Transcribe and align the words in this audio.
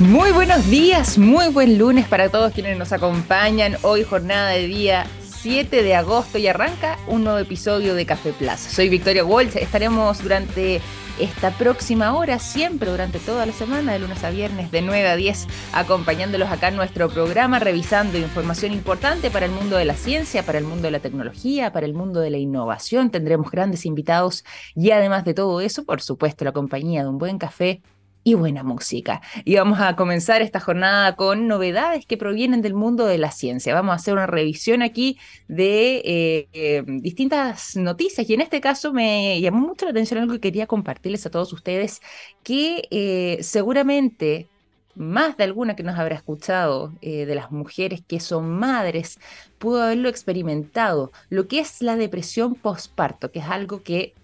Muy 0.00 0.32
buenos 0.32 0.66
días, 0.70 1.18
muy 1.18 1.48
buen 1.48 1.76
lunes 1.76 2.08
para 2.08 2.30
todos 2.30 2.54
quienes 2.54 2.78
nos 2.78 2.90
acompañan. 2.90 3.76
Hoy 3.82 4.02
jornada 4.02 4.48
de 4.48 4.66
día 4.66 5.06
7 5.20 5.82
de 5.82 5.94
agosto 5.94 6.38
y 6.38 6.46
arranca 6.46 6.98
un 7.06 7.22
nuevo 7.22 7.38
episodio 7.38 7.94
de 7.94 8.06
Café 8.06 8.32
Plaza. 8.32 8.70
Soy 8.70 8.88
Victoria 8.88 9.26
Walsh, 9.26 9.58
estaremos 9.58 10.22
durante 10.22 10.80
esta 11.20 11.50
próxima 11.50 12.16
hora, 12.16 12.38
siempre 12.38 12.90
durante 12.90 13.18
toda 13.18 13.44
la 13.44 13.52
semana, 13.52 13.92
de 13.92 13.98
lunes 13.98 14.24
a 14.24 14.30
viernes, 14.30 14.70
de 14.70 14.80
9 14.80 15.06
a 15.06 15.16
10, 15.16 15.46
acompañándolos 15.74 16.48
acá 16.50 16.68
en 16.68 16.76
nuestro 16.76 17.10
programa, 17.10 17.58
revisando 17.58 18.16
información 18.16 18.72
importante 18.72 19.30
para 19.30 19.44
el 19.44 19.52
mundo 19.52 19.76
de 19.76 19.84
la 19.84 19.94
ciencia, 19.94 20.46
para 20.46 20.56
el 20.56 20.64
mundo 20.64 20.84
de 20.84 20.92
la 20.92 21.00
tecnología, 21.00 21.74
para 21.74 21.84
el 21.84 21.92
mundo 21.92 22.20
de 22.20 22.30
la 22.30 22.38
innovación. 22.38 23.10
Tendremos 23.10 23.50
grandes 23.50 23.84
invitados 23.84 24.46
y 24.74 24.92
además 24.92 25.26
de 25.26 25.34
todo 25.34 25.60
eso, 25.60 25.84
por 25.84 26.00
supuesto, 26.00 26.46
la 26.46 26.52
compañía 26.52 27.02
de 27.02 27.10
un 27.10 27.18
buen 27.18 27.36
café 27.36 27.82
y 28.22 28.34
buena 28.34 28.62
música. 28.62 29.22
Y 29.44 29.56
vamos 29.56 29.80
a 29.80 29.96
comenzar 29.96 30.42
esta 30.42 30.60
jornada 30.60 31.16
con 31.16 31.48
novedades 31.48 32.06
que 32.06 32.16
provienen 32.16 32.62
del 32.62 32.74
mundo 32.74 33.06
de 33.06 33.18
la 33.18 33.30
ciencia. 33.30 33.74
Vamos 33.74 33.92
a 33.92 33.96
hacer 33.96 34.14
una 34.14 34.26
revisión 34.26 34.82
aquí 34.82 35.18
de 35.48 35.96
eh, 36.04 36.48
eh, 36.52 36.82
distintas 36.86 37.76
noticias 37.76 38.28
y 38.28 38.34
en 38.34 38.42
este 38.42 38.60
caso 38.60 38.92
me 38.92 39.40
llamó 39.40 39.60
mucho 39.60 39.86
la 39.86 39.92
atención 39.92 40.20
algo 40.20 40.34
que 40.34 40.40
quería 40.40 40.66
compartirles 40.66 41.24
a 41.26 41.30
todos 41.30 41.52
ustedes, 41.52 42.00
que 42.42 42.88
eh, 42.90 43.38
seguramente 43.42 44.48
más 44.94 45.36
de 45.36 45.44
alguna 45.44 45.76
que 45.76 45.82
nos 45.82 45.98
habrá 45.98 46.16
escuchado 46.16 46.92
de 47.00 47.34
las 47.34 47.52
mujeres 47.52 48.02
que 48.06 48.20
son 48.20 48.50
madres 48.50 49.18
pudo 49.58 49.82
haberlo 49.82 50.08
experimentado, 50.08 51.12
lo 51.30 51.46
que 51.46 51.60
es 51.60 51.80
la 51.80 51.96
depresión 51.96 52.54
postparto, 52.54 53.30
que 53.30 53.38
es 53.38 53.46
algo 53.46 53.82
que 53.82 54.14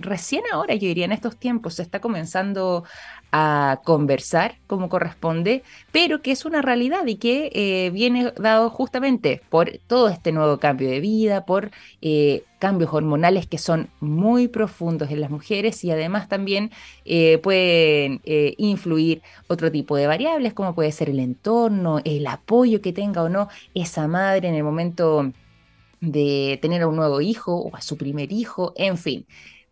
recién 0.00 0.42
ahora, 0.52 0.74
yo 0.74 0.88
diría 0.88 1.04
en 1.04 1.12
estos 1.12 1.36
tiempos, 1.36 1.74
se 1.74 1.82
está 1.82 2.00
comenzando 2.00 2.84
a 3.32 3.80
conversar 3.84 4.56
como 4.66 4.88
corresponde, 4.88 5.62
pero 5.92 6.22
que 6.22 6.32
es 6.32 6.44
una 6.44 6.62
realidad 6.62 7.06
y 7.06 7.16
que 7.16 7.50
eh, 7.54 7.90
viene 7.90 8.32
dado 8.36 8.70
justamente 8.70 9.40
por 9.48 9.70
todo 9.86 10.08
este 10.08 10.32
nuevo 10.32 10.58
cambio 10.58 10.88
de 10.88 11.00
vida, 11.00 11.44
por 11.44 11.70
eh, 12.02 12.44
cambios 12.58 12.92
hormonales 12.92 13.46
que 13.46 13.58
son 13.58 13.88
muy 14.00 14.48
profundos 14.48 15.10
en 15.10 15.20
las 15.20 15.30
mujeres 15.30 15.82
y 15.84 15.90
además 15.90 16.28
también 16.28 16.70
eh, 17.04 17.38
pueden 17.38 18.20
influir 18.58 19.22
otro 19.48 19.70
tipo 19.70 19.96
de 19.96 20.06
variables 20.06 20.52
como 20.52 20.74
puede 20.74 20.92
ser 20.92 21.08
el 21.10 21.20
entorno, 21.20 22.00
el 22.04 22.26
apoyo 22.26 22.80
que 22.80 22.92
tenga 22.92 23.22
o 23.22 23.28
no 23.28 23.48
esa 23.74 24.08
madre 24.08 24.48
en 24.48 24.54
el 24.54 24.64
momento 24.64 25.32
de 26.00 26.58
tener 26.62 26.82
a 26.82 26.88
un 26.88 26.96
nuevo 26.96 27.20
hijo 27.20 27.54
o 27.56 27.76
a 27.76 27.82
su 27.82 27.96
primer 27.96 28.32
hijo, 28.32 28.72
en 28.76 28.96
fin. 28.98 29.26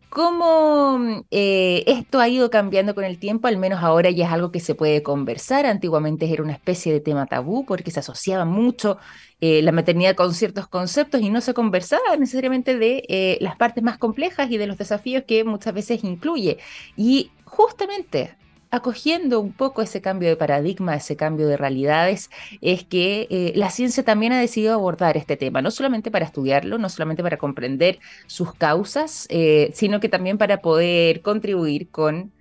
¿Cómo 0.09 1.23
eh, 1.29 1.83
esto 1.85 2.19
ha 2.19 2.27
ido 2.27 2.49
cambiando 2.49 2.95
con 2.95 3.03
el 3.03 3.19
tiempo? 3.19 3.47
Al 3.47 3.57
menos 3.57 3.83
ahora 3.83 4.09
ya 4.09 4.25
es 4.25 4.31
algo 4.31 4.51
que 4.51 4.59
se 4.59 4.73
puede 4.73 5.03
conversar. 5.03 5.67
Antiguamente 5.67 6.31
era 6.31 6.41
una 6.41 6.53
especie 6.53 6.91
de 6.91 6.99
tema 6.99 7.27
tabú 7.27 7.63
porque 7.65 7.91
se 7.91 7.99
asociaba 7.99 8.43
mucho 8.43 8.97
eh, 9.39 9.61
la 9.61 9.71
maternidad 9.71 10.15
con 10.15 10.33
ciertos 10.33 10.67
conceptos 10.67 11.21
y 11.21 11.29
no 11.29 11.41
se 11.41 11.53
conversaba 11.53 12.17
necesariamente 12.17 12.75
de 12.77 13.05
eh, 13.07 13.37
las 13.39 13.55
partes 13.55 13.83
más 13.83 13.99
complejas 13.99 14.49
y 14.49 14.57
de 14.57 14.65
los 14.65 14.79
desafíos 14.79 15.25
que 15.27 15.43
muchas 15.43 15.75
veces 15.75 16.03
incluye. 16.03 16.57
Y 16.97 17.31
justamente 17.45 18.35
acogiendo 18.71 19.39
un 19.39 19.51
poco 19.51 19.81
ese 19.81 20.01
cambio 20.01 20.29
de 20.29 20.35
paradigma, 20.35 20.95
ese 20.95 21.15
cambio 21.15 21.47
de 21.47 21.57
realidades, 21.57 22.29
es 22.61 22.83
que 22.83 23.27
eh, 23.29 23.53
la 23.55 23.69
ciencia 23.71 24.03
también 24.03 24.31
ha 24.33 24.39
decidido 24.39 24.73
abordar 24.73 25.17
este 25.17 25.37
tema, 25.37 25.61
no 25.61 25.71
solamente 25.71 26.11
para 26.11 26.25
estudiarlo, 26.25 26.77
no 26.77 26.89
solamente 26.89 27.23
para 27.23 27.37
comprender 27.37 27.99
sus 28.27 28.53
causas, 28.53 29.27
eh, 29.29 29.71
sino 29.73 29.99
que 29.99 30.09
también 30.09 30.37
para 30.37 30.61
poder 30.61 31.21
contribuir 31.21 31.89
con 31.89 32.31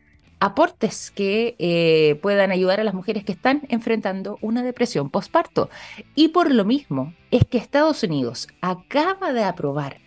aportes 0.40 1.10
que 1.10 1.56
eh, 1.58 2.18
puedan 2.22 2.52
ayudar 2.52 2.80
a 2.80 2.84
las 2.84 2.94
mujeres 2.94 3.24
que 3.24 3.32
están 3.32 3.62
enfrentando 3.68 4.38
una 4.40 4.62
depresión 4.62 5.10
postparto. 5.10 5.68
Y 6.14 6.28
por 6.28 6.52
lo 6.52 6.64
mismo 6.64 7.14
es 7.30 7.44
que 7.44 7.58
Estados 7.58 8.02
Unidos 8.02 8.48
acaba 8.60 9.32
de 9.32 9.44
aprobar 9.44 9.98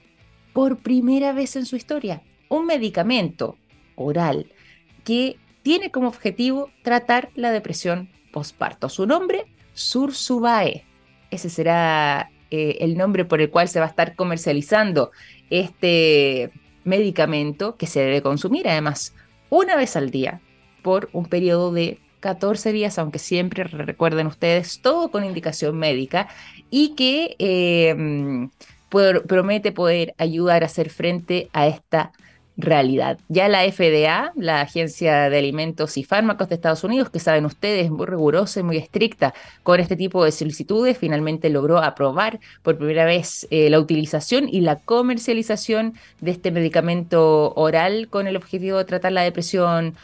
por 0.53 0.77
primera 0.77 1.33
vez 1.33 1.55
en 1.55 1.65
su 1.65 1.75
historia 1.75 2.21
un 2.49 2.65
medicamento 2.65 3.57
oral 3.95 4.47
que 5.03 5.37
tiene 5.63 5.91
como 5.91 6.07
objetivo 6.07 6.69
tratar 6.83 7.29
la 7.35 7.51
depresión 7.51 8.09
postparto. 8.31 8.89
Su 8.89 9.05
nombre, 9.05 9.45
Sursubae. 9.73 10.85
Ese 11.29 11.49
será 11.49 12.29
eh, 12.49 12.77
el 12.81 12.97
nombre 12.97 13.25
por 13.25 13.41
el 13.41 13.49
cual 13.49 13.67
se 13.69 13.79
va 13.79 13.85
a 13.85 13.89
estar 13.89 14.15
comercializando 14.15 15.11
este 15.49 16.51
medicamento 16.83 17.77
que 17.77 17.87
se 17.87 18.01
debe 18.01 18.21
consumir 18.21 18.67
además 18.67 19.13
una 19.49 19.75
vez 19.75 19.95
al 19.95 20.09
día 20.09 20.41
por 20.81 21.09
un 21.13 21.25
periodo 21.25 21.71
de 21.71 21.99
14 22.21 22.71
días, 22.71 22.97
aunque 22.99 23.19
siempre 23.19 23.63
recuerden 23.63 24.27
ustedes, 24.27 24.79
todo 24.81 25.11
con 25.11 25.23
indicación 25.23 25.77
médica 25.77 26.27
y 26.69 26.95
que 26.95 27.35
eh, 27.39 28.49
promete 29.27 29.71
poder 29.71 30.13
ayudar 30.17 30.63
a 30.63 30.67
hacer 30.67 30.89
frente 30.89 31.49
a 31.53 31.67
esta 31.67 32.11
realidad. 32.61 33.17
Ya 33.27 33.47
la 33.47 33.63
FDA, 33.63 34.31
la 34.35 34.61
Agencia 34.61 35.29
de 35.29 35.37
Alimentos 35.37 35.97
y 35.97 36.03
Fármacos 36.03 36.49
de 36.49 36.55
Estados 36.55 36.83
Unidos, 36.83 37.09
que 37.09 37.19
saben 37.19 37.45
ustedes, 37.45 37.91
muy 37.91 38.05
rigurosa 38.05 38.59
y 38.59 38.63
muy 38.63 38.77
estricta 38.77 39.33
con 39.63 39.79
este 39.79 39.95
tipo 39.95 40.23
de 40.23 40.31
solicitudes, 40.31 40.97
finalmente 40.97 41.49
logró 41.49 41.79
aprobar 41.79 42.39
por 42.61 42.77
primera 42.77 43.05
vez 43.05 43.47
eh, 43.49 43.69
la 43.69 43.79
utilización 43.79 44.47
y 44.49 44.61
la 44.61 44.77
comercialización 44.77 45.93
de 46.19 46.31
este 46.31 46.51
medicamento 46.51 47.53
oral 47.55 48.07
con 48.09 48.27
el 48.27 48.37
objetivo 48.37 48.77
de 48.77 48.85
tratar 48.85 49.11
la 49.11 49.21
depresión 49.21 49.95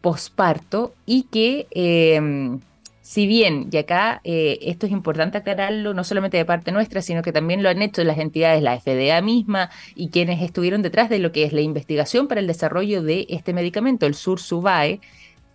posparto 0.00 0.94
y 1.06 1.24
que... 1.24 1.66
Em, 1.70 2.60
si 3.04 3.26
bien, 3.26 3.68
y 3.70 3.76
acá 3.76 4.22
eh, 4.24 4.58
esto 4.62 4.86
es 4.86 4.92
importante 4.92 5.36
aclararlo, 5.36 5.92
no 5.92 6.04
solamente 6.04 6.38
de 6.38 6.46
parte 6.46 6.72
nuestra, 6.72 7.02
sino 7.02 7.20
que 7.20 7.32
también 7.32 7.62
lo 7.62 7.68
han 7.68 7.82
hecho 7.82 8.02
las 8.02 8.16
entidades, 8.16 8.62
la 8.62 8.80
FDA 8.80 9.20
misma 9.20 9.68
y 9.94 10.08
quienes 10.08 10.40
estuvieron 10.40 10.80
detrás 10.80 11.10
de 11.10 11.18
lo 11.18 11.30
que 11.30 11.44
es 11.44 11.52
la 11.52 11.60
investigación 11.60 12.28
para 12.28 12.40
el 12.40 12.46
desarrollo 12.46 13.02
de 13.02 13.26
este 13.28 13.52
medicamento, 13.52 14.06
el 14.06 14.14
Sur-Subae, 14.14 15.00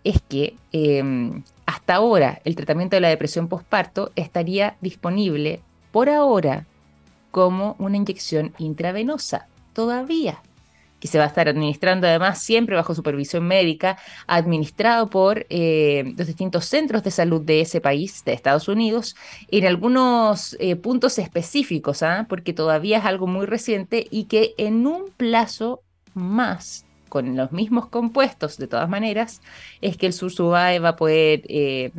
es 0.04 0.22
que 0.30 0.58
em, 0.74 1.42
hasta 1.66 1.96
ahora 1.96 2.40
el 2.46 2.56
tratamiento 2.56 2.96
de 2.98 3.02
la 3.02 3.10
depresión 3.10 3.48
postparto 3.48 4.12
estaría 4.16 4.76
disponible 4.80 5.60
por 5.92 6.08
ahora 6.10 6.68
como 7.32 7.76
una 7.80 7.98
inyección 7.98 8.54
intravenosa, 8.60 9.48
todavía 9.74 10.40
que 11.00 11.08
se 11.08 11.18
va 11.18 11.26
a 11.26 11.28
estar 11.28 11.48
administrando 11.48 12.08
además 12.08 12.42
siempre 12.42 12.76
bajo 12.76 12.96
supervisión 12.96 13.48
médica, 13.48 13.98
administrado 14.28 15.10
por 15.10 15.46
eh, 15.50 16.14
los 16.18 16.28
distintos 16.28 16.66
centros 16.66 17.04
de 17.04 17.12
salud 17.12 17.42
de 17.42 17.62
ese 17.62 17.82
país, 17.82 18.24
de 18.26 18.34
Estados 18.34 18.68
Unidos, 18.68 19.16
en 19.50 19.66
algunos 19.66 20.56
eh, 20.60 20.76
puntos 20.76 21.18
específicos, 21.20 22.04
¿ah? 22.04 22.26
porque 22.30 22.54
todavía 22.54 23.00
es 23.00 23.06
algo 23.06 23.28
muy 23.28 23.46
reciente 23.46 24.08
y 24.10 24.26
que 24.26 24.54
en 24.58 24.86
un 24.86 25.12
plazo 25.16 25.82
más 26.14 26.86
con 27.08 27.36
los 27.36 27.52
mismos 27.52 27.88
compuestos, 27.88 28.58
de 28.58 28.68
todas 28.68 28.88
maneras, 28.88 29.42
es 29.82 29.98
que 29.98 30.06
el 30.06 30.14
Sursubae 30.14 30.80
va 30.80 30.90
a 30.90 30.96
poder 30.96 31.42
eh, 31.50 31.92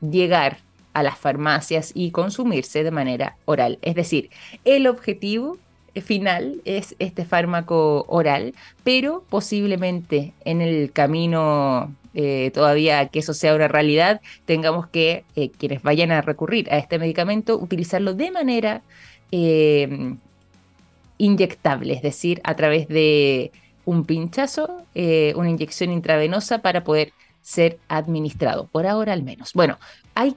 llegar 0.00 0.58
a 0.94 1.02
las 1.02 1.18
farmacias 1.18 1.92
y 1.94 2.10
consumirse 2.10 2.82
de 2.82 2.90
manera 2.90 3.36
oral. 3.44 3.78
Es 3.82 3.94
decir, 3.94 4.30
el 4.64 4.86
objetivo 4.86 5.58
final 6.02 6.60
es 6.64 6.94
este 6.98 7.24
fármaco 7.24 8.04
oral, 8.08 8.54
pero 8.84 9.24
posiblemente 9.28 10.32
en 10.44 10.60
el 10.60 10.92
camino 10.92 11.92
eh, 12.18 12.50
todavía 12.54 13.08
que 13.08 13.18
eso 13.18 13.34
sea 13.34 13.54
una 13.54 13.68
realidad, 13.68 14.22
tengamos 14.46 14.86
que 14.86 15.24
eh, 15.36 15.50
quienes 15.50 15.82
vayan 15.82 16.12
a 16.12 16.22
recurrir 16.22 16.72
a 16.72 16.78
este 16.78 16.98
medicamento 16.98 17.58
utilizarlo 17.58 18.14
de 18.14 18.30
manera 18.30 18.80
eh, 19.32 20.14
inyectable, 21.18 21.92
es 21.92 22.00
decir, 22.00 22.40
a 22.44 22.56
través 22.56 22.88
de 22.88 23.52
un 23.84 24.06
pinchazo, 24.06 24.82
una 24.94 25.50
inyección 25.50 25.92
intravenosa 25.92 26.58
para 26.58 26.82
poder 26.84 27.12
ser 27.42 27.78
administrado, 27.86 28.66
por 28.66 28.86
ahora 28.86 29.12
al 29.12 29.22
menos. 29.22 29.52
Bueno, 29.52 29.78
hay 30.14 30.34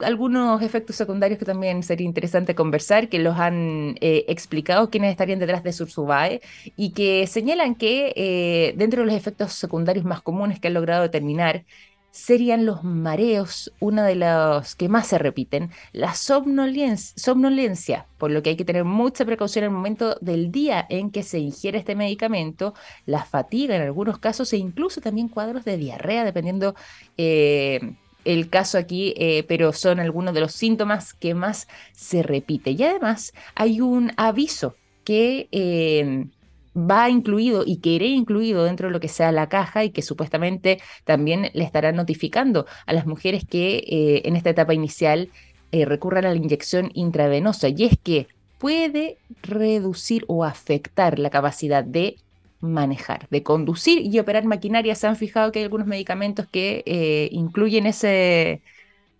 algunos 0.00 0.62
efectos 0.62 0.96
secundarios 0.96 1.38
que 1.38 1.44
también 1.44 1.82
sería 1.82 2.06
interesante 2.06 2.54
conversar, 2.54 3.08
que 3.08 3.18
los 3.18 3.38
han 3.38 3.96
eh, 4.00 4.24
explicado 4.28 4.90
quienes 4.90 5.10
estarían 5.10 5.38
detrás 5.38 5.62
de 5.62 5.72
Sursubae 5.72 6.40
y 6.76 6.90
que 6.90 7.26
señalan 7.26 7.74
que 7.74 8.12
eh, 8.16 8.74
dentro 8.76 9.00
de 9.00 9.06
los 9.06 9.14
efectos 9.14 9.52
secundarios 9.52 10.04
más 10.04 10.20
comunes 10.22 10.60
que 10.60 10.68
han 10.68 10.74
logrado 10.74 11.02
determinar 11.02 11.64
serían 12.16 12.64
los 12.64 12.82
mareos, 12.82 13.74
uno 13.78 14.02
de 14.02 14.14
los 14.14 14.74
que 14.74 14.88
más 14.88 15.06
se 15.06 15.18
repiten, 15.18 15.70
la 15.92 16.14
somnolencia, 16.14 17.12
somnolencia, 17.16 18.06
por 18.16 18.30
lo 18.30 18.42
que 18.42 18.50
hay 18.50 18.56
que 18.56 18.64
tener 18.64 18.84
mucha 18.84 19.26
precaución 19.26 19.64
en 19.64 19.70
el 19.70 19.76
momento 19.76 20.16
del 20.22 20.50
día 20.50 20.86
en 20.88 21.10
que 21.10 21.22
se 21.22 21.38
ingiere 21.38 21.76
este 21.76 21.94
medicamento, 21.94 22.72
la 23.04 23.26
fatiga 23.26 23.76
en 23.76 23.82
algunos 23.82 24.18
casos 24.18 24.50
e 24.54 24.56
incluso 24.56 25.02
también 25.02 25.28
cuadros 25.28 25.66
de 25.66 25.76
diarrea, 25.76 26.24
dependiendo 26.24 26.74
eh, 27.18 27.96
el 28.26 28.50
caso 28.50 28.78
aquí, 28.78 29.14
eh, 29.16 29.44
pero 29.48 29.72
son 29.72 30.00
algunos 30.00 30.34
de 30.34 30.40
los 30.40 30.52
síntomas 30.52 31.14
que 31.14 31.34
más 31.34 31.68
se 31.92 32.22
repite. 32.22 32.72
Y 32.72 32.82
además 32.82 33.32
hay 33.54 33.80
un 33.80 34.12
aviso 34.16 34.74
que 35.04 35.48
em, 35.52 36.30
va 36.76 37.08
incluido 37.08 37.62
y 37.64 37.78
que 37.78 37.90
iré 37.90 38.08
incluido 38.08 38.64
dentro 38.64 38.88
de 38.88 38.92
lo 38.92 39.00
que 39.00 39.08
sea 39.08 39.32
la 39.32 39.48
caja 39.48 39.84
y 39.84 39.90
que 39.90 40.02
supuestamente 40.02 40.80
también 41.04 41.50
le 41.54 41.64
estarán 41.64 41.96
notificando 41.96 42.66
a 42.84 42.92
las 42.92 43.06
mujeres 43.06 43.44
que 43.48 43.76
eh, 43.86 44.22
en 44.24 44.36
esta 44.36 44.50
etapa 44.50 44.74
inicial 44.74 45.30
eh, 45.72 45.84
recurran 45.84 46.26
a 46.26 46.30
la 46.30 46.36
inyección 46.36 46.90
intravenosa. 46.94 47.68
Y 47.68 47.84
es 47.84 47.96
que 48.02 48.26
puede 48.58 49.18
reducir 49.42 50.24
o 50.28 50.44
afectar 50.44 51.18
la 51.18 51.30
capacidad 51.30 51.84
de 51.84 52.16
manejar, 52.60 53.28
de 53.30 53.42
conducir 53.42 54.00
y 54.02 54.18
operar 54.18 54.44
maquinaria. 54.44 54.94
Se 54.94 55.06
han 55.06 55.16
fijado 55.16 55.52
que 55.52 55.60
hay 55.60 55.64
algunos 55.64 55.86
medicamentos 55.86 56.46
que 56.50 56.82
eh, 56.86 57.28
incluyen 57.32 57.86
ese, 57.86 58.62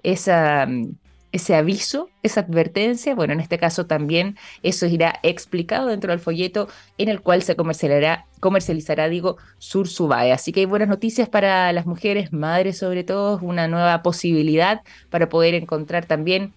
ese 0.02 1.54
aviso, 1.54 2.10
esa 2.22 2.40
advertencia. 2.40 3.14
Bueno, 3.14 3.32
en 3.34 3.40
este 3.40 3.58
caso 3.58 3.86
también 3.86 4.36
eso 4.62 4.86
irá 4.86 5.18
explicado 5.22 5.88
dentro 5.88 6.10
del 6.10 6.20
folleto 6.20 6.68
en 6.98 7.08
el 7.08 7.20
cual 7.20 7.42
se 7.42 7.56
comercializará, 7.56 8.26
comercializará 8.40 9.08
digo, 9.08 9.36
Sursubae. 9.58 10.32
Así 10.32 10.52
que 10.52 10.60
hay 10.60 10.66
buenas 10.66 10.88
noticias 10.88 11.28
para 11.28 11.72
las 11.72 11.86
mujeres, 11.86 12.32
madres 12.32 12.78
sobre 12.78 13.04
todo, 13.04 13.38
una 13.42 13.68
nueva 13.68 14.02
posibilidad 14.02 14.82
para 15.10 15.28
poder 15.28 15.54
encontrar 15.54 16.06
también 16.06 16.54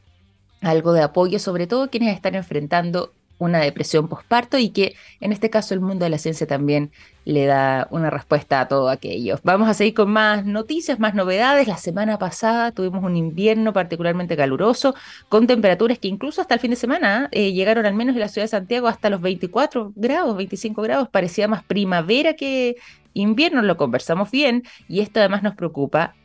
algo 0.61 0.93
de 0.93 1.01
apoyo, 1.03 1.39
sobre 1.39 1.67
todo 1.67 1.89
quienes 1.89 2.13
están 2.15 2.35
enfrentando 2.35 3.13
una 3.39 3.59
depresión 3.59 4.07
postparto 4.07 4.57
y 4.59 4.69
que 4.69 4.95
en 5.19 5.31
este 5.31 5.49
caso 5.49 5.73
el 5.73 5.79
mundo 5.79 6.03
de 6.03 6.11
la 6.11 6.19
ciencia 6.19 6.45
también 6.45 6.91
le 7.25 7.45
da 7.45 7.87
una 7.91 8.09
respuesta 8.09 8.59
a 8.61 8.67
todo 8.67 8.89
aquello. 8.89 9.39
Vamos 9.43 9.69
a 9.69 9.73
seguir 9.73 9.93
con 9.93 10.11
más 10.11 10.45
noticias, 10.45 10.99
más 10.99 11.15
novedades. 11.15 11.67
La 11.67 11.77
semana 11.77 12.17
pasada 12.17 12.71
tuvimos 12.71 13.03
un 13.03 13.15
invierno 13.15 13.73
particularmente 13.73 14.35
caluroso, 14.35 14.95
con 15.29 15.47
temperaturas 15.47 15.99
que 15.99 16.07
incluso 16.07 16.41
hasta 16.41 16.53
el 16.55 16.59
fin 16.59 16.71
de 16.71 16.75
semana 16.75 17.29
eh, 17.31 17.53
llegaron 17.53 17.85
al 17.85 17.93
menos 17.93 18.15
en 18.15 18.21
la 18.21 18.27
ciudad 18.27 18.43
de 18.43 18.49
Santiago 18.49 18.87
hasta 18.87 19.09
los 19.09 19.21
24 19.21 19.93
grados, 19.95 20.35
25 20.37 20.81
grados. 20.81 21.09
Parecía 21.09 21.47
más 21.47 21.63
primavera 21.63 22.33
que 22.33 22.75
invierno, 23.13 23.61
lo 23.61 23.77
conversamos 23.77 24.31
bien 24.31 24.63
y 24.87 24.99
esto 24.99 25.19
además 25.19 25.43
nos 25.43 25.55
preocupa 25.55 26.15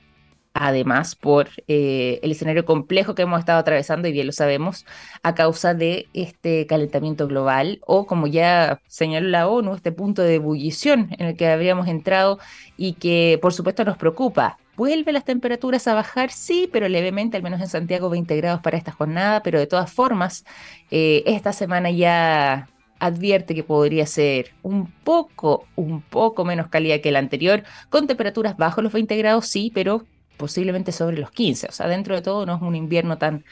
además 0.55 1.17
por 1.17 1.49
eh, 1.69 2.21
el 2.23 2.31
escenario 2.31 2.65
complejo 2.65 3.15
que 3.15 3.23
hemos 3.23 3.41
estado 3.41 3.59
atravesando, 3.59 4.09
y 4.09 4.12
bien 4.12 4.27
lo 4.27 4.33
sabemos, 4.33 4.87
a 5.23 5.35
causa 5.35 5.75
de 5.75 6.09
este 6.15 6.67
calentamiento 6.67 7.27
global 7.29 7.81
o, 7.87 8.06
como 8.06 8.27
ya 8.29 8.81
señaló 8.87 9.29
la 9.29 9.49
ONU, 9.49 9.75
este 9.75 9.93
punto 9.93 10.23
de 10.23 10.37
ebullición 10.37 11.09
en 11.19 11.27
el 11.27 11.37
que 11.37 11.49
habríamos 11.49 11.89
entrado 11.89 12.39
y 12.77 12.95
que, 12.95 13.39
por 13.43 13.53
supuesto, 13.53 13.85
nos 13.85 13.99
preocupa. 13.99 14.59
¿Vuelven 14.77 15.15
las 15.15 15.25
temperaturas 15.25 15.87
a 15.87 15.95
bajar? 15.95 16.31
Sí, 16.31 16.69
pero 16.73 16.89
levemente, 16.89 17.37
al 17.37 17.43
menos 17.43 17.61
en 17.61 17.69
Santiago 17.69 18.11
20 18.11 18.37
grados 18.37 18.61
para 18.61 18.77
esta 18.77 18.93
jornada, 18.93 19.43
pero 19.43 19.59
de 19.59 19.67
todas 19.67 19.93
formas, 19.93 20.45
eh, 20.91 21.23
esta 21.27 21.53
semana 21.53 21.91
ya 21.91 22.69
advierte 22.99 23.55
que 23.55 23.65
podría 23.65 24.06
ser 24.06 24.55
un 24.62 24.91
poco, 25.05 25.67
un 25.77 26.01
poco 26.03 26.45
menos 26.45 26.69
cálida 26.69 27.01
que 27.01 27.12
la 27.12 27.19
anterior, 27.19 27.65
con 27.91 28.06
temperaturas 28.06 28.56
bajo 28.56 28.83
los 28.83 28.93
20 28.93 29.17
grados, 29.17 29.47
sí, 29.47 29.71
pero 29.75 30.06
posiblemente 30.36 30.92
sobre 30.92 31.19
los 31.19 31.31
15. 31.31 31.69
O 31.69 31.72
sea, 31.72 31.88
dentro 31.88 32.14
de 32.14 32.22
todo 32.22 32.46
no 32.46 32.56
es 32.56 32.62
un 32.62 32.75
invierno 32.75 33.19
tan, 33.19 33.44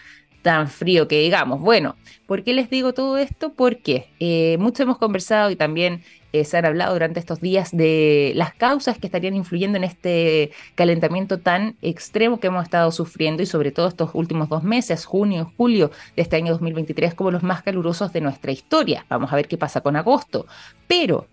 tan 0.43 0.69
frío 0.69 1.08
que 1.08 1.20
digamos. 1.20 1.61
Bueno, 1.61 1.96
¿por 2.26 2.43
qué 2.44 2.52
les 2.52 2.69
digo 2.69 2.93
todo 2.93 3.17
esto? 3.17 3.52
Porque 3.55 4.11
eh, 4.20 4.56
mucho 4.58 4.82
hemos 4.82 4.99
conversado 4.99 5.50
y 5.50 5.56
también 5.56 6.02
eh, 6.32 6.44
se 6.44 6.56
han 6.56 6.67
hablado 6.67 6.93
durante 6.93 7.20
estos 7.20 7.40
días 7.40 7.70
de 7.73 8.32
las 8.34 8.52
causas 8.55 8.99
que 8.99 9.06
estarían 9.06 9.34
influyendo 9.34 9.79
en 9.79 9.84
este 9.84 10.50
calentamiento 10.75 11.38
tan 11.38 11.76
extremo 11.81 12.40
que 12.40 12.49
hemos 12.49 12.64
estado 12.64 12.90
sufriendo 12.90 13.43
y 13.43 13.46
sobre 13.46 13.70
todo 13.70 13.87
estos 13.88 14.11
últimos 14.14 14.49
dos 14.49 14.64
meses, 14.64 15.05
junio 15.05 15.49
y 15.49 15.56
julio 15.56 15.90
de 16.17 16.23
este 16.23 16.37
año 16.37 16.52
2023, 16.52 17.14
como 17.14 17.31
los 17.31 17.43
más 17.43 17.62
calurosos 17.62 18.12
de 18.12 18.20
nuestra 18.20 18.50
historia. 18.50 19.06
Vamos 19.08 19.32
a 19.32 19.37
ver 19.37 19.46
qué 19.46 19.56
pasa 19.56 19.81
con 19.81 19.96
agosto. 19.96 20.46
Pero 20.88 21.29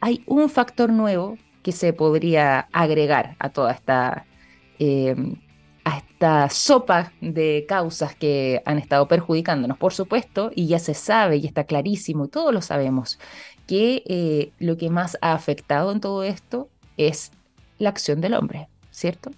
hay 0.00 0.22
un 0.26 0.48
factor 0.48 0.90
nuevo 0.90 1.38
que 1.62 1.72
se 1.72 1.92
podría 1.92 2.68
agregar 2.72 3.36
a 3.38 3.48
toda 3.48 3.72
esta 3.72 4.26
Em, 4.78 5.36
a 5.84 5.98
esta 5.98 6.48
sopa 6.48 7.12
de 7.20 7.66
causas 7.68 8.14
que 8.14 8.62
han 8.64 8.78
estado 8.78 9.06
perjudicándonos, 9.06 9.76
por 9.78 9.92
supuesto, 9.92 10.50
y 10.54 10.66
ya 10.66 10.78
se 10.78 10.94
sabe 10.94 11.36
y 11.36 11.46
está 11.46 11.64
clarísimo, 11.64 12.24
y 12.24 12.28
todos 12.28 12.54
lo 12.54 12.62
sabemos, 12.62 13.18
que 13.66 14.02
eh, 14.06 14.52
lo 14.58 14.76
que 14.76 14.90
más 14.90 15.18
ha 15.20 15.34
afectado 15.34 15.92
en 15.92 16.00
todo 16.00 16.24
esto 16.24 16.68
es 16.96 17.32
la 17.78 17.90
acción 17.90 18.20
del 18.20 18.34
hombre, 18.34 18.68
¿cierto? 18.90 19.30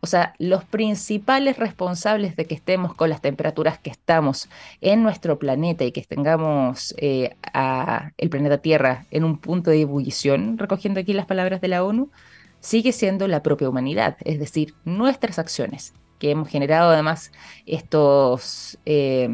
O 0.00 0.06
sea, 0.06 0.34
los 0.38 0.64
principales 0.64 1.58
responsables 1.58 2.36
de 2.36 2.44
que 2.44 2.54
estemos 2.54 2.94
con 2.94 3.08
las 3.08 3.22
temperaturas 3.22 3.78
que 3.78 3.90
estamos 3.90 4.48
en 4.80 5.02
nuestro 5.02 5.38
planeta 5.38 5.84
y 5.84 5.92
que 5.92 6.02
tengamos 6.02 6.94
eh, 6.98 7.34
el 8.18 8.30
planeta 8.30 8.58
Tierra 8.58 9.06
en 9.10 9.24
un 9.24 9.38
punto 9.38 9.70
de 9.70 9.80
ebullición, 9.80 10.58
recogiendo 10.58 11.00
aquí 11.00 11.12
las 11.12 11.26
palabras 11.26 11.60
de 11.60 11.68
la 11.68 11.84
ONU, 11.84 12.10
sigue 12.66 12.90
siendo 12.90 13.28
la 13.28 13.44
propia 13.44 13.68
humanidad, 13.68 14.16
es 14.24 14.40
decir, 14.40 14.74
nuestras 14.84 15.38
acciones, 15.38 15.94
que 16.18 16.32
hemos 16.32 16.48
generado 16.48 16.90
además 16.90 17.30
estos 17.64 18.76
eh, 18.84 19.28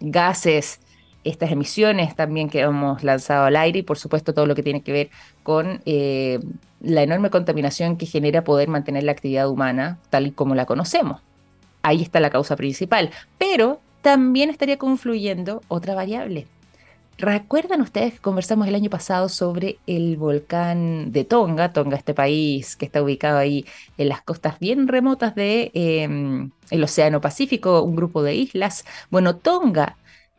gases, 0.00 0.80
estas 1.24 1.50
emisiones 1.50 2.14
también 2.14 2.50
que 2.50 2.60
hemos 2.60 3.02
lanzado 3.02 3.46
al 3.46 3.56
aire 3.56 3.78
y 3.78 3.82
por 3.82 3.96
supuesto 3.96 4.34
todo 4.34 4.44
lo 4.44 4.54
que 4.54 4.62
tiene 4.62 4.82
que 4.82 4.92
ver 4.92 5.10
con 5.42 5.80
eh, 5.86 6.40
la 6.82 7.02
enorme 7.02 7.30
contaminación 7.30 7.96
que 7.96 8.04
genera 8.04 8.44
poder 8.44 8.68
mantener 8.68 9.04
la 9.04 9.12
actividad 9.12 9.48
humana 9.48 9.98
tal 10.10 10.26
y 10.26 10.32
como 10.32 10.54
la 10.54 10.66
conocemos. 10.66 11.22
Ahí 11.80 12.02
está 12.02 12.20
la 12.20 12.28
causa 12.28 12.54
principal, 12.54 13.10
pero 13.38 13.80
también 14.02 14.50
estaría 14.50 14.76
confluyendo 14.76 15.62
otra 15.68 15.94
variable, 15.94 16.46
¿Recuerdan 17.16 17.80
ustedes 17.80 18.14
que 18.14 18.18
conversamos 18.18 18.66
el 18.66 18.74
año 18.74 18.90
pasado 18.90 19.28
sobre 19.28 19.78
el 19.86 20.16
volcán 20.16 21.12
de 21.12 21.24
Tonga? 21.24 21.72
Tonga, 21.72 21.96
este 21.96 22.12
país 22.12 22.74
que 22.76 22.86
está 22.86 23.02
ubicado 23.02 23.38
ahí 23.38 23.64
en 23.98 24.08
las 24.08 24.22
costas 24.22 24.58
bien 24.58 24.88
remotas 24.88 25.34
del 25.34 25.70
de, 25.72 26.02
em, 26.72 26.82
Océano 26.82 27.20
Pacífico, 27.20 27.82
un 27.82 27.94
grupo 27.94 28.22
de 28.22 28.34
islas. 28.34 28.84
Bueno, 29.10 29.36
Tonga 29.36 29.96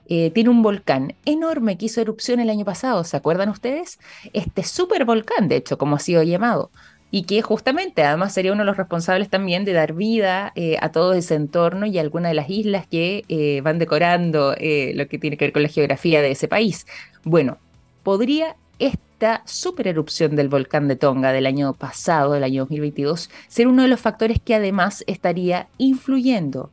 eh, 0.08 0.32
tiene 0.32 0.50
un 0.50 0.62
volcán 0.62 1.16
enorme 1.26 1.78
que 1.78 1.86
hizo 1.86 2.02
erupción 2.02 2.40
el 2.40 2.50
año 2.50 2.66
pasado, 2.66 3.04
¿se 3.06 3.18
acuerdan 3.18 3.50
ustedes? 3.50 3.98
Este 4.34 4.64
super 4.64 5.06
volcán, 5.06 5.48
de 5.48 5.56
hecho, 5.58 5.78
como 5.78 5.96
ha 5.96 6.00
sido 6.00 6.24
llamado 6.24 6.72
y 7.16 7.24
que 7.24 7.42
justamente 7.42 8.04
además 8.04 8.34
sería 8.34 8.52
uno 8.52 8.64
de 8.64 8.66
los 8.66 8.76
responsables 8.76 9.30
también 9.30 9.64
de 9.64 9.72
dar 9.72 9.94
vida 9.94 10.52
eh, 10.56 10.76
a 10.82 10.92
todo 10.92 11.14
ese 11.14 11.36
entorno 11.36 11.86
y 11.86 11.98
a 11.98 12.02
algunas 12.02 12.32
de 12.32 12.36
las 12.36 12.50
islas 12.50 12.88
que 12.88 13.24
eh, 13.30 13.62
van 13.62 13.80
decorando 13.80 14.54
eh, 14.58 14.92
lo 14.96 15.08
que 15.08 15.18
tiene 15.18 15.38
que 15.38 15.46
ver 15.46 15.54
con 15.54 15.64
la 15.64 15.70
geografía 15.70 16.22
de 16.22 16.32
ese 16.32 16.50
país. 16.50 16.86
Bueno, 17.24 17.58
podría 18.04 18.58
esta 18.80 19.44
super 19.46 19.88
erupción 19.88 20.36
del 20.36 20.50
volcán 20.50 20.90
de 20.90 20.98
Tonga 20.98 21.32
del 21.32 21.46
año 21.46 21.72
pasado, 21.72 22.34
del 22.34 22.44
año 22.44 22.64
2022, 22.64 23.30
ser 23.48 23.68
uno 23.68 23.84
de 23.84 23.88
los 23.88 24.02
factores 24.02 24.42
que 24.44 24.54
además 24.54 25.06
estaría 25.08 25.70
influyendo 25.78 26.70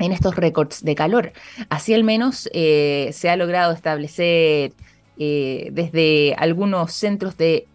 en 0.00 0.10
estos 0.10 0.34
récords 0.34 0.82
de 0.82 0.96
calor. 0.96 1.32
Así 1.68 1.94
al 1.94 2.02
menos 2.02 2.50
se 2.52 3.30
ha 3.30 3.36
logrado 3.36 3.72
establecer 3.72 4.72
desde 5.16 6.34
algunos 6.38 6.92
centros 6.92 7.36
de 7.36 7.68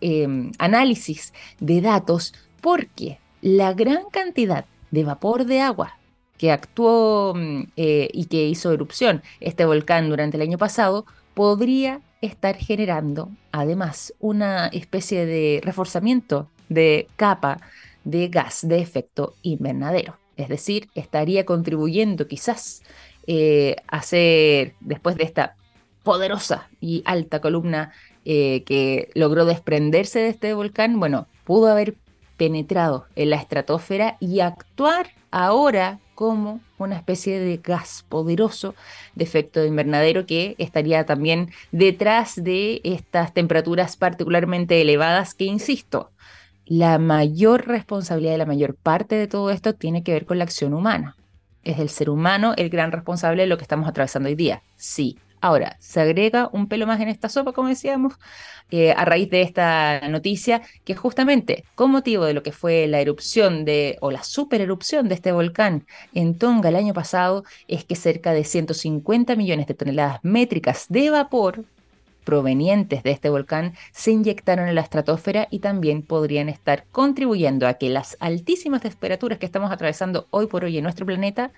Em, 0.00 0.52
análisis 0.58 1.34
de 1.58 1.82
datos 1.82 2.32
porque 2.62 3.18
la 3.42 3.74
gran 3.74 4.04
cantidad 4.10 4.64
de 4.90 5.04
vapor 5.04 5.44
de 5.44 5.60
agua 5.60 5.98
que 6.38 6.50
actuó 6.50 7.34
mm, 7.34 7.64
eh, 7.76 8.08
y 8.10 8.24
que 8.24 8.48
hizo 8.48 8.72
erupción 8.72 9.22
este 9.40 9.66
volcán 9.66 10.08
durante 10.08 10.38
el 10.38 10.42
año 10.42 10.56
pasado 10.56 11.04
podría 11.34 12.00
estar 12.22 12.56
generando 12.56 13.28
además 13.52 14.14
una 14.20 14.68
especie 14.68 15.26
de 15.26 15.60
reforzamiento 15.62 16.48
de 16.70 17.06
capa 17.16 17.60
de 18.04 18.28
gas 18.28 18.66
de 18.66 18.80
efecto 18.80 19.34
invernadero. 19.42 20.16
Es 20.38 20.48
decir, 20.48 20.88
estaría 20.94 21.44
contribuyendo 21.44 22.26
quizás 22.26 22.82
eh, 23.26 23.76
a 23.88 23.98
hacer, 23.98 24.74
después 24.80 25.16
de 25.16 25.24
esta 25.24 25.56
poderosa 26.02 26.70
y 26.80 27.02
alta 27.04 27.40
columna 27.40 27.92
eh, 28.24 28.62
que 28.64 29.10
logró 29.14 29.44
desprenderse 29.44 30.20
de 30.20 30.28
este 30.28 30.54
volcán, 30.54 30.98
bueno, 30.98 31.26
pudo 31.44 31.68
haber 31.68 31.96
penetrado 32.36 33.06
en 33.16 33.30
la 33.30 33.36
estratosfera 33.36 34.16
y 34.18 34.40
actuar 34.40 35.08
ahora 35.30 36.00
como 36.14 36.60
una 36.76 36.96
especie 36.96 37.38
de 37.40 37.56
gas 37.58 38.04
poderoso 38.08 38.74
de 39.14 39.24
efecto 39.24 39.64
invernadero 39.64 40.26
que 40.26 40.54
estaría 40.58 41.06
también 41.06 41.50
detrás 41.72 42.42
de 42.42 42.80
estas 42.84 43.32
temperaturas 43.32 43.96
particularmente 43.96 44.80
elevadas 44.80 45.34
que, 45.34 45.44
insisto, 45.44 46.10
la 46.66 46.98
mayor 46.98 47.66
responsabilidad 47.66 48.32
de 48.32 48.38
la 48.38 48.46
mayor 48.46 48.74
parte 48.74 49.16
de 49.16 49.26
todo 49.26 49.50
esto 49.50 49.74
tiene 49.74 50.02
que 50.02 50.12
ver 50.12 50.26
con 50.26 50.38
la 50.38 50.44
acción 50.44 50.72
humana. 50.72 51.16
Es 51.64 51.78
el 51.78 51.88
ser 51.88 52.10
humano 52.10 52.54
el 52.56 52.70
gran 52.70 52.92
responsable 52.92 53.42
de 53.42 53.48
lo 53.48 53.56
que 53.56 53.64
estamos 53.64 53.88
atravesando 53.88 54.28
hoy 54.28 54.34
día. 54.34 54.62
Sí, 54.76 55.18
Ahora, 55.40 55.76
se 55.80 56.00
agrega 56.00 56.50
un 56.52 56.68
pelo 56.68 56.86
más 56.86 57.00
en 57.00 57.08
esta 57.08 57.28
sopa, 57.30 57.52
como 57.52 57.68
decíamos, 57.68 58.14
eh, 58.70 58.92
a 58.92 59.04
raíz 59.04 59.30
de 59.30 59.42
esta 59.42 60.06
noticia, 60.08 60.62
que 60.84 60.94
justamente 60.94 61.64
con 61.74 61.90
motivo 61.90 62.24
de 62.24 62.34
lo 62.34 62.42
que 62.42 62.52
fue 62.52 62.86
la 62.86 63.00
erupción 63.00 63.64
de, 63.64 63.96
o 64.00 64.10
la 64.10 64.22
supererupción 64.22 65.08
de 65.08 65.14
este 65.14 65.32
volcán 65.32 65.86
en 66.14 66.36
Tonga 66.38 66.68
el 66.68 66.76
año 66.76 66.94
pasado, 66.94 67.44
es 67.68 67.84
que 67.84 67.96
cerca 67.96 68.32
de 68.32 68.44
150 68.44 69.34
millones 69.34 69.66
de 69.66 69.74
toneladas 69.74 70.20
métricas 70.22 70.86
de 70.88 71.10
vapor 71.10 71.64
provenientes 72.24 73.02
de 73.02 73.10
este 73.10 73.30
volcán 73.30 73.74
se 73.92 74.10
inyectaron 74.12 74.68
en 74.68 74.74
la 74.74 74.82
estratosfera 74.82 75.48
y 75.50 75.60
también 75.60 76.02
podrían 76.02 76.48
estar 76.48 76.84
contribuyendo 76.92 77.66
a 77.66 77.74
que 77.74 77.88
las 77.88 78.16
altísimas 78.20 78.82
temperaturas 78.82 79.38
que 79.38 79.46
estamos 79.46 79.72
atravesando 79.72 80.26
hoy 80.30 80.46
por 80.46 80.64
hoy 80.64 80.76
en 80.76 80.84
nuestro 80.84 81.06
planeta 81.06 81.50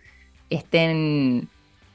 estén 0.51 1.49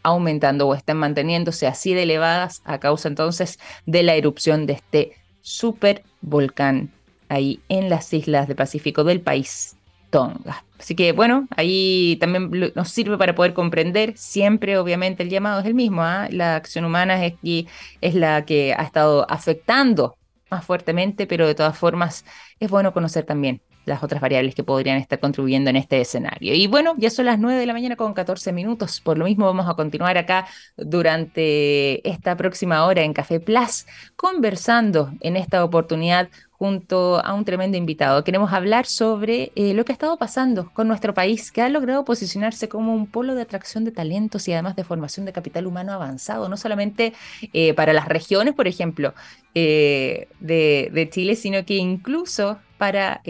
aumentando 0.07 0.67
o 0.67 0.73
estén 0.73 0.97
manteniéndose 0.97 1.67
así 1.67 1.93
de 1.93 2.03
elevadas 2.03 2.61
a 2.65 2.79
causa 2.79 3.07
entonces 3.07 3.59
de 3.85 4.03
la 4.03 4.15
erupción 4.15 4.65
de 4.65 4.73
este 4.73 5.11
super 5.41 6.03
volcán 6.21 6.91
ahí 7.29 7.59
en 7.69 7.89
las 7.89 8.11
islas 8.13 8.47
del 8.47 8.55
Pacífico 8.55 9.03
del 9.03 9.21
país 9.21 9.75
Tonga. 10.09 10.63
Así 10.79 10.95
que 10.95 11.11
bueno, 11.11 11.47
ahí 11.55 12.17
también 12.19 12.51
nos 12.75 12.89
sirve 12.89 13.17
para 13.17 13.35
poder 13.35 13.53
comprender, 13.53 14.13
siempre 14.15 14.77
obviamente 14.77 15.23
el 15.23 15.29
llamado 15.29 15.59
es 15.59 15.65
el 15.65 15.73
mismo, 15.73 16.03
¿ah? 16.03 16.27
la 16.29 16.55
acción 16.55 16.85
humana 16.85 17.19
es 17.25 18.15
la 18.15 18.45
que 18.45 18.73
ha 18.73 18.83
estado 18.83 19.29
afectando 19.29 20.15
más 20.49 20.63
fuertemente, 20.63 21.27
pero 21.27 21.47
de 21.47 21.55
todas 21.55 21.77
formas 21.77 22.23
es 22.59 22.69
bueno 22.69 22.93
conocer 22.93 23.25
también 23.25 23.61
las 23.88 24.03
otras 24.03 24.22
variables 24.22 24.53
que 24.53 24.63
podrían 24.63 24.98
estar 24.98 25.20
contribuyendo 25.20 25.70
en 25.70 25.77
este 25.77 26.00
escenario. 26.01 26.53
Y 26.53 26.67
bueno, 26.67 26.94
ya 26.98 27.10
son 27.10 27.25
las 27.25 27.39
9 27.39 27.60
de 27.60 27.65
la 27.65 27.74
mañana 27.74 27.96
con 27.96 28.13
14 28.13 28.51
minutos. 28.51 29.01
Por 29.01 29.17
lo 29.17 29.25
mismo 29.25 29.46
vamos 29.46 29.67
a 29.67 29.75
continuar 29.75 30.17
acá 30.17 30.48
durante 30.75 32.08
esta 32.08 32.36
próxima 32.36 32.86
hora 32.86 33.03
en 33.03 33.13
Café 33.13 33.39
Plus, 33.39 33.86
conversando 34.15 35.12
en 35.22 35.38
esta 35.38 35.63
oportunidad 35.63 36.29
junto 36.58 37.24
a 37.24 37.34
un 37.34 37.46
tremendo 37.46 37.77
invitado. 37.77 38.24
Queremos 38.24 38.51
hablar 38.51 38.88
sobre 38.88 39.51
eh, 39.56 39.74
lo 39.74 39.86
que 39.86 39.91
ha 39.91 39.94
estado 39.94 40.17
pasando 40.17 40.72
con 40.74 40.88
nuestro 40.88 41.13
país, 41.13 41.51
que 41.51 41.62
ha 41.62 41.70
logrado 41.70 42.03
posicionarse 42.03 42.67
como 42.67 42.96
un 42.96 43.06
polo 43.06 43.36
de 43.36 43.44
atracción 43.44 43.86
de 43.86 43.91
talentos 43.91 44.48
y 44.48 44.53
además 44.53 44.75
de 44.75 44.84
formación 44.84 45.25
de 45.25 45.34
capital 45.34 45.67
humano 45.67 45.94
avanzado, 45.94 46.50
no 46.50 46.58
solamente 46.58 47.13
eh, 47.53 47.74
para 47.75 47.94
las 47.94 48.08
regiones, 48.08 48.56
por 48.56 48.67
ejemplo, 48.67 49.13
eh, 49.53 50.27
de, 50.39 50.89
de, 50.91 51.10
Chile, 51.10 51.36
sino 51.36 51.63
que 51.63 51.75
incluso 51.75 52.58
para 52.77 53.22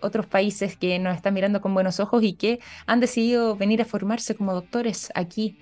otros 0.00 0.26
países 0.26 0.76
que 0.76 0.98
nos 0.98 1.16
están 1.16 1.34
mirando 1.34 1.60
con 1.60 1.74
buenos 1.74 2.00
ojos 2.00 2.22
y 2.22 2.34
que 2.34 2.60
han 2.86 3.00
decidido 3.00 3.56
venir 3.56 3.80
a 3.82 3.84
formarse 3.84 4.34
como 4.34 4.52
doctores 4.54 5.10
aquí 5.14 5.56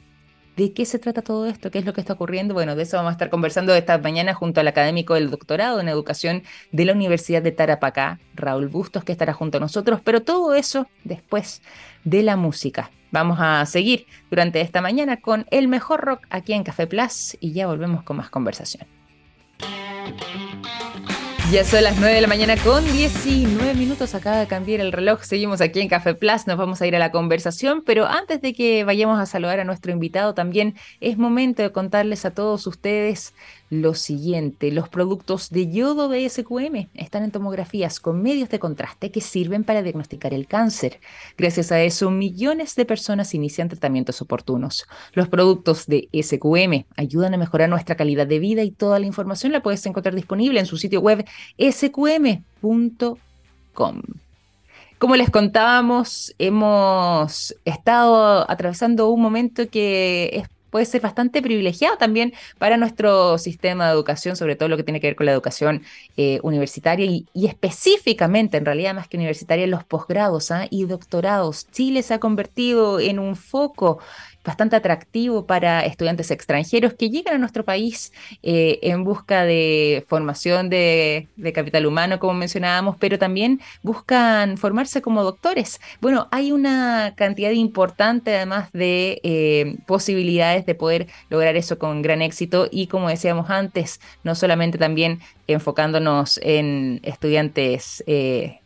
¿De 0.56 0.72
qué 0.72 0.84
se 0.84 1.00
trata 1.00 1.20
todo 1.20 1.46
esto? 1.46 1.70
¿Qué 1.72 1.80
es 1.80 1.84
lo 1.84 1.92
que 1.92 2.00
está 2.00 2.12
ocurriendo? 2.12 2.54
Bueno, 2.54 2.76
de 2.76 2.84
eso 2.84 2.96
vamos 2.96 3.10
a 3.10 3.12
estar 3.14 3.28
conversando 3.28 3.74
esta 3.74 3.98
mañana 3.98 4.34
junto 4.34 4.60
al 4.60 4.68
académico 4.68 5.14
del 5.14 5.30
doctorado 5.30 5.80
en 5.80 5.88
educación 5.88 6.44
de 6.70 6.84
la 6.84 6.92
Universidad 6.92 7.42
de 7.42 7.50
Tarapacá, 7.50 8.20
Raúl 8.34 8.68
Bustos, 8.68 9.02
que 9.02 9.10
estará 9.10 9.32
junto 9.32 9.58
a 9.58 9.60
nosotros, 9.60 10.00
pero 10.04 10.22
todo 10.22 10.54
eso 10.54 10.86
después 11.02 11.60
de 12.04 12.22
la 12.22 12.36
música. 12.36 12.92
Vamos 13.10 13.38
a 13.40 13.66
seguir 13.66 14.06
durante 14.30 14.60
esta 14.60 14.80
mañana 14.80 15.20
con 15.20 15.44
el 15.50 15.66
mejor 15.66 16.02
rock 16.02 16.20
aquí 16.30 16.52
en 16.52 16.62
Café 16.62 16.86
Plus 16.86 17.36
y 17.40 17.52
ya 17.52 17.66
volvemos 17.66 18.04
con 18.04 18.16
más 18.18 18.30
conversación. 18.30 18.86
Ya 21.54 21.62
son 21.62 21.84
las 21.84 21.96
9 22.00 22.16
de 22.16 22.20
la 22.20 22.26
mañana 22.26 22.56
con 22.56 22.84
19 22.84 23.74
minutos. 23.74 24.16
Acaba 24.16 24.38
de 24.38 24.48
cambiar 24.48 24.80
el 24.80 24.90
reloj. 24.90 25.22
Seguimos 25.22 25.60
aquí 25.60 25.80
en 25.80 25.88
Café 25.88 26.12
Plus. 26.16 26.48
Nos 26.48 26.58
vamos 26.58 26.82
a 26.82 26.86
ir 26.88 26.96
a 26.96 26.98
la 26.98 27.12
conversación. 27.12 27.84
Pero 27.86 28.06
antes 28.06 28.42
de 28.42 28.54
que 28.54 28.82
vayamos 28.82 29.20
a 29.20 29.26
saludar 29.26 29.60
a 29.60 29.64
nuestro 29.64 29.92
invitado, 29.92 30.34
también 30.34 30.74
es 30.98 31.16
momento 31.16 31.62
de 31.62 31.70
contarles 31.70 32.24
a 32.24 32.32
todos 32.32 32.66
ustedes 32.66 33.34
lo 33.70 33.94
siguiente, 33.94 34.70
los 34.70 34.88
productos 34.88 35.50
de 35.50 35.70
yodo 35.70 36.08
de 36.08 36.28
SQM 36.28 36.88
están 36.94 37.24
en 37.24 37.30
tomografías 37.30 37.98
con 37.98 38.22
medios 38.22 38.48
de 38.48 38.58
contraste 38.58 39.10
que 39.10 39.20
sirven 39.20 39.64
para 39.64 39.82
diagnosticar 39.82 40.34
el 40.34 40.46
cáncer. 40.46 41.00
Gracias 41.36 41.72
a 41.72 41.82
eso, 41.82 42.10
millones 42.10 42.74
de 42.76 42.84
personas 42.84 43.34
inician 43.34 43.68
tratamientos 43.68 44.20
oportunos. 44.22 44.86
Los 45.12 45.28
productos 45.28 45.86
de 45.86 46.08
SQM 46.12 46.84
ayudan 46.96 47.34
a 47.34 47.38
mejorar 47.38 47.68
nuestra 47.68 47.96
calidad 47.96 48.26
de 48.26 48.38
vida 48.38 48.62
y 48.62 48.70
toda 48.70 48.98
la 48.98 49.06
información 49.06 49.52
la 49.52 49.62
puedes 49.62 49.84
encontrar 49.86 50.14
disponible 50.14 50.60
en 50.60 50.66
su 50.66 50.76
sitio 50.76 51.00
web 51.00 51.24
sqm.com. 51.58 53.18
Como 54.98 55.16
les 55.16 55.28
contábamos, 55.28 56.34
hemos 56.38 57.54
estado 57.64 58.50
atravesando 58.50 59.10
un 59.10 59.20
momento 59.20 59.68
que 59.68 60.30
es 60.32 60.48
puede 60.74 60.86
ser 60.86 61.02
bastante 61.02 61.40
privilegiado 61.40 61.96
también 61.98 62.32
para 62.58 62.76
nuestro 62.76 63.38
sistema 63.38 63.86
de 63.86 63.92
educación, 63.92 64.34
sobre 64.34 64.56
todo 64.56 64.68
lo 64.68 64.76
que 64.76 64.82
tiene 64.82 64.98
que 64.98 65.06
ver 65.06 65.14
con 65.14 65.26
la 65.26 65.30
educación 65.30 65.82
eh, 66.16 66.40
universitaria 66.42 67.06
y, 67.06 67.46
específicamente, 67.46 68.56
en 68.56 68.64
realidad 68.64 68.92
más 68.92 69.06
que 69.06 69.16
universitaria, 69.16 69.68
los 69.68 69.84
posgrados 69.84 70.50
¿ah? 70.50 70.66
y 70.70 70.86
doctorados. 70.86 71.68
Chile 71.70 72.02
se 72.02 72.14
ha 72.14 72.18
convertido 72.18 72.98
en 72.98 73.20
un 73.20 73.36
foco 73.36 74.00
bastante 74.44 74.76
atractivo 74.76 75.46
para 75.46 75.84
estudiantes 75.84 76.30
extranjeros 76.30 76.94
que 76.94 77.10
llegan 77.10 77.34
a 77.36 77.38
nuestro 77.38 77.64
país 77.64 78.12
eh, 78.42 78.78
en 78.82 79.04
busca 79.04 79.44
de 79.44 80.04
formación 80.08 80.68
de, 80.68 81.28
capital 81.54 81.86
humano, 81.86 82.18
como 82.18 82.34
mencionábamos, 82.34 82.96
pero 82.98 83.18
también 83.18 83.60
buscan 83.82 84.56
formarse 84.56 85.02
como 85.02 85.22
doctores. 85.22 85.80
Bueno, 86.00 86.28
hay 86.30 86.52
una 86.52 87.14
cantidad 87.16 87.50
importante 87.50 88.36
además 88.36 88.70
de 88.72 89.20
eh, 89.22 89.76
posibilidades 89.86 90.66
de 90.66 90.74
poder 90.74 91.06
lograr 91.30 91.56
eso 91.56 91.78
con 91.78 92.02
gran 92.02 92.22
éxito 92.22 92.68
y 92.70 92.88
como 92.88 93.08
decíamos 93.08 93.50
antes, 93.50 94.00
no 94.24 94.34
solamente 94.34 94.78
también 94.78 95.20
enfocándonos 95.46 96.40
en 96.42 97.00
estudiantes 97.02 98.02
eh, 98.06 98.60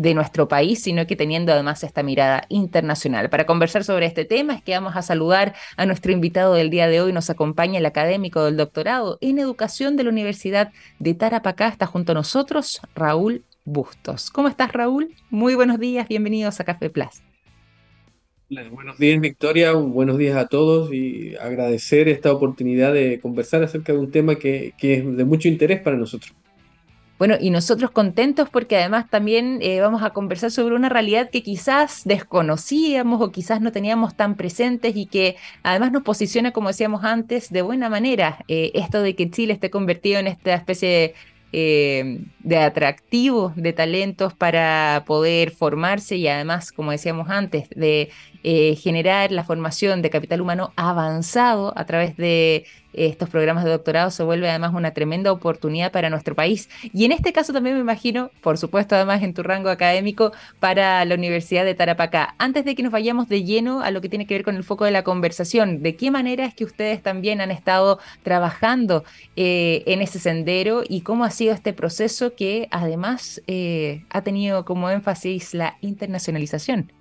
de 0.00 0.14
nuestro 0.14 0.48
país, 0.48 0.82
sino 0.82 1.06
que 1.06 1.14
teniendo 1.14 1.52
además 1.52 1.84
esta 1.84 2.02
mirada 2.02 2.44
internacional. 2.48 3.28
Para 3.28 3.44
conversar 3.44 3.84
sobre 3.84 4.06
este 4.06 4.24
tema 4.24 4.54
es 4.54 4.62
que 4.62 4.72
vamos 4.72 4.96
a 4.96 5.02
saludar 5.02 5.54
a 5.76 5.84
nuestro 5.84 6.10
invitado 6.10 6.54
del 6.54 6.70
día 6.70 6.88
de 6.88 7.02
hoy. 7.02 7.12
Nos 7.12 7.28
acompaña 7.28 7.78
el 7.78 7.84
académico 7.84 8.42
del 8.44 8.56
doctorado 8.56 9.18
en 9.20 9.38
educación 9.38 9.96
de 9.96 10.04
la 10.04 10.10
Universidad 10.10 10.72
de 10.98 11.12
Tarapacá. 11.12 11.68
Está 11.68 11.84
junto 11.84 12.12
a 12.12 12.14
nosotros 12.14 12.80
Raúl 12.94 13.44
Bustos. 13.66 14.30
¿Cómo 14.30 14.48
estás, 14.48 14.72
Raúl? 14.72 15.14
Muy 15.28 15.54
buenos 15.54 15.78
días, 15.78 16.08
bienvenidos 16.08 16.60
a 16.60 16.64
Café 16.64 16.88
Plus. 16.88 17.22
Buenos 18.48 18.98
días, 18.98 19.20
Victoria. 19.20 19.72
Buenos 19.72 20.16
días 20.16 20.36
a 20.36 20.48
todos 20.48 20.94
y 20.94 21.36
agradecer 21.36 22.08
esta 22.08 22.32
oportunidad 22.32 22.94
de 22.94 23.20
conversar 23.20 23.62
acerca 23.62 23.92
de 23.92 23.98
un 23.98 24.10
tema 24.10 24.36
que, 24.36 24.72
que 24.78 24.94
es 24.94 25.16
de 25.16 25.24
mucho 25.26 25.46
interés 25.46 25.82
para 25.82 25.96
nosotros. 25.96 26.32
Bueno, 27.20 27.36
y 27.38 27.50
nosotros 27.50 27.90
contentos 27.90 28.48
porque 28.48 28.78
además 28.78 29.10
también 29.10 29.58
eh, 29.60 29.78
vamos 29.82 30.02
a 30.02 30.08
conversar 30.08 30.50
sobre 30.50 30.74
una 30.74 30.88
realidad 30.88 31.28
que 31.28 31.42
quizás 31.42 32.00
desconocíamos 32.06 33.20
o 33.20 33.30
quizás 33.30 33.60
no 33.60 33.72
teníamos 33.72 34.14
tan 34.16 34.36
presentes 34.36 34.96
y 34.96 35.04
que 35.04 35.36
además 35.62 35.92
nos 35.92 36.02
posiciona, 36.02 36.52
como 36.52 36.68
decíamos 36.68 37.04
antes, 37.04 37.50
de 37.50 37.60
buena 37.60 37.90
manera. 37.90 38.38
Eh, 38.48 38.70
esto 38.72 39.02
de 39.02 39.14
que 39.14 39.30
Chile 39.30 39.52
esté 39.52 39.68
convertido 39.68 40.18
en 40.18 40.28
esta 40.28 40.54
especie 40.54 40.88
de 40.88 41.14
eh, 41.52 42.20
de 42.38 42.58
atractivo 42.58 43.52
de 43.56 43.72
talentos 43.72 44.34
para 44.34 45.02
poder 45.04 45.50
formarse 45.50 46.14
y 46.14 46.28
además, 46.28 46.70
como 46.70 46.92
decíamos 46.92 47.28
antes, 47.28 47.68
de 47.70 48.10
eh, 48.42 48.76
generar 48.76 49.32
la 49.32 49.44
formación 49.44 50.02
de 50.02 50.10
capital 50.10 50.40
humano 50.40 50.72
avanzado 50.76 51.72
a 51.76 51.84
través 51.86 52.16
de 52.16 52.66
estos 52.92 53.28
programas 53.28 53.64
de 53.64 53.70
doctorado 53.70 54.10
se 54.10 54.22
vuelve 54.22 54.48
además 54.48 54.72
una 54.74 54.92
tremenda 54.92 55.32
oportunidad 55.32 55.92
para 55.92 56.10
nuestro 56.10 56.34
país. 56.34 56.68
Y 56.92 57.04
en 57.04 57.12
este 57.12 57.32
caso 57.32 57.52
también 57.52 57.76
me 57.76 57.80
imagino, 57.80 58.30
por 58.40 58.58
supuesto, 58.58 58.96
además 58.96 59.22
en 59.22 59.34
tu 59.34 59.42
rango 59.42 59.68
académico, 59.68 60.32
para 60.58 61.04
la 61.04 61.14
Universidad 61.14 61.64
de 61.64 61.74
Tarapacá. 61.74 62.34
Antes 62.38 62.64
de 62.64 62.74
que 62.74 62.82
nos 62.82 62.92
vayamos 62.92 63.28
de 63.28 63.44
lleno 63.44 63.82
a 63.82 63.90
lo 63.90 64.00
que 64.00 64.08
tiene 64.08 64.26
que 64.26 64.34
ver 64.34 64.44
con 64.44 64.56
el 64.56 64.64
foco 64.64 64.84
de 64.84 64.90
la 64.90 65.04
conversación, 65.04 65.82
¿de 65.82 65.96
qué 65.96 66.10
manera 66.10 66.44
es 66.44 66.54
que 66.54 66.64
ustedes 66.64 67.02
también 67.02 67.40
han 67.40 67.50
estado 67.50 67.98
trabajando 68.22 69.04
eh, 69.36 69.82
en 69.86 70.02
ese 70.02 70.18
sendero 70.18 70.82
y 70.86 71.02
cómo 71.02 71.24
ha 71.24 71.30
sido 71.30 71.54
este 71.54 71.72
proceso 71.72 72.34
que 72.34 72.68
además 72.70 73.40
eh, 73.46 74.04
ha 74.10 74.22
tenido 74.22 74.64
como 74.64 74.90
énfasis 74.90 75.54
la 75.54 75.76
internacionalización? 75.80 76.92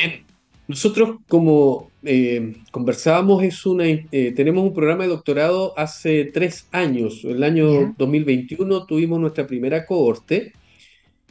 Bien, 0.00 0.24
nosotros 0.68 1.18
como 1.26 1.90
eh, 2.04 2.54
conversábamos, 2.70 3.42
es 3.42 3.66
una, 3.66 3.84
eh, 3.84 4.32
tenemos 4.36 4.62
un 4.62 4.72
programa 4.72 5.02
de 5.02 5.08
doctorado 5.08 5.76
hace 5.76 6.26
tres 6.26 6.68
años. 6.70 7.24
El 7.24 7.42
año 7.42 7.96
2021 7.98 8.86
tuvimos 8.86 9.18
nuestra 9.18 9.48
primera 9.48 9.86
cohorte 9.86 10.52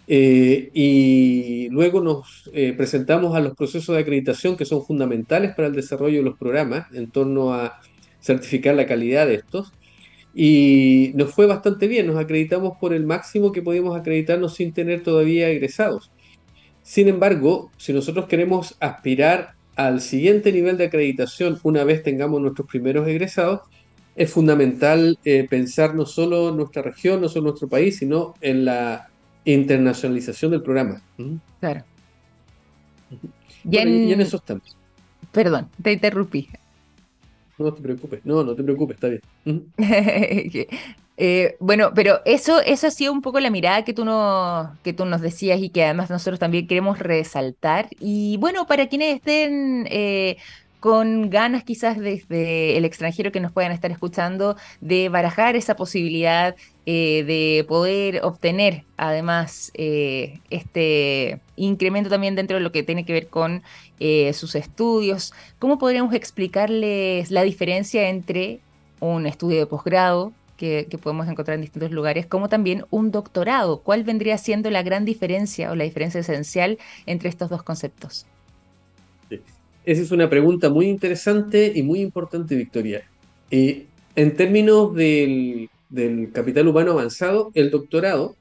eh, 0.05 0.69
y 0.73 1.69
luego 1.69 2.01
nos 2.01 2.51
presentamos 2.75 3.37
a 3.37 3.39
los 3.39 3.55
procesos 3.55 3.95
de 3.95 4.01
acreditación 4.01 4.57
que 4.57 4.65
son 4.65 4.83
fundamentales 4.83 5.55
para 5.55 5.69
el 5.69 5.75
desarrollo 5.75 6.17
de 6.17 6.23
los 6.23 6.37
programas 6.37 6.91
en 6.93 7.09
torno 7.09 7.53
a 7.53 7.79
certificar 8.19 8.75
la 8.75 8.85
calidad 8.85 9.27
de 9.27 9.35
estos. 9.35 9.71
Y 10.35 11.13
nos 11.15 11.33
fue 11.33 11.45
bastante 11.45 11.87
bien, 11.87 12.05
nos 12.07 12.17
acreditamos 12.17 12.73
por 12.81 12.93
el 12.93 13.05
máximo 13.05 13.53
que 13.53 13.61
podíamos 13.61 13.97
acreditarnos 13.97 14.55
sin 14.55 14.73
tener 14.73 15.03
todavía 15.03 15.49
egresados. 15.49 16.11
Sin 16.87 17.09
embargo, 17.09 17.69
si 17.75 17.91
nosotros 17.91 18.27
queremos 18.27 18.77
aspirar 18.79 19.55
al 19.75 19.99
siguiente 19.99 20.53
nivel 20.53 20.77
de 20.77 20.85
acreditación 20.85 21.59
una 21.63 21.83
vez 21.83 22.01
tengamos 22.01 22.39
nuestros 22.39 22.65
primeros 22.65 23.05
egresados, 23.09 23.59
es 24.15 24.31
fundamental 24.31 25.19
eh, 25.25 25.45
pensar 25.49 25.95
no 25.95 26.05
solo 26.05 26.47
en 26.47 26.55
nuestra 26.55 26.81
región, 26.81 27.19
no 27.19 27.27
solo 27.27 27.41
en 27.41 27.45
nuestro 27.47 27.67
país, 27.67 27.97
sino 27.97 28.35
en 28.39 28.63
la 28.63 29.09
internacionalización 29.43 30.51
del 30.51 30.63
programa. 30.63 31.01
¿Mm? 31.17 31.35
Claro. 31.59 31.83
y, 33.69 33.77
en... 33.77 34.21
eso 34.21 34.37
estamos. 34.37 34.77
Perdón, 35.33 35.69
te 35.83 35.91
interrumpí. 35.91 36.47
no 37.57 37.73
te 37.73 37.81
preocupes, 37.81 38.21
no, 38.23 38.45
no 38.45 38.55
te 38.55 38.63
preocupes, 38.63 38.95
está 38.95 39.09
bien. 39.09 39.73
Eh, 41.19 41.57
bueno, 41.59 41.91
pero 41.95 42.21
eso, 42.25 42.61
eso 42.61 42.87
ha 42.87 42.91
sido 42.91 43.11
un 43.11 43.21
poco 43.23 43.39
la 43.39 43.49
mirada 43.49 43.83
que 43.83 43.93
tú, 43.93 44.05
no, 44.05 44.77
que 44.83 44.93
tú 44.93 45.05
nos 45.05 45.21
decías 45.21 45.59
y 45.59 45.69
que 45.69 45.83
además 45.83 46.11
nosotros 46.11 46.39
también 46.39 46.67
queremos 46.67 46.99
resaltar. 46.99 47.89
Y 47.99 48.37
bueno, 48.37 48.67
para 48.67 48.87
quienes 48.87 49.15
estén 49.15 49.87
eh, 49.89 50.37
con 50.79 51.31
ganas 51.31 51.63
quizás 51.63 51.97
desde 51.97 52.77
el 52.77 52.85
extranjero 52.85 53.31
que 53.31 53.39
nos 53.39 53.51
puedan 53.51 53.71
estar 53.71 53.89
escuchando 53.91 54.57
de 54.79 55.09
barajar 55.09 55.55
esa 55.55 55.75
posibilidad 55.75 56.55
eh, 56.85 57.23
de 57.25 57.65
poder 57.67 58.23
obtener 58.23 58.83
además 58.95 59.71
eh, 59.73 60.39
este 60.51 61.41
incremento 61.55 62.11
también 62.11 62.35
dentro 62.35 62.57
de 62.57 62.63
lo 62.63 62.71
que 62.71 62.83
tiene 62.83 63.05
que 63.05 63.13
ver 63.13 63.27
con 63.27 63.63
sus 64.33 64.53
estudios. 64.53 65.33
¿Cómo 65.57 65.79
podríamos 65.79 66.13
explicarles 66.13 67.31
la 67.31 67.41
diferencia 67.41 68.07
entre 68.09 68.59
un 68.99 69.25
estudio 69.25 69.57
de 69.57 69.65
posgrado 69.65 70.33
que, 70.57 70.87
que, 70.89 70.97
podemos 70.97 71.27
encontrar 71.27 71.55
en 71.55 71.61
distintos 71.61 71.91
lugares, 71.91 72.25
como 72.25 72.49
también 72.49 72.83
un 72.89 73.11
doctorado. 73.11 73.81
¿Cuál 73.81 74.03
vendría 74.03 74.37
siendo 74.37 74.69
la 74.69 74.83
gran 74.83 75.05
diferencia 75.05 75.71
o 75.71 75.75
la 75.75 75.83
diferencia 75.83 76.19
esencial 76.19 76.77
entre 77.05 77.29
estos 77.29 77.49
dos 77.49 77.63
conceptos? 77.63 78.25
Esa 79.87 80.01
es 80.01 80.11
una 80.11 80.29
pregunta 80.29 80.69
muy 80.69 80.87
interesante 80.87 81.71
y 81.73 81.81
muy 81.81 82.01
importante, 82.01 82.55
Victoria. 82.55 83.03
Eh, 83.49 83.85
en 84.17 84.35
términos 84.35 84.93
del, 84.93 85.69
capital 86.33 86.67
humano 86.67 86.91
avanzado, 86.91 87.51
el 87.53 87.71
doctorado 87.71 88.35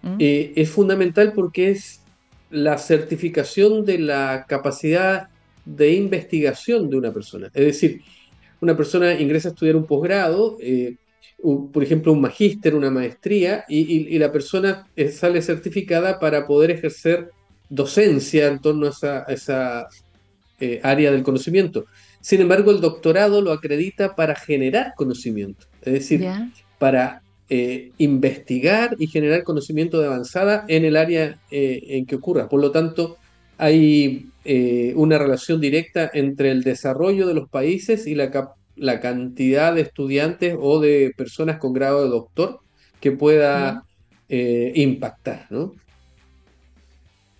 mm. 0.00 0.16
eh, 0.18 0.52
es 0.56 0.70
fundamental 0.70 1.34
porque 1.34 1.70
es 1.70 2.00
la 2.48 2.78
certificación 2.78 3.84
de 3.84 3.98
la 3.98 4.46
capacidad 4.48 5.28
de 5.66 5.92
investigación 5.92 6.88
de 6.88 6.96
una 6.96 7.12
persona. 7.12 7.50
Es 7.52 7.66
decir, 7.66 8.00
una 8.62 8.74
persona 8.74 9.20
ingresa 9.20 9.48
a 9.48 9.52
estudiar 9.52 9.76
un 9.76 9.84
posgrado, 9.84 10.56
eh, 10.62 10.96
por 11.72 11.82
ejemplo, 11.82 12.12
un 12.12 12.20
magíster, 12.20 12.74
una 12.74 12.90
maestría, 12.90 13.64
y, 13.68 14.18
la 14.18 14.32
persona 14.32 14.86
sale 15.12 15.42
certificada 15.42 16.18
para 16.18 16.46
poder 16.46 16.70
ejercer 16.70 17.30
docencia 17.68 18.46
en 18.48 18.60
torno 18.60 18.86
a 18.86 19.24
esa 19.28 19.88
eh, 20.58 20.80
área 20.82 21.12
del 21.12 21.22
conocimiento. 21.22 21.86
Sin 22.20 22.40
embargo, 22.40 22.70
el 22.70 22.80
doctorado 22.80 23.42
lo 23.42 23.52
acredita 23.52 24.14
para 24.16 24.34
generar 24.34 24.94
conocimiento, 24.96 25.66
es 25.82 25.92
decir, 25.92 26.26
para 26.78 27.22
eh, 27.48 27.92
investigar 27.98 28.96
y 28.98 29.06
generar 29.06 29.44
conocimiento 29.44 30.00
de 30.00 30.06
avanzada 30.06 30.64
en 30.68 30.84
el 30.84 30.96
área 30.96 31.38
eh, 31.50 31.82
en 31.88 32.06
que 32.06 32.16
ocurra. 32.16 32.48
Por 32.48 32.60
lo 32.60 32.70
tanto, 32.70 33.18
hay 33.58 34.30
una 34.94 35.18
relación 35.18 35.60
directa 35.60 36.08
entre 36.14 36.52
el 36.52 36.62
desarrollo 36.62 37.26
de 37.26 37.34
los 37.34 37.48
países 37.48 38.06
y 38.06 38.14
la, 38.14 38.30
la, 38.76 39.00
cantidad 39.00 39.74
de 39.74 39.82
estudiantes 39.82 40.56
o 40.58 40.80
de 40.80 41.12
personas 41.16 41.58
con 41.58 41.72
grado 41.72 42.04
de 42.04 42.10
doctor 42.10 42.60
que 43.00 43.12
pueda 43.12 43.84
impactar. 44.28 45.46
¿no? 45.50 45.72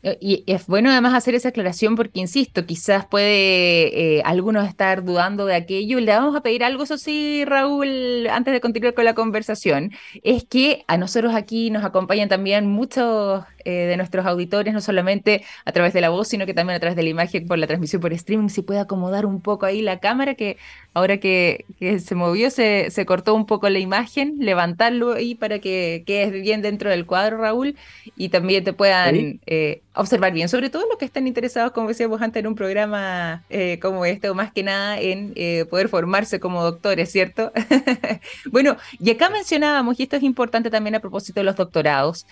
Eh, 0.06 0.18
y 0.20 0.44
es 0.46 0.68
bueno 0.68 0.88
además 0.90 1.14
hacer 1.14 1.34
esa 1.34 1.48
aclaración 1.48 1.96
porque, 1.96 2.20
insisto, 2.20 2.64
quizás 2.64 3.06
puede 3.06 4.18
eh, 4.18 4.22
algunos 4.24 4.68
estar 4.68 5.04
dudando 5.04 5.46
de 5.46 5.56
aquello. 5.56 5.98
Le 5.98 6.12
vamos 6.12 6.36
a 6.36 6.42
pedir 6.42 6.62
algo, 6.62 6.84
eso 6.84 6.96
sí, 6.96 7.44
Raúl, 7.44 8.28
antes 8.30 8.54
de 8.54 8.60
continuar 8.60 8.94
con 8.94 9.04
la 9.04 9.14
conversación, 9.14 9.90
es 10.22 10.44
que 10.44 10.84
a 10.86 10.96
nosotros 10.96 11.34
aquí 11.34 11.70
nos 11.70 11.84
acompañan 11.84 12.28
también 12.28 12.68
muchos 12.68 13.44
eh, 13.64 13.86
de 13.86 13.96
nuestros 13.96 14.24
auditores, 14.26 14.72
no 14.72 14.80
solamente 14.80 15.42
a 15.64 15.72
través 15.72 15.92
de 15.92 16.00
la 16.00 16.10
voz, 16.10 16.28
sino 16.28 16.46
que 16.46 16.54
también 16.54 16.76
a 16.76 16.80
través 16.80 16.94
de 16.94 17.02
la 17.02 17.08
imagen 17.08 17.48
por 17.48 17.58
la 17.58 17.66
transmisión 17.66 18.00
por 18.00 18.12
streaming. 18.12 18.48
Si 18.48 18.62
puede 18.62 18.78
acomodar 18.78 19.26
un 19.26 19.40
poco 19.40 19.66
ahí 19.66 19.82
la 19.82 19.98
cámara, 19.98 20.36
que 20.36 20.56
ahora 20.94 21.18
que, 21.18 21.64
se 21.98 22.14
movió 22.14 22.50
se, 22.50 22.92
se, 22.92 23.04
cortó 23.06 23.34
un 23.34 23.44
poco 23.44 23.68
la 23.68 23.80
imagen, 23.80 24.36
levantarlo 24.38 25.14
ahí 25.14 25.34
para 25.34 25.58
que 25.58 26.04
quede 26.06 26.40
bien 26.42 26.62
dentro 26.62 26.90
del 26.90 27.06
cuadro, 27.06 27.38
Raúl, 27.38 27.74
y 28.16 28.28
también 28.28 28.62
te 28.62 28.72
puedan 28.72 29.40
eh, 29.46 29.82
observar 29.96 30.32
bien, 30.32 30.48
sobre 30.48 30.70
todo 30.70 30.86
los 30.88 30.98
que 30.98 31.04
están 31.04 31.26
interesados, 31.26 31.72
como 31.72 31.88
decíamos 31.88 32.20
antes, 32.22 32.40
en 32.40 32.46
un 32.46 32.54
programa 32.54 33.42
eh, 33.50 33.78
como 33.80 34.04
este, 34.04 34.28
o 34.30 34.34
más 34.34 34.52
que 34.52 34.62
nada 34.62 35.00
en 35.00 35.34
poder 35.68 35.88
formarse 35.88 36.40
como 36.40 36.62
doctores, 36.62 37.10
¿cierto? 37.10 37.52
bueno, 38.50 38.76
y 38.98 39.10
acá 39.10 39.30
mencionábamos, 39.30 39.98
y 39.98 40.04
esto 40.04 40.16
es 40.16 40.22
importante 40.22 40.70
también 40.70 40.94
a 40.94 41.00
propósito 41.00 41.40
de 41.40 41.44
los 41.44 41.56
doctorados, 41.56 42.26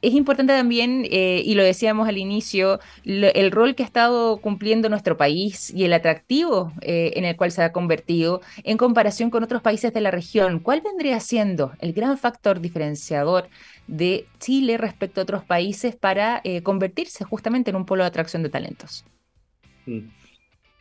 es 0.00 0.14
importante 0.14 0.52
también, 0.52 1.06
eh, 1.10 1.42
y 1.44 1.54
lo 1.54 1.64
decíamos 1.64 2.08
al 2.08 2.18
inicio, 2.18 2.78
el 3.04 3.50
rol 3.50 3.74
que 3.74 3.82
ha 3.82 3.86
estado 3.86 4.36
cumpliendo 4.36 4.88
nuestro 4.88 5.16
país 5.16 5.70
y 5.70 5.84
el 5.84 5.92
atractivo 5.92 6.72
eh, 6.82 7.12
en 7.16 7.24
el 7.24 7.36
cual 7.36 7.50
se 7.50 7.62
ha 7.62 7.72
convertido 7.72 8.40
en 8.62 8.76
comparación 8.76 9.30
con 9.30 9.42
otros 9.42 9.60
países 9.60 9.92
de 9.92 10.00
la 10.00 10.12
región. 10.12 10.60
¿Cuál 10.60 10.82
vendría 10.82 11.18
siendo 11.18 11.72
el 11.80 11.92
gran 11.92 12.16
factor 12.16 12.60
diferenciador 12.60 13.48
de 13.88 14.26
Chile 14.38 14.76
respecto 14.78 15.20
a 15.20 15.24
otros 15.24 15.44
países 15.44 15.96
para 15.96 16.40
eh, 16.44 16.62
convertirse 16.62 17.24
justamente 17.24 17.70
en 17.70 17.76
un 17.76 17.86
polo 17.86 18.04
de 18.04 18.08
atracción 18.08 18.42
de 18.44 18.50
talentos? 18.50 19.04
Mm. 19.86 20.10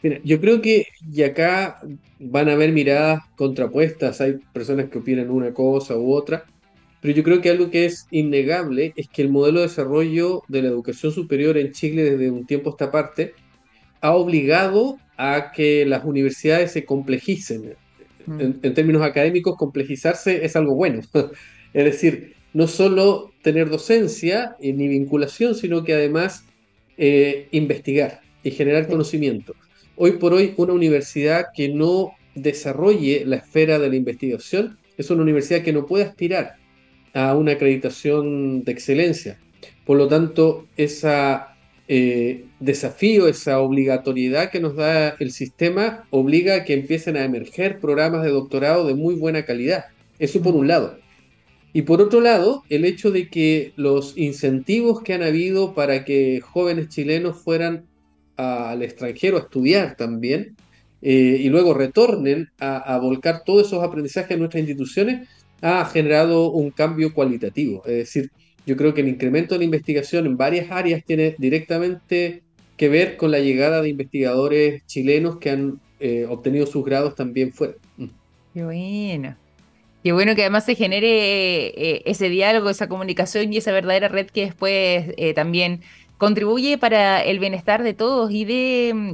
Mira, 0.04 0.20
yo 0.24 0.40
creo 0.40 0.62
que 0.62 0.86
y 1.12 1.24
acá 1.24 1.82
van 2.20 2.50
a 2.50 2.54
haber 2.54 2.72
miradas 2.72 3.24
contrapuestas, 3.36 4.22
hay 4.22 4.34
personas 4.54 4.90
que 4.90 5.00
opinan 5.00 5.32
una 5.32 5.54
cosa 5.54 5.98
u 5.98 6.14
otra 6.14 6.46
pero 7.02 7.14
yo 7.14 7.24
creo 7.24 7.42
que 7.42 7.50
algo 7.50 7.70
que 7.70 7.86
es 7.86 8.08
innegable 8.12 8.94
es 8.96 9.08
que 9.08 9.22
el 9.22 9.30
modelo 9.30 9.60
de 9.60 9.68
desarrollo 9.68 10.44
de 10.48 10.64
la 10.64 10.70
educación 10.70 11.12
superior 11.12 11.58
en 11.58 11.72
Chile 11.72 12.04
desde 12.04 12.32
un 12.32 12.46
tiempo 12.46 12.70
a 12.70 12.72
esta 12.72 12.92
parte 12.92 13.34
ha 14.02 14.14
obligado 14.14 14.98
a 15.16 15.52
que 15.56 15.86
las 15.86 16.04
universidades 16.06 16.72
se 16.72 16.86
complejicen. 16.86 17.76
Mm. 18.26 18.42
En, 18.62 18.74
términos 18.74 19.04
académicos, 19.04 19.56
complejizarse 19.58 20.44
es 20.44 20.56
algo 20.56 20.76
bueno. 20.76 21.02
es 21.74 21.86
decir, 21.86 22.36
no 22.58 22.66
solo 22.66 23.32
tener 23.44 23.70
docencia 23.70 24.56
ni 24.60 24.88
vinculación, 24.88 25.54
sino 25.54 25.84
que 25.84 25.94
además 25.94 26.44
eh, 26.98 27.50
investigar 27.52 28.22
y 28.42 28.50
generar 28.50 28.88
conocimiento. 28.88 29.54
Hoy 29.96 30.14
por 30.14 30.34
hoy, 30.34 30.56
una 30.58 30.74
universidad 30.74 31.50
que 31.56 31.70
no 31.70 32.14
desarrolle 32.34 33.26
la 33.28 33.36
esfera 33.36 33.78
de 33.78 33.90
la 33.90 33.96
investigación 33.96 34.80
es 34.98 35.12
una 35.12 35.22
universidad 35.22 35.62
que 35.62 35.72
no 35.72 35.86
puede 35.86 36.06
aspirar 36.06 36.56
a 37.14 37.36
una 37.36 37.52
acreditación 37.52 38.64
de 38.64 38.72
excelencia. 38.72 39.40
Por 39.86 40.00
lo 40.00 40.08
tanto, 40.08 40.66
ese 40.78 41.38
eh, 41.88 42.46
desafío, 42.60 43.28
esa 43.28 43.60
obligatoriedad 43.60 44.50
que 44.50 44.60
nos 44.60 44.76
da 44.76 45.10
el 45.20 45.30
sistema 45.30 46.08
obliga 46.10 46.56
a 46.56 46.64
que 46.64 46.74
empiecen 46.74 47.18
a 47.18 47.24
emerger 47.24 47.78
programas 47.78 48.24
de 48.24 48.32
doctorado 48.32 48.88
de 48.88 48.96
muy 48.96 49.14
buena 49.14 49.46
calidad. 49.46 49.86
Eso 50.18 50.42
por 50.42 50.56
un 50.56 50.68
lado. 50.68 50.98
Y 51.78 51.84
por 51.84 52.02
otro 52.02 52.22
lado, 52.22 52.64
el 52.70 52.86
hecho 52.86 53.12
de 53.12 53.30
que 53.30 53.72
los 53.76 54.18
incentivos 54.18 55.04
que 55.04 55.14
han 55.14 55.22
habido 55.22 55.76
para 55.76 56.06
que 56.06 56.42
jóvenes 56.42 56.90
chilenos 56.90 57.38
fueran 57.38 57.86
al 58.36 58.82
extranjero 58.82 59.38
a 59.38 59.42
estudiar 59.42 59.96
también, 59.96 60.56
eh, 61.04 61.38
y 61.40 61.50
luego 61.50 61.76
retornen 61.76 62.50
a, 62.58 62.98
volcar 62.98 63.44
todos 63.46 63.68
esos 63.68 63.84
aprendizajes 63.84 64.32
en 64.32 64.40
nuestras 64.40 64.62
instituciones, 64.62 65.30
ha 65.62 65.86
generado 65.86 66.50
un 66.50 66.72
cambio 66.72 67.14
cualitativo. 67.14 67.84
Es 67.86 67.94
decir, 67.94 68.32
yo 68.66 68.76
creo 68.76 68.96
que 68.96 69.02
el 69.02 69.10
incremento 69.10 69.54
de 69.54 69.60
la 69.60 69.66
investigación 69.66 70.26
en 70.26 70.36
varias 70.36 70.72
áreas 70.72 71.04
tiene 71.06 71.36
directamente 71.38 72.42
que 72.76 72.90
ver 72.90 73.18
con 73.18 73.30
la 73.30 73.40
llegada 73.40 73.84
de 73.84 73.90
investigadores 73.90 74.84
chilenos 74.88 75.38
que 75.38 75.52
han 75.52 75.80
eh, 76.00 76.26
obtenido 76.28 76.66
sus 76.66 76.84
grados 76.84 77.14
también 77.14 77.54
fuera. 77.54 77.76
Qué 78.56 78.64
bueno. 78.66 79.38
Qué 80.08 80.14
bueno 80.14 80.36
que 80.36 80.44
además 80.44 80.64
se 80.64 80.76
genere 80.76 81.68
eh, 81.68 82.02
ese 82.06 82.30
diálogo, 82.30 82.70
esa 82.70 82.88
comunicación 82.88 83.52
y 83.52 83.58
esa 83.58 83.74
verdadera 83.74 84.08
red 84.08 84.28
que 84.28 84.46
después 84.46 85.14
eh, 85.18 85.34
también 85.34 85.82
contribuye 86.18 86.78
para 86.78 87.22
el 87.22 87.40
bienestar 87.40 87.84
de 87.84 87.94
todos 87.94 88.32
y 88.32 88.46
de 88.46 88.94
mm, 88.96 89.12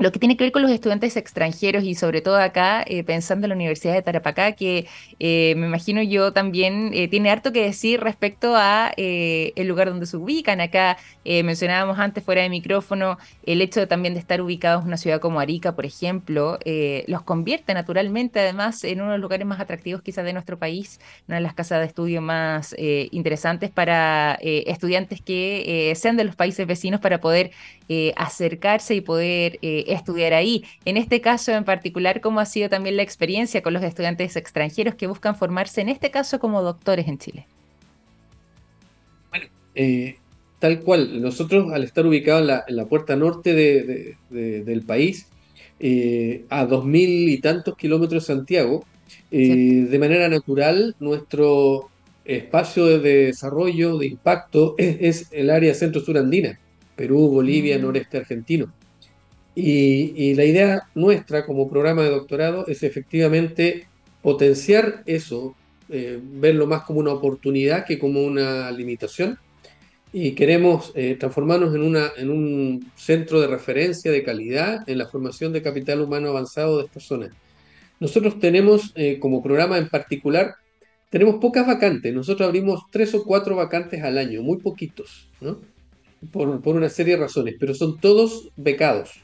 lo 0.00 0.10
que 0.10 0.18
tiene 0.18 0.36
que 0.36 0.44
ver 0.44 0.52
con 0.52 0.62
los 0.62 0.70
estudiantes 0.70 1.16
extranjeros 1.16 1.84
y 1.84 1.94
sobre 1.94 2.22
todo 2.22 2.38
acá, 2.38 2.82
eh, 2.86 3.04
pensando 3.04 3.44
en 3.44 3.50
la 3.50 3.54
Universidad 3.54 3.92
de 3.92 4.00
Tarapacá, 4.00 4.52
que 4.52 4.86
eh, 5.18 5.54
me 5.58 5.66
imagino 5.66 6.02
yo 6.02 6.32
también 6.32 6.90
eh, 6.94 7.06
tiene 7.06 7.30
harto 7.30 7.52
que 7.52 7.62
decir 7.62 8.00
respecto 8.00 8.56
a 8.56 8.92
el 8.96 9.68
lugar 9.68 9.90
donde 9.90 10.06
se 10.06 10.16
ubican. 10.16 10.60
Acá 10.60 10.96
mencionábamos 11.24 11.98
antes 11.98 12.24
fuera 12.24 12.42
de 12.42 12.48
micrófono 12.48 13.18
el 13.44 13.60
hecho 13.60 13.86
también 13.86 14.14
de 14.14 14.20
estar 14.20 14.40
ubicados 14.40 14.82
en 14.82 14.88
una 14.88 14.96
ciudad 14.96 15.20
como 15.20 15.38
Arica, 15.38 15.76
por 15.76 15.84
ejemplo, 15.84 16.58
los 17.06 17.22
convierte 17.22 17.74
naturalmente 17.74 18.40
además 18.40 18.82
en 18.84 19.00
uno 19.02 19.12
de 19.12 19.18
los 19.18 19.22
lugares 19.22 19.46
más 19.46 19.60
atractivos 19.60 20.02
quizás 20.02 20.24
de 20.24 20.32
nuestro 20.32 20.58
país, 20.58 20.98
una 21.28 21.36
de 21.36 21.42
las 21.42 21.54
casas 21.54 21.80
de 21.80 21.86
estudio 21.86 22.22
más 22.22 22.74
interesantes 22.78 23.70
para 23.70 24.38
estudiantes 24.40 25.20
que 25.20 25.92
sean 25.96 26.16
de 26.16 26.24
los 26.24 26.36
países 26.36 26.66
vecinos 26.66 27.00
para 27.00 27.20
poder 27.20 27.50
acercarse 28.16 28.94
y 28.94 29.00
poder 29.00 29.58
estudiar 29.92 30.34
ahí. 30.34 30.64
En 30.84 30.96
este 30.96 31.20
caso 31.20 31.52
en 31.52 31.64
particular, 31.64 32.20
¿cómo 32.20 32.40
ha 32.40 32.46
sido 32.46 32.68
también 32.68 32.96
la 32.96 33.02
experiencia 33.02 33.62
con 33.62 33.72
los 33.72 33.82
estudiantes 33.82 34.36
extranjeros 34.36 34.94
que 34.94 35.06
buscan 35.06 35.36
formarse, 35.36 35.80
en 35.80 35.88
este 35.88 36.10
caso 36.10 36.38
como 36.38 36.62
doctores 36.62 37.08
en 37.08 37.18
Chile? 37.18 37.46
Bueno, 39.30 39.46
eh, 39.74 40.16
tal 40.58 40.80
cual, 40.80 41.20
nosotros 41.22 41.72
al 41.72 41.84
estar 41.84 42.06
ubicados 42.06 42.42
en 42.68 42.76
la, 42.76 42.84
puerta 42.86 43.16
norte 43.16 43.54
del 44.30 44.82
país, 44.82 45.26
a 46.50 46.64
dos 46.66 46.84
mil 46.84 47.28
y 47.28 47.38
tantos 47.38 47.76
kilómetros 47.76 48.26
de 48.26 48.34
Santiago. 48.34 48.84
De 49.30 49.98
manera 49.98 50.28
natural, 50.28 50.94
nuestro 51.00 51.90
espacio 52.24 52.86
de 52.98 53.26
desarrollo, 53.26 53.98
de 53.98 54.06
impacto, 54.06 54.74
es, 54.78 55.28
el 55.32 55.50
área 55.50 55.74
centro-sur 55.74 56.18
andina, 56.18 56.58
Perú, 56.96 57.28
Bolivia, 57.28 57.78
mm. 57.78 57.82
noreste 57.82 58.18
argentino. 58.18 58.72
Y, 59.54 60.34
la 60.34 60.44
idea 60.44 60.88
nuestra 60.94 61.44
como 61.44 61.68
programa 61.68 62.02
de 62.02 62.10
doctorado 62.10 62.66
es 62.66 62.82
efectivamente 62.82 63.88
potenciar 64.22 65.02
eso, 65.06 65.54
eh, 65.88 66.18
verlo 66.22 66.66
más 66.66 66.84
como 66.84 67.00
una 67.00 67.12
oportunidad 67.12 67.84
que 67.84 67.98
como 67.98 68.22
una 68.22 68.70
limitación. 68.70 69.38
Y 70.12 70.32
queremos 70.32 70.92
eh, 70.94 71.16
transformarnos 71.18 71.74
en, 71.74 71.82
una, 71.82 72.10
en 72.16 72.30
un 72.30 72.90
centro 72.96 73.40
de 73.40 73.46
referencia 73.46 74.10
de 74.10 74.24
calidad 74.24 74.88
en 74.88 74.98
la 74.98 75.06
formación 75.06 75.52
de 75.52 75.62
capital 75.62 76.00
humano 76.00 76.28
avanzado 76.28 76.78
de 76.78 76.86
estas 76.86 77.04
zonas. 77.04 77.30
Nosotros 78.00 78.40
tenemos 78.40 78.92
eh, 78.96 79.18
como 79.20 79.42
programa 79.42 79.78
en 79.78 79.88
particular 79.88 80.56
tenemos 81.10 81.36
pocas 81.40 81.66
vacantes. 81.66 82.14
Nosotros 82.14 82.46
abrimos 82.46 82.84
tres 82.90 83.12
o 83.14 83.24
cuatro 83.24 83.56
vacantes 83.56 84.02
al 84.02 84.16
año, 84.16 84.42
muy 84.42 84.58
poquitos, 84.58 85.28
¿no? 85.40 85.60
Por, 86.30 86.48
una 86.48 86.88
serie 86.88 87.14
de 87.16 87.22
razones, 87.22 87.56
pero 87.58 87.74
son 87.74 87.98
todos 87.98 88.50
becados, 88.56 89.20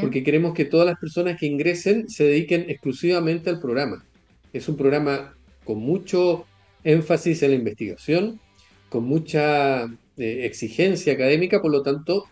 porque 0.00 0.22
queremos 0.22 0.54
que 0.54 0.64
todas 0.64 0.86
las 0.86 0.98
personas 0.98 1.38
que 1.38 1.46
ingresen 1.46 2.08
se 2.08 2.24
dediquen 2.24 2.66
exclusivamente 2.68 3.50
al 3.50 3.60
programa. 3.60 4.04
Es 4.52 4.68
un 4.68 4.76
programa 4.76 5.36
con 5.64 5.78
mucho 5.78 6.46
énfasis 6.84 7.42
en 7.42 7.50
la 7.50 7.56
investigación, 7.56 8.40
con 8.88 9.04
mucha 9.04 9.84
eh, 9.84 10.44
exigencia 10.44 11.14
académica, 11.14 11.60
por 11.60 11.72
lo 11.72 11.82
tanto, 11.82 12.26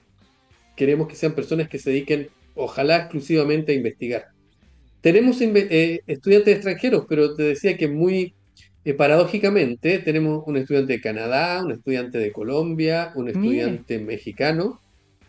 queremos 0.76 1.08
que 1.08 1.16
sean 1.16 1.34
personas 1.34 1.68
que 1.68 1.78
se 1.78 1.90
dediquen, 1.90 2.28
ojalá, 2.54 2.96
exclusivamente 2.98 3.72
a 3.72 3.74
investigar. 3.74 4.26
Tenemos 5.00 5.40
eh, 5.40 6.00
estudiantes 6.06 6.56
extranjeros, 6.56 7.06
pero 7.08 7.34
te 7.34 7.42
decía 7.42 7.76
que 7.76 7.88
muy 7.88 8.34
eh, 8.84 8.94
paradójicamente, 8.94 9.98
tenemos 10.00 10.44
un 10.46 10.56
estudiante 10.56 10.92
de 10.94 11.00
Canadá, 11.00 11.62
un 11.64 11.72
estudiante 11.72 12.18
de 12.18 12.32
Colombia, 12.32 13.12
un 13.14 13.28
estudiante 13.28 13.98
mexicano, 13.98 14.80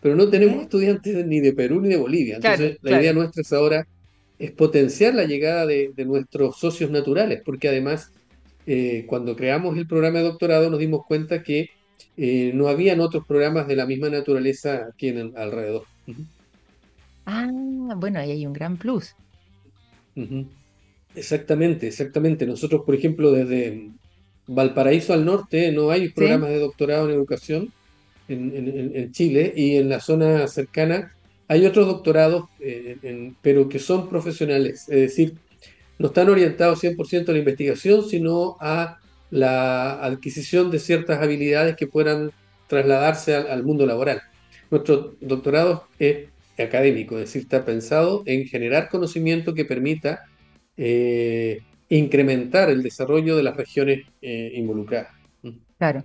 pero 0.04 0.18
no 0.18 0.30
tenemos 0.30 0.62
estudiantes 0.62 1.26
ni 1.26 1.40
de 1.40 1.54
Perú 1.54 1.80
ni 1.80 1.88
de 1.88 1.96
Bolivia. 1.96 2.36
Entonces, 2.36 2.78
la 2.82 3.02
idea 3.02 3.14
nuestra 3.14 3.42
es 3.42 3.54
ahora 3.54 3.88
es 4.38 4.52
potenciar 4.52 5.16
la 5.16 5.24
llegada 5.24 5.66
de, 5.66 5.94
nuestros 6.06 6.60
socios 6.60 6.92
naturales, 6.92 7.42
porque 7.46 7.70
además, 7.70 8.12
eh, 8.68 9.06
cuando 9.08 9.38
creamos 9.38 9.78
el 9.78 9.88
programa 9.88 10.20
de 10.20 10.26
doctorado, 10.26 10.70
nos 10.70 10.82
dimos 10.82 11.06
cuenta 11.08 11.42
que 11.42 11.70
eh, 12.18 12.52
no 12.54 12.68
habían 12.68 13.00
otros 13.00 13.26
programas 13.26 13.66
de 13.66 13.78
la 13.78 13.86
misma 13.86 14.10
naturaleza 14.10 14.90
aquí 14.94 15.08
en 15.08 15.32
alrededor. 15.38 15.84
Ah, 17.26 17.50
bueno, 17.96 18.20
ahí 18.20 18.32
hay 18.32 18.46
un 18.46 18.52
gran 18.52 18.76
plus. 18.76 19.16
Exactamente, 21.16 21.88
exactamente. 21.88 22.46
Nosotros, 22.46 22.82
por 22.86 22.94
ejemplo, 22.94 23.32
desde 23.32 23.90
Valparaíso 24.48 25.14
al 25.14 25.24
norte 25.24 25.72
no 25.72 25.92
hay 25.92 26.10
programas 26.10 26.50
de 26.50 26.60
doctorado 26.60 27.08
en 27.08 27.16
educación 27.16 27.72
en, 28.28 29.12
Chile 29.12 29.54
y 29.56 29.78
en 29.78 29.90
la 29.90 30.00
zona 30.00 30.48
cercana 30.48 31.14
hay 31.48 31.66
otros 31.66 31.88
doctorados, 31.88 32.46
eh, 32.60 33.34
pero 33.42 33.70
que 33.70 33.80
son 33.80 34.10
profesionales, 34.10 34.88
es 34.90 35.02
decir, 35.02 35.36
no 36.00 36.08
están 36.08 36.30
orientados 36.30 36.84
100% 36.84 37.30
a 37.30 37.32
la 37.34 37.40
investigación, 37.40 38.08
sino 38.10 38.58
a 38.60 38.98
la 39.30 40.04
adquisición 40.04 40.72
de 40.72 40.80
ciertas 40.80 41.22
habilidades 41.22 41.76
que 41.76 41.88
puedan 41.88 42.32
trasladarse 42.68 43.36
al, 43.36 43.48
al 43.48 43.64
mundo 43.64 43.86
laboral. 43.86 44.22
Nuestro 44.72 45.16
doctorado 45.22 45.88
es 46.00 46.28
académico, 46.58 47.16
es 47.16 47.26
decir, 47.26 47.44
está 47.44 47.66
pensado 47.66 48.24
en 48.26 48.46
generar 48.46 48.90
conocimiento 48.90 49.54
que 49.54 49.66
permita 49.66 50.26
eh, 50.78 51.62
incrementar 51.90 52.70
el 52.70 52.84
desarrollo 52.84 53.36
de 53.36 53.44
las 53.44 53.56
regiones 53.56 54.06
eh, 54.22 54.52
involucradas. 54.56 55.12
Claro. 55.78 56.04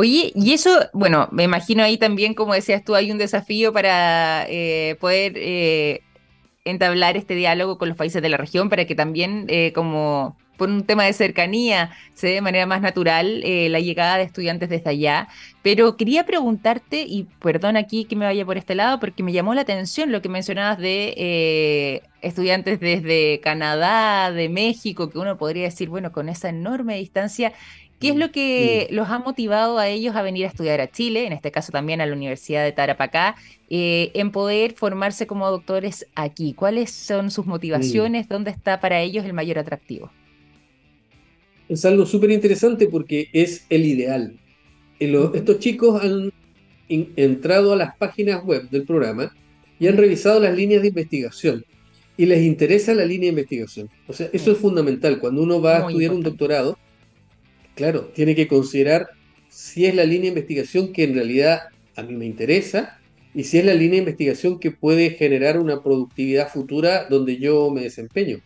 Oye, 0.00 0.32
y 0.34 0.52
eso, 0.52 0.70
bueno, 0.92 1.28
me 1.32 1.42
imagino 1.42 1.82
ahí 1.82 1.98
también, 1.98 2.34
como 2.34 2.54
decías 2.54 2.84
tú, 2.84 2.94
hay 2.94 3.10
un 3.10 3.18
desafío 3.18 3.72
para 3.72 4.46
eh, 4.48 4.96
poder 5.00 6.02
entablar 6.64 7.16
este 7.16 7.34
diálogo 7.34 7.78
con 7.78 7.88
los 7.88 7.96
países 7.96 8.22
de 8.22 8.28
la 8.28 8.36
región 8.36 8.68
para 8.68 8.84
que 8.84 8.94
también, 8.94 9.48
como 9.74 10.36
por 10.58 10.68
un 10.68 10.84
tema 10.84 11.04
de 11.04 11.14
cercanía, 11.14 11.92
se 12.14 12.26
dé 12.26 12.34
de 12.34 12.40
manera 12.42 12.66
más 12.66 12.82
natural 12.82 13.42
eh, 13.44 13.68
la 13.70 13.80
llegada 13.80 14.18
de 14.18 14.24
estudiantes 14.24 14.68
desde 14.68 14.90
allá. 14.90 15.28
Pero 15.62 15.96
quería 15.96 16.26
preguntarte, 16.26 17.04
y 17.08 17.24
perdón 17.40 17.76
aquí 17.78 18.04
que 18.04 18.16
me 18.16 18.26
vaya 18.26 18.44
por 18.44 18.58
este 18.58 18.74
lado, 18.74 19.00
porque 19.00 19.22
me 19.22 19.32
llamó 19.32 19.54
la 19.54 19.62
atención 19.62 20.12
lo 20.12 20.20
que 20.20 20.28
mencionabas 20.28 20.78
de 20.78 21.14
eh, 21.16 22.02
estudiantes 22.20 22.80
desde 22.80 23.40
Canadá, 23.40 24.32
de 24.32 24.48
México, 24.48 25.08
que 25.08 25.18
uno 25.18 25.38
podría 25.38 25.64
decir, 25.64 25.88
bueno, 25.88 26.12
con 26.12 26.28
esa 26.28 26.48
enorme 26.50 26.98
distancia, 26.98 27.52
¿Qué 27.98 28.10
es 28.10 28.16
lo 28.16 28.30
que 28.30 28.86
los 28.90 29.08
ha 29.08 29.18
motivado 29.18 29.78
a 29.78 29.88
ellos 29.88 30.14
a 30.14 30.22
venir 30.22 30.44
a 30.44 30.48
estudiar 30.48 30.80
a 30.80 30.90
Chile, 30.90 31.26
en 31.26 31.32
este 31.32 31.50
caso 31.50 31.72
también 31.72 32.00
a 32.00 32.06
la 32.06 32.12
Universidad 32.12 32.64
de 32.64 32.72
Tarapacá, 32.72 33.34
eh, 33.70 34.12
en 34.14 34.30
poder 34.30 34.74
formarse 34.74 35.26
como 35.26 35.50
doctores 35.50 36.06
aquí? 36.14 36.52
¿Cuáles 36.52 36.90
son 36.90 37.30
sus 37.30 37.46
motivaciones? 37.46 38.28
¿Dónde 38.28 38.50
está 38.50 38.80
para 38.80 39.00
ellos 39.00 39.24
el 39.24 39.32
mayor 39.32 39.58
atractivo? 39.58 40.10
es 41.68 41.84
algo 41.84 42.06
súper 42.06 42.30
interesante 42.30 42.86
porque 42.86 43.28
es 43.32 43.66
el 43.68 43.84
ideal. 43.84 44.38
estos 44.98 45.58
chicos 45.58 46.02
han 46.02 46.32
entrado 46.88 47.72
a 47.72 47.76
las 47.76 47.96
páginas 47.96 48.42
web 48.44 48.68
del 48.70 48.84
programa 48.84 49.34
y 49.78 49.86
han 49.86 49.96
revisado 49.96 50.40
las 50.40 50.56
líneas 50.56 50.82
de 50.82 50.88
investigación 50.88 51.64
y 52.16 52.26
les 52.26 52.42
interesa 52.42 52.94
la 52.94 53.04
línea 53.04 53.26
de 53.26 53.40
investigación. 53.40 53.88
O 54.08 54.12
sea, 54.12 54.28
eso 54.32 54.50
es 54.50 54.58
fundamental. 54.58 55.20
Cuando 55.20 55.42
uno 55.42 55.60
va 55.60 55.76
a 55.76 55.80
estudiar 55.80 56.12
un 56.12 56.22
doctorado, 56.22 56.76
claro, 57.78 58.10
tiene 58.12 58.34
que 58.34 58.48
considerar 58.48 59.06
si 59.48 59.86
es 59.86 59.94
la 59.94 60.04
línea 60.04 60.22
de 60.22 60.40
investigación 60.40 60.92
que 60.92 61.04
en 61.04 61.14
realidad 61.14 61.60
a 61.94 62.02
mí 62.02 62.14
me 62.14 62.26
interesa 62.26 62.98
y 63.34 63.44
si 63.44 63.58
es 63.58 63.64
la 63.64 63.72
línea 63.72 63.92
de 63.92 63.98
investigación 63.98 64.58
que 64.58 64.72
puede 64.72 65.10
generar 65.10 65.60
una 65.60 65.80
productividad 65.80 66.48
futura 66.48 67.06
donde 67.08 67.38
yo 67.38 67.70
me 67.70 67.82
desempeño. 67.82 68.40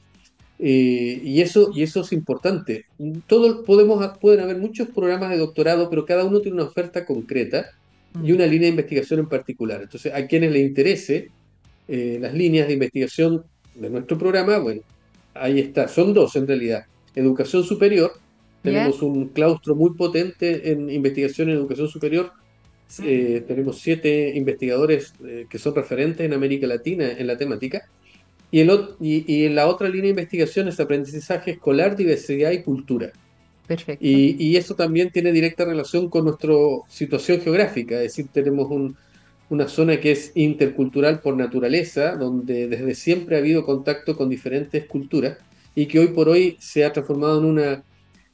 Eh, 0.59 1.18
y, 1.25 1.40
eso, 1.40 1.71
y 1.75 1.83
eso 1.83 2.03
es 2.03 2.12
importante. 2.12 2.85
Todo, 3.27 3.64
podemos, 3.64 4.07
pueden 4.18 4.40
haber 4.40 4.59
muchos 4.59 4.88
programas 4.88 5.31
de 5.31 5.38
doctorado, 5.38 5.88
pero 5.88 6.05
cada 6.05 6.25
uno 6.25 6.40
tiene 6.40 6.57
una 6.57 6.68
oferta 6.68 7.07
concreta 7.07 7.71
y 8.23 8.33
mm. 8.33 8.35
una 8.35 8.47
línea 8.47 8.66
de 8.66 8.77
investigación 8.77 9.21
en 9.21 9.29
particular. 9.31 9.81
Entonces, 9.81 10.12
a 10.12 10.27
quienes 10.27 10.53
les 10.53 10.62
interese 10.62 11.31
eh, 11.88 12.18
las 12.21 12.35
líneas 12.35 12.68
de 12.68 12.75
investigación 12.75 13.45
de 13.75 13.88
nuestro 13.88 14.18
programa, 14.18 14.59
bueno, 14.59 14.83
ahí 15.33 15.59
está. 15.59 15.88
Son 15.88 16.12
dos 16.12 16.37
en 16.37 16.47
realidad. 16.47 16.85
Educación 17.14 17.64
superior. 17.64 18.12
Tenemos 18.62 19.03
un 19.03 19.29
claustro 19.29 19.75
muy 19.75 19.90
potente 19.94 20.70
en 20.70 20.88
investigación 20.88 21.51
en 21.51 21.57
educación 21.57 21.88
superior. 21.88 22.33
Eh, 23.03 23.42
tenemos 23.46 23.81
siete 23.81 24.33
investigadores 24.37 25.14
que 25.48 25.59
son 25.59 25.75
referentes 25.75 26.25
en 26.25 26.33
América 26.33 26.66
Latina 26.66 27.11
en 27.11 27.27
la 27.27 27.37
temática. 27.37 27.88
Y, 28.51 28.61
el, 28.61 28.70
y, 29.01 29.46
en 29.46 29.55
la 29.55 29.66
otra 29.66 29.88
línea 29.88 30.05
de 30.05 30.11
investigación 30.11 30.68
es 30.68 30.79
aprendizaje 30.79 31.53
escolar, 31.53 31.96
diversidad 31.96 32.53
y 32.53 32.62
cultura. 32.62 33.11
Perfecto. 33.66 34.05
Y, 34.05 34.37
y 34.38 34.57
eso 34.57 34.75
también 34.75 35.11
tiene 35.11 35.33
directa 35.33 35.64
relación 35.64 36.11
con 36.11 36.27
nuestra 36.27 36.53
situación 36.88 37.40
geográfica, 37.40 37.96
es 37.96 38.03
decir, 38.03 38.27
tenemos 38.31 38.70
un, 38.70 38.96
una 39.53 39.68
zona 39.68 40.01
que 40.01 40.12
es 40.12 40.33
intercultural 40.35 41.20
por 41.20 41.37
naturaleza, 41.37 42.16
donde 42.16 42.68
desde 42.68 42.94
siempre 42.94 43.37
ha 43.37 43.38
habido 43.38 43.66
contacto 43.66 44.16
con 44.16 44.31
diferentes 44.31 44.87
culturas 44.87 45.37
y 45.75 45.87
que 45.87 45.98
hoy 45.98 46.09
por 46.09 46.31
hoy 46.31 46.57
se 46.59 46.87
ha 46.87 46.92
transformado 46.92 47.38
en 47.38 47.44
una 47.44 47.85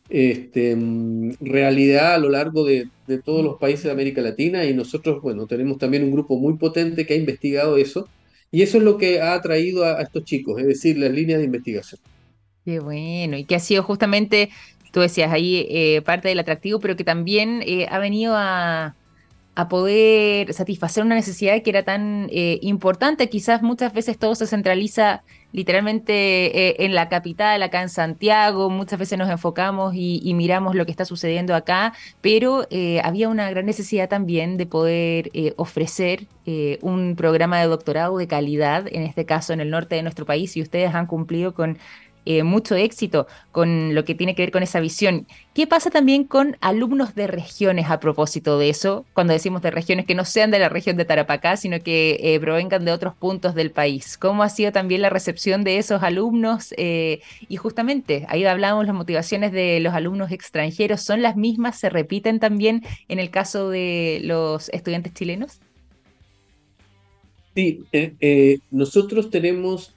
este, 0.08 0.76
realidad 1.40 2.14
a 2.14 2.18
lo 2.18 2.30
largo 2.30 2.64
de, 2.64 2.88
de, 3.06 3.18
todos 3.18 3.44
los 3.44 3.58
países 3.58 3.84
de 3.84 3.90
América 3.90 4.20
Latina 4.20 4.64
y 4.64 4.74
nosotros, 4.74 5.20
bueno, 5.22 5.46
tenemos 5.46 5.78
también 5.78 6.04
un 6.04 6.12
grupo 6.12 6.38
muy 6.38 6.54
potente 6.56 7.06
que 7.06 7.14
ha 7.14 7.16
investigado 7.16 7.76
eso 7.76 8.08
y 8.50 8.62
eso 8.62 8.78
es 8.78 8.84
lo 8.84 8.96
que 8.96 9.20
ha 9.20 9.34
atraído 9.34 9.84
a, 9.84 10.00
estos 10.00 10.24
chicos, 10.24 10.60
es 10.60 10.66
decir, 10.66 10.98
las 10.98 11.10
líneas 11.10 11.38
de 11.38 11.44
investigación. 11.44 12.00
Qué 12.64 12.80
bueno, 12.80 13.36
y 13.36 13.44
que 13.44 13.54
ha 13.54 13.60
sido 13.60 13.82
justamente, 13.82 14.50
tú 14.92 15.00
decías 15.00 15.32
ahí, 15.32 15.66
eh, 15.68 16.02
parte 16.02 16.28
del 16.28 16.38
atractivo, 16.38 16.80
pero 16.80 16.96
que 16.96 17.04
también 17.04 17.62
eh, 17.66 17.86
ha 17.90 17.98
venido 17.98 18.34
a, 18.36 18.94
a 19.58 19.68
poder 19.68 20.54
satisfacer 20.54 21.02
una 21.02 21.16
necesidad 21.16 21.60
que 21.62 21.70
era 21.70 21.82
tan 21.82 22.28
eh, 22.30 22.60
importante. 22.62 23.28
Quizás 23.28 23.60
muchas 23.60 23.92
veces 23.92 24.16
todo 24.16 24.36
se 24.36 24.46
centraliza 24.46 25.24
literalmente 25.50 26.12
eh, 26.68 26.76
en 26.84 26.94
la 26.94 27.08
capital, 27.08 27.60
acá 27.64 27.82
en 27.82 27.88
Santiago, 27.88 28.70
muchas 28.70 29.00
veces 29.00 29.18
nos 29.18 29.28
enfocamos 29.28 29.94
y, 29.96 30.32
miramos 30.34 30.76
lo 30.76 30.84
que 30.84 30.92
está 30.92 31.04
sucediendo 31.04 31.56
acá, 31.56 31.92
pero 32.20 32.68
eh, 32.70 33.00
había 33.02 33.28
una 33.28 33.50
gran 33.50 33.66
necesidad 33.66 34.08
también 34.08 34.58
de 34.58 34.66
poder 34.66 35.32
ofrecer 35.56 36.28
un 36.80 37.14
programa 37.16 37.60
de 37.60 37.66
doctorado 37.66 38.16
de 38.16 38.26
calidad, 38.26 38.86
en 38.90 39.02
este 39.02 39.26
caso 39.26 39.52
en 39.52 39.60
el 39.60 39.70
norte 39.70 39.96
de 39.96 40.02
nuestro 40.02 40.24
país, 40.24 40.56
y 40.56 40.62
ustedes 40.62 40.94
han 40.94 41.06
cumplido 41.06 41.52
con 41.52 41.78
eh, 42.24 42.42
mucho 42.42 42.74
éxito 42.74 43.26
con 43.52 43.94
lo 43.94 44.04
que 44.04 44.14
tiene 44.14 44.35
que 44.35 44.42
ver 44.42 44.50
con 44.50 44.62
esa 44.62 44.81
visión. 44.81 45.26
¿Qué 45.54 45.66
pasa 45.66 45.90
también 45.90 46.24
con 46.24 46.57
alumnos 46.61 47.14
de 47.14 47.26
regiones 47.26 47.90
a 47.90 48.00
propósito 48.00 48.59
de 48.59 48.68
eso? 48.68 49.07
Cuando 49.14 49.33
decimos 49.33 49.62
de 49.62 49.70
regiones 49.70 50.04
que 50.04 50.14
no 50.14 50.24
sean 50.24 50.50
de 50.50 50.59
la 50.59 50.68
región 50.68 50.96
de 50.96 51.04
Tarapacá, 51.04 51.57
sino 51.57 51.81
que 51.81 52.18
eh, 52.20 52.38
provengan 52.38 52.85
de 52.85 52.92
otros 52.92 53.14
puntos 53.14 53.54
del 53.54 53.70
país. 53.70 54.18
¿Cómo 54.18 54.42
ha 54.42 54.48
sido 54.50 54.72
también 54.72 55.02
la 55.02 55.11
recepción 55.11 55.64
de 55.64 55.78
esos 55.78 56.02
alumnos? 56.02 56.74
Eh, 56.76 57.20
y 57.48 57.57
justamente, 57.57 58.26
ahí 58.28 58.44
hablábamos, 58.44 58.87
las 58.87 58.94
motivaciones 58.94 59.50
de 59.52 59.81
los 59.81 59.94
alumnos 59.94 60.31
extranjeros 60.31 61.00
son 61.00 61.22
las 61.22 61.37
mismas, 61.37 61.78
se 61.78 61.88
repiten 61.88 62.40
también 62.40 62.85
en 63.09 63.18
el 63.18 63.31
caso 63.31 63.70
de 63.70 64.20
los 64.22 64.68
estudiantes 64.68 65.14
chilenos. 65.14 65.61
Sí, 67.54 67.85
nosotros 68.70 69.31
tenemos 69.31 69.92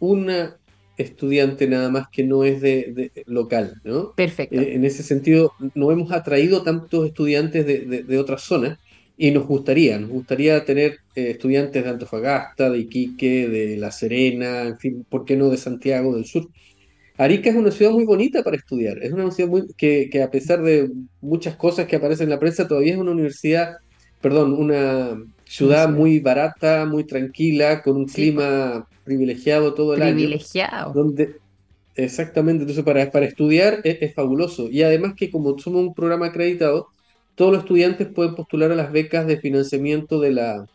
una 0.00 0.56
estudiante 0.96 1.66
nada 1.66 1.90
más 1.90 2.08
que 2.10 2.24
no 2.24 2.44
es 2.44 2.60
de, 2.60 3.12
local, 3.26 3.80
¿no? 3.84 4.12
Perfecto. 4.14 4.60
Eh, 4.60 4.74
en 4.74 4.84
ese 4.84 5.02
sentido, 5.02 5.52
no 5.74 5.92
hemos 5.92 6.12
atraído 6.12 6.62
tantos 6.62 7.06
estudiantes 7.06 7.66
de, 7.66 8.18
otras 8.18 8.42
zonas 8.42 8.78
y 9.18 9.30
nos 9.30 9.46
gustaría, 9.46 9.98
nos 9.98 10.10
gustaría 10.10 10.64
tener 10.64 10.98
eh, 11.14 11.30
estudiantes 11.30 11.84
de 11.84 11.90
Antofagasta, 11.90 12.70
de 12.70 12.78
Iquique, 12.78 13.48
de 13.48 13.76
La 13.76 13.90
Serena, 13.90 14.62
en 14.62 14.78
fin, 14.78 15.06
¿por 15.08 15.24
qué 15.24 15.36
no 15.36 15.48
de 15.48 15.56
Santiago 15.56 16.14
del 16.14 16.26
Sur? 16.26 16.48
Arica 17.18 17.48
es 17.48 17.56
una 17.56 17.70
ciudad 17.70 17.92
muy 17.92 18.04
bonita 18.04 18.42
para 18.42 18.56
estudiar, 18.56 18.98
es 19.02 19.12
una 19.12 19.30
ciudad 19.30 19.48
muy, 19.48 19.66
que, 19.76 20.10
a 20.22 20.30
pesar 20.30 20.62
de 20.62 20.90
muchas 21.22 21.56
cosas 21.56 21.86
que 21.86 21.96
aparecen 21.96 22.24
en 22.24 22.30
la 22.30 22.38
prensa, 22.38 22.68
todavía 22.68 22.92
es 22.92 22.98
una 22.98 23.12
universidad, 23.12 23.76
perdón, 24.20 24.52
una 24.52 25.18
ciudad 25.46 25.88
muy 25.88 26.20
barata, 26.20 26.84
muy 26.84 27.04
tranquila, 27.04 27.82
con 27.82 27.96
un 27.96 28.06
clima 28.06 28.86
privilegiado 29.04 29.74
todo 29.74 29.94
el 29.94 30.02
año. 30.02 30.14
Privilegiado. 30.14 30.92
Donde, 30.92 31.36
exactamente, 31.94 32.62
entonces 32.62 32.84
para, 32.84 33.10
para 33.10 33.26
estudiar 33.26 33.80
es, 33.84 34.14
fabuloso. 34.14 34.68
Y 34.70 34.82
además 34.82 35.14
que 35.16 35.30
como 35.30 35.58
somos 35.58 35.82
un 35.82 35.94
programa 35.94 36.26
acreditado, 36.26 36.88
todos 37.34 37.52
los 37.52 37.60
estudiantes 37.62 38.08
pueden 38.08 38.34
postular 38.34 38.72
a 38.72 38.74
las 38.74 38.92
becas 38.92 39.26
de 39.26 39.38
financiamiento 39.38 40.20
de 40.20 40.32
la, 40.32 40.66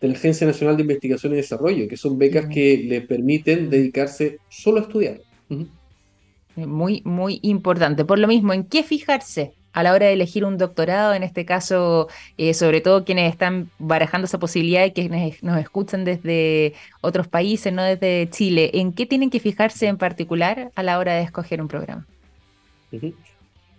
de 0.00 0.08
la 0.08 0.14
Agencia 0.14 0.46
Nacional 0.46 0.76
de 0.76 0.82
Investigación 0.82 1.32
y 1.32 1.36
Desarrollo, 1.36 1.88
que 1.88 1.96
son 1.96 2.18
becas 2.18 2.46
que 2.46 2.78
le 2.78 3.00
permiten 3.00 3.70
dedicarse 3.70 4.38
solo 4.48 4.78
a 4.78 4.82
estudiar. 4.82 5.20
Muy, 6.54 7.02
muy 7.04 7.40
importante. 7.42 8.04
Por 8.04 8.18
lo 8.18 8.28
mismo, 8.28 8.52
¿en 8.52 8.64
qué 8.64 8.82
fijarse? 8.82 9.54
A 9.72 9.82
la 9.82 9.92
hora 9.92 10.06
de 10.06 10.12
elegir 10.12 10.44
un 10.44 10.58
doctorado, 10.58 11.14
en 11.14 11.22
este 11.22 11.44
caso, 11.44 12.08
eh, 12.36 12.54
sobre 12.54 12.80
todo 12.80 13.04
quienes 13.04 13.30
están 13.30 13.70
barajando 13.78 14.26
esa 14.26 14.38
posibilidad 14.38 14.84
y 14.84 14.92
quienes 14.92 15.42
nos 15.42 15.58
escuchan 15.58 16.04
desde 16.04 16.74
otros 17.00 17.28
países, 17.28 17.72
no 17.72 17.82
desde 17.82 18.28
Chile, 18.30 18.70
¿en 18.74 18.92
qué 18.92 19.06
tienen 19.06 19.30
que 19.30 19.40
fijarse 19.40 19.86
en 19.86 19.96
particular 19.96 20.70
a 20.74 20.82
la 20.82 20.98
hora 20.98 21.14
de 21.14 21.22
escoger 21.22 21.60
un 21.62 21.68
programa? 21.68 22.06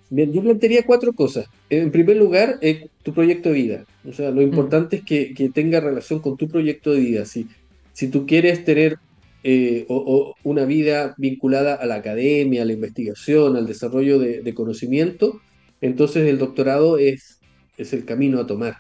Bien, 0.10 0.34
yo 0.34 0.42
plantearía 0.42 0.84
cuatro 0.86 1.14
cosas. 1.14 1.48
En 1.70 1.92
primer 1.92 2.18
lugar, 2.18 2.58
eh, 2.62 2.88
tu 3.04 3.14
proyecto 3.14 3.50
de 3.50 3.56
vida. 3.56 3.86
O 4.08 4.14
sea, 4.14 4.32
lo 4.32 4.42
importante 4.42 4.98
es 4.98 5.04
que, 5.04 5.52
tenga 5.54 5.80
relación 5.80 6.20
con 6.20 6.38
tu 6.38 6.48
proyecto 6.48 6.92
de 6.92 7.00
vida. 7.00 7.26
Si, 7.26 7.48
si 7.94 8.08
tú 8.08 8.26
quieres 8.26 8.66
tener 8.66 8.98
eh, 9.44 9.86
o, 9.90 10.36
una 10.44 10.66
vida 10.66 11.14
vinculada 11.18 11.76
a 11.76 11.86
la 11.86 11.96
academia, 11.96 12.64
a 12.64 12.66
la 12.66 12.74
investigación, 12.74 13.56
al 13.56 13.68
desarrollo 13.68 14.18
de 14.18 14.54
conocimiento, 14.54 15.42
entonces 15.84 16.30
el 16.30 16.38
doctorado 16.38 16.98
es, 16.98 17.42
es 17.78 17.92
el 17.92 18.06
camino 18.06 18.40
a 18.40 18.48
tomar. 18.48 18.78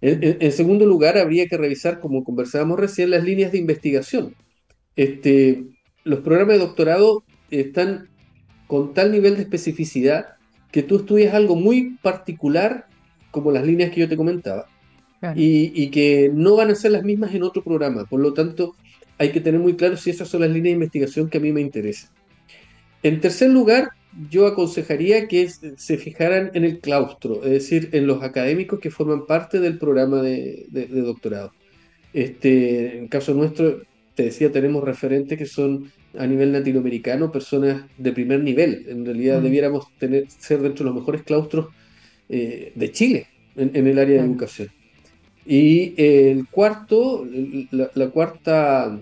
En, 0.00 0.52
segundo 0.52 0.86
lugar, 0.86 1.18
habría 1.18 1.46
que 1.48 1.58
revisar, 1.58 1.98
como 1.98 2.22
conversábamos 2.22 2.78
recién, 2.78 3.10
las 3.10 3.24
líneas 3.24 3.50
de 3.50 3.58
investigación. 3.58 4.36
Este, 4.94 5.64
los 6.04 6.20
programas 6.20 6.54
de 6.54 6.64
doctorado 6.64 7.24
están 7.50 8.08
con 8.68 8.94
tal 8.94 9.10
nivel 9.10 9.36
de 9.36 9.42
especificidad 9.42 10.36
que 10.70 10.84
tú 10.84 10.98
estudias 10.98 11.34
algo 11.34 11.56
muy 11.56 11.98
particular, 12.00 12.86
como 13.32 13.50
las 13.50 13.66
líneas 13.66 13.90
que 13.90 14.00
yo 14.00 14.08
te 14.08 14.16
comentaba, 14.16 14.68
y, 15.34 15.72
y, 15.74 15.90
que 15.90 16.30
no 16.32 16.54
van 16.54 16.70
a 16.70 16.76
ser 16.76 16.92
las 16.92 17.02
mismas 17.02 17.34
en 17.34 17.42
otro 17.42 17.64
programa. 17.64 18.04
Por 18.04 18.20
lo 18.20 18.32
tanto, 18.34 18.76
hay 19.18 19.32
que 19.32 19.40
tener 19.40 19.60
muy 19.60 19.74
claro 19.74 19.96
si 19.96 20.10
esas 20.10 20.28
son 20.28 20.42
las 20.42 20.50
líneas 20.50 20.70
de 20.70 20.84
investigación 20.84 21.28
que 21.28 21.38
a 21.38 21.40
mí 21.40 21.52
me 21.52 21.60
interesan. 21.60 22.10
En 23.02 23.20
tercer 23.20 23.50
lugar, 23.50 23.90
yo 24.28 24.46
aconsejaría 24.46 25.28
que 25.28 25.48
se 25.48 25.96
fijaran 25.96 26.50
en 26.54 26.64
el 26.64 26.80
claustro, 26.80 27.44
es 27.44 27.50
decir, 27.50 27.90
en 27.92 28.06
los 28.06 28.22
académicos 28.22 28.80
que 28.80 28.90
forman 28.90 29.26
parte 29.26 29.60
del 29.60 29.78
programa 29.78 30.20
de, 30.22 30.66
doctorado. 30.70 31.52
Este, 32.12 32.98
en 32.98 33.08
caso 33.08 33.34
nuestro, 33.34 33.82
te 34.14 34.24
decía, 34.24 34.50
tenemos 34.50 34.82
referentes 34.82 35.38
que 35.38 35.46
son 35.46 35.92
a 36.18 36.26
nivel 36.26 36.52
latinoamericano 36.52 37.30
personas 37.30 37.84
de 37.96 38.12
primer 38.12 38.42
nivel. 38.42 38.84
En 38.88 39.04
realidad 39.04 39.40
mm. 39.40 39.44
debiéramos 39.44 39.86
tener, 39.98 40.28
ser 40.28 40.60
dentro 40.60 40.84
de 40.84 40.90
los 40.90 41.00
mejores 41.00 41.22
claustros 41.22 41.68
eh, 42.28 42.72
de 42.74 42.92
Chile 42.92 43.26
en, 43.56 43.86
el 43.86 43.98
área 43.98 44.20
de 44.20 44.28
educación. 44.28 44.68
Y 45.46 45.94
el 45.96 46.48
cuarto, 46.48 47.26
la, 47.70 48.08
cuarta, 48.10 49.00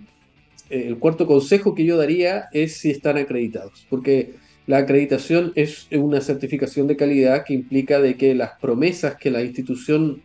el 0.70 0.98
cuarto 0.98 1.26
consejo 1.26 1.74
que 1.74 1.84
yo 1.84 1.96
daría 1.96 2.44
es 2.52 2.76
si 2.76 2.90
están 2.90 3.16
acreditados, 3.16 3.86
porque 3.90 4.34
la 4.68 4.76
acreditación 4.76 5.52
es 5.54 5.88
una 5.90 6.20
certificación 6.20 6.86
de 6.86 6.96
calidad 6.96 7.42
que 7.44 7.54
implica 7.54 8.00
de 8.00 8.18
que 8.18 8.34
las 8.34 8.50
promesas 8.60 9.16
que 9.16 9.30
la 9.30 9.42
institución 9.42 10.22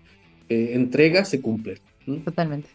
eh, 0.49 0.71
entrega 0.73 1.23
se 1.23 1.41
cumplen. 1.41 1.79
Totalmente. 2.25 2.69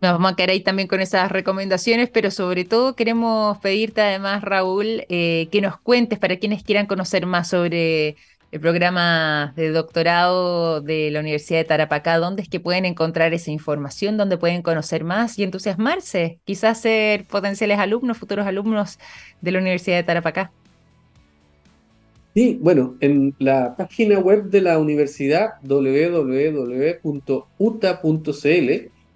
Nos 0.00 0.14
vamos 0.14 0.32
a 0.32 0.34
quedar 0.34 0.50
ahí 0.50 0.62
también 0.62 0.88
con 0.88 1.00
esas 1.00 1.30
recomendaciones, 1.30 2.10
pero 2.10 2.32
sobre 2.32 2.64
todo 2.64 2.96
queremos 2.96 3.56
pedirte 3.58 4.00
además, 4.00 4.42
Raúl, 4.42 5.04
eh, 5.08 5.46
que 5.52 5.60
nos 5.60 5.78
cuentes 5.78 6.18
para 6.18 6.38
quienes 6.38 6.64
quieran 6.64 6.86
conocer 6.86 7.24
más 7.24 7.48
sobre 7.48 8.16
el 8.52 8.60
programa 8.60 9.54
de 9.56 9.70
doctorado 9.70 10.82
de 10.82 11.10
la 11.10 11.20
Universidad 11.20 11.60
de 11.60 11.64
Tarapacá, 11.64 12.18
¿dónde 12.18 12.42
es 12.42 12.50
que 12.50 12.60
pueden 12.60 12.84
encontrar 12.84 13.32
esa 13.32 13.50
información? 13.50 14.18
¿Dónde 14.18 14.36
pueden 14.36 14.60
conocer 14.60 15.04
más 15.04 15.38
y 15.38 15.42
entusiasmarse? 15.42 16.38
Quizás 16.44 16.82
ser 16.82 17.26
potenciales 17.26 17.78
alumnos, 17.78 18.18
futuros 18.18 18.46
alumnos 18.46 18.98
de 19.40 19.52
la 19.52 19.58
Universidad 19.58 19.96
de 19.96 20.02
Tarapacá. 20.02 20.52
Sí, 22.34 22.58
bueno, 22.60 22.94
en 23.00 23.34
la 23.38 23.74
página 23.74 24.18
web 24.18 24.44
de 24.44 24.60
la 24.60 24.78
universidad 24.78 25.54
www.uta.cl 25.62 27.02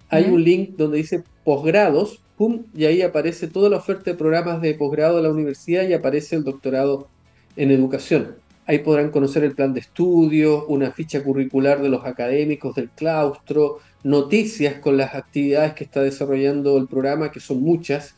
hay 0.09 0.23
un 0.25 0.43
link 0.43 0.77
donde 0.77 0.97
dice 0.97 1.23
posgrados, 1.43 2.23
pum, 2.37 2.63
y 2.73 2.85
ahí 2.85 3.03
aparece 3.03 3.47
toda 3.47 3.69
la 3.69 3.77
oferta 3.77 4.09
de 4.09 4.17
programas 4.17 4.61
de 4.61 4.73
posgrado 4.73 5.17
de 5.17 5.23
la 5.23 5.29
universidad 5.29 5.87
y 5.87 5.93
aparece 5.93 6.37
el 6.37 6.43
doctorado 6.43 7.07
en 7.55 7.69
educación. 7.69 8.46
Ahí 8.67 8.79
podrán 8.79 9.11
conocer 9.11 9.45
el 9.45 9.55
plan 9.55 9.73
de 9.73 9.79
estudio, 9.79 10.65
una 10.67 10.91
ficha 10.91 11.23
curricular 11.23 11.81
de 11.81 11.87
los 11.87 12.05
académicos 12.05 12.75
del 12.75 12.89
claustro, 12.89 13.79
noticias 14.03 14.75
con 14.81 14.97
las 14.97 15.15
actividades 15.15 15.73
que 15.73 15.85
está 15.85 16.03
desarrollando 16.03 16.77
el 16.77 16.87
programa, 16.87 17.31
que 17.31 17.39
son 17.39 17.61
muchas, 17.61 18.15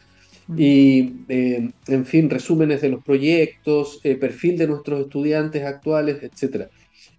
mm. 0.47 0.55
y, 0.57 1.15
eh, 1.29 1.69
en 1.87 2.05
fin, 2.07 2.31
resúmenes 2.31 2.81
de 2.81 2.89
los 2.89 3.03
proyectos, 3.03 4.01
eh, 4.03 4.15
perfil 4.15 4.57
de 4.57 4.67
nuestros 4.67 5.01
estudiantes 5.01 5.63
actuales, 5.63 6.17
etc. 6.23 6.65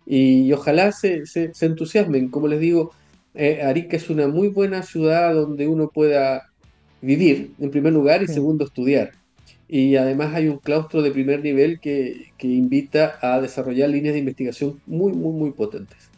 Y, 0.06 0.52
ojalá 0.52 0.90
se, 0.90 1.22
entusiasmen. 1.60 2.30
Como 2.30 2.48
les 2.48 2.58
digo, 2.58 2.90
eh, 3.34 3.62
Arica 3.62 3.96
es 3.96 4.10
una 4.10 4.26
muy 4.26 4.48
buena 4.48 4.82
ciudad 4.82 5.34
donde 5.34 5.68
uno 5.68 5.88
pueda 5.88 6.50
vivir, 7.00 7.52
en 7.60 7.70
primer 7.70 7.92
lugar, 7.92 8.24
y 8.24 8.26
segundo, 8.26 8.64
estudiar 8.64 9.19
y 9.70 9.96
además 9.96 10.34
hay 10.34 10.48
un 10.48 10.58
claustro 10.58 11.00
de 11.00 11.12
primer 11.12 11.42
nivel 11.42 11.78
que, 11.78 12.32
que, 12.38 12.48
invita 12.48 13.18
a 13.22 13.40
desarrollar 13.40 13.88
líneas 13.88 14.14
de 14.14 14.18
investigación 14.18 14.80
muy, 14.86 15.12
muy, 15.12 15.32
muy 15.32 15.52
potentes. 15.52 16.10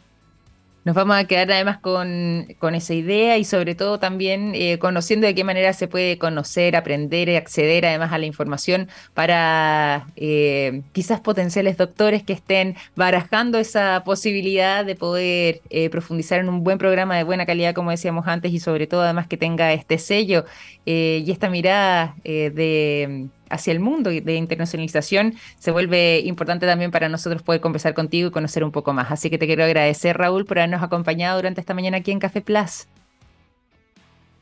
Nos 0.85 0.95
vamos 0.95 1.15
a 1.15 1.23
quedar 1.25 1.49
además 1.49 1.77
con, 1.77 2.45
con 2.59 2.75
esa 2.75 2.93
idea 2.93 3.37
y 3.37 3.45
sobre 3.45 3.73
todo 3.73 3.99
también 3.99 4.51
eh, 4.53 4.79
conociendo 4.79 5.25
de 5.25 5.33
qué 5.33 5.45
manera 5.45 5.71
se 5.71 5.87
puede 5.87 6.17
conocer, 6.17 6.75
aprender 6.75 7.29
y 7.29 7.37
acceder 7.37 7.85
además 7.85 8.11
a 8.11 8.17
la 8.17 8.25
información 8.25 8.89
para 9.13 10.07
eh, 10.17 10.81
quizás 10.91 11.21
potenciales 11.21 11.77
doctores 11.77 12.23
que 12.23 12.33
estén 12.33 12.75
barajando 12.97 13.59
esa 13.59 14.03
posibilidad 14.03 14.83
de 14.83 14.95
poder 14.95 15.61
eh, 15.69 15.89
profundizar 15.89 16.41
en 16.41 16.49
un 16.49 16.65
buen 16.65 16.77
programa 16.79 17.15
de 17.15 17.23
buena 17.23 17.45
calidad, 17.45 17.73
como 17.73 17.91
decíamos 17.91 18.27
antes, 18.27 18.51
y 18.51 18.59
sobre 18.59 18.85
todo 18.85 19.03
además 19.03 19.27
que 19.27 19.37
tenga 19.37 19.71
este 19.71 19.97
sello 19.97 20.43
y 20.85 21.31
esta 21.31 21.49
mirada 21.49 22.15
de 22.25 23.29
hacia 23.53 23.71
el 23.71 23.79
mundo 23.79 24.09
de 24.09 24.35
internacionalización, 24.35 25.35
se 25.59 25.71
vuelve 25.71 26.19
importante 26.21 26.65
también 26.65 26.91
para 26.91 27.09
nosotros 27.09 27.41
poder 27.43 27.61
conversar 27.61 27.93
contigo 27.93 28.27
y 28.27 28.31
conocer 28.31 28.63
un 28.63 28.71
poco 28.71 28.93
más. 28.93 29.11
Así 29.11 29.29
que 29.29 29.37
te 29.37 29.45
quiero 29.45 29.63
agradecer, 29.63 30.17
Raúl, 30.17 30.45
por 30.45 30.59
habernos 30.59 30.83
acompañado 30.83 31.37
durante 31.37 31.61
esta 31.61 31.73
mañana 31.73 31.97
aquí 31.97 32.11
en 32.11 32.19
Café 32.19 32.41
Plus. 32.41 32.87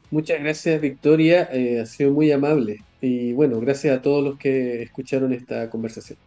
Muchas 0.10 0.40
gracias, 0.42 0.82
Victoria. 0.82 1.50
Eh, 1.54 1.80
ha 1.80 1.86
sido 1.86 2.12
muy 2.12 2.32
amable. 2.32 2.82
Y 3.02 3.34
bueno, 3.34 3.60
gracias 3.60 3.98
a 3.98 4.02
todos 4.02 4.24
los 4.24 4.38
que 4.38 4.84
escucharon 4.84 5.34
esta 5.34 5.70
conversación. 5.70 6.18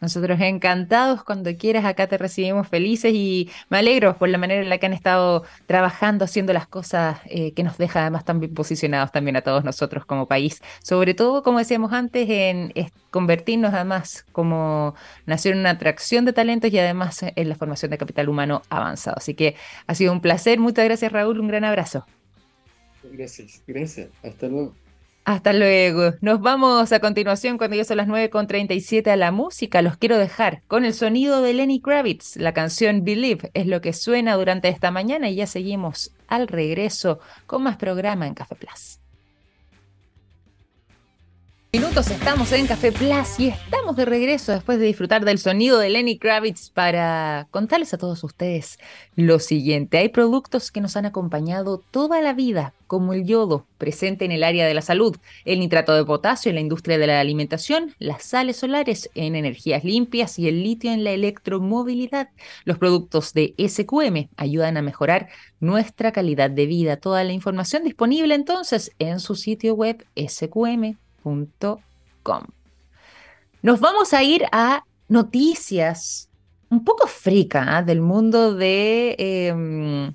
Nosotros 0.00 0.38
encantados 0.40 1.24
cuando 1.24 1.56
quieras, 1.56 1.84
acá 1.86 2.06
te 2.06 2.18
recibimos 2.18 2.68
felices 2.68 3.12
y 3.14 3.50
me 3.70 3.78
alegro 3.78 4.16
por 4.18 4.28
la 4.28 4.36
manera 4.36 4.62
en 4.62 4.68
la 4.68 4.76
que 4.76 4.86
han 4.86 4.92
estado 4.92 5.44
trabajando, 5.66 6.26
haciendo 6.26 6.52
las 6.52 6.66
cosas 6.66 7.18
eh, 7.26 7.52
que 7.52 7.62
nos 7.62 7.78
deja 7.78 8.02
además 8.02 8.24
tan 8.24 8.38
bien 8.38 8.52
posicionados 8.52 9.10
también 9.10 9.36
a 9.36 9.42
todos 9.42 9.64
nosotros 9.64 10.04
como 10.04 10.26
país. 10.26 10.62
Sobre 10.82 11.14
todo, 11.14 11.42
como 11.42 11.58
decíamos 11.58 11.92
antes, 11.94 12.28
en, 12.28 12.72
convertirnos 13.10 13.72
además 13.72 14.26
como 14.32 14.94
nación 15.24 15.54
en 15.54 15.60
una 15.60 15.70
atracción 15.70 16.26
de 16.26 16.34
talentos 16.34 16.70
y 16.70 16.78
además 16.78 17.22
en 17.22 17.48
la 17.48 17.54
formación 17.54 17.90
de 17.90 17.98
capital 17.98 18.28
humano 18.28 18.60
avanzado. 18.68 19.16
Así 19.16 19.32
que 19.32 19.56
ha 19.86 19.94
sido 19.94 20.12
un 20.12 20.20
placer. 20.20 20.58
Muchas 20.58 20.84
gracias 20.84 21.10
Raúl, 21.10 21.40
un 21.40 21.48
gran 21.48 21.64
abrazo. 21.64 22.04
Gracias, 23.02 23.62
gracias. 23.66 24.08
Hasta 24.22 24.48
luego. 24.48 24.74
Hasta 25.26 25.52
luego. 25.52 26.12
Nos 26.20 26.40
vamos 26.40 26.92
a 26.92 27.00
continuación 27.00 27.58
cuando 27.58 27.74
ya 27.74 27.84
son 27.84 27.96
las 27.96 28.06
9.37 28.06 29.08
a 29.08 29.16
la 29.16 29.32
música. 29.32 29.82
Los 29.82 29.96
quiero 29.96 30.18
dejar 30.18 30.62
con 30.68 30.84
el 30.84 30.94
sonido 30.94 31.42
de 31.42 31.52
Lenny 31.52 31.80
Kravitz. 31.80 32.36
La 32.36 32.54
canción 32.54 33.02
Believe 33.02 33.50
es 33.52 33.66
lo 33.66 33.80
que 33.80 33.92
suena 33.92 34.36
durante 34.36 34.68
esta 34.68 34.92
mañana 34.92 35.28
y 35.28 35.34
ya 35.34 35.48
seguimos 35.48 36.12
al 36.28 36.46
regreso 36.46 37.18
con 37.46 37.64
más 37.64 37.76
programa 37.76 38.28
en 38.28 38.34
Café 38.34 38.54
Plus 38.54 38.95
minutos 41.80 42.10
estamos 42.10 42.52
en 42.52 42.66
Café 42.66 42.90
Plus 42.90 43.38
y 43.38 43.48
estamos 43.48 43.96
de 43.96 44.06
regreso 44.06 44.50
después 44.50 44.78
de 44.78 44.86
disfrutar 44.86 45.26
del 45.26 45.36
sonido 45.36 45.78
de 45.78 45.90
Lenny 45.90 46.16
Kravitz 46.16 46.70
para 46.70 47.48
contarles 47.50 47.92
a 47.92 47.98
todos 47.98 48.24
ustedes 48.24 48.78
lo 49.14 49.38
siguiente. 49.40 49.98
Hay 49.98 50.08
productos 50.08 50.70
que 50.70 50.80
nos 50.80 50.96
han 50.96 51.04
acompañado 51.04 51.82
toda 51.90 52.22
la 52.22 52.32
vida, 52.32 52.72
como 52.86 53.12
el 53.12 53.26
yodo, 53.26 53.66
presente 53.76 54.24
en 54.24 54.32
el 54.32 54.42
área 54.42 54.66
de 54.66 54.72
la 54.72 54.80
salud, 54.80 55.18
el 55.44 55.60
nitrato 55.60 55.94
de 55.94 56.06
potasio 56.06 56.48
en 56.48 56.54
la 56.54 56.62
industria 56.62 56.96
de 56.96 57.08
la 57.08 57.20
alimentación, 57.20 57.94
las 57.98 58.22
sales 58.22 58.56
solares 58.56 59.10
en 59.14 59.36
energías 59.36 59.84
limpias 59.84 60.38
y 60.38 60.48
el 60.48 60.62
litio 60.62 60.90
en 60.92 61.04
la 61.04 61.10
electromovilidad. 61.10 62.30
Los 62.64 62.78
productos 62.78 63.34
de 63.34 63.54
SQM 63.58 64.30
ayudan 64.38 64.78
a 64.78 64.82
mejorar 64.82 65.28
nuestra 65.60 66.10
calidad 66.10 66.48
de 66.48 66.64
vida. 66.64 66.96
Toda 66.96 67.22
la 67.22 67.34
información 67.34 67.84
disponible 67.84 68.34
entonces 68.34 68.92
en 68.98 69.20
su 69.20 69.34
sitio 69.34 69.74
web 69.74 70.06
nos 73.62 73.80
vamos 73.80 74.14
a 74.14 74.22
ir 74.22 74.44
a 74.52 74.84
noticias 75.08 76.28
un 76.70 76.84
poco 76.84 77.06
frica 77.06 77.76
¿ah? 77.76 77.82
del 77.82 78.00
mundo 78.00 78.54
de, 78.54 79.14
em, 79.18 80.14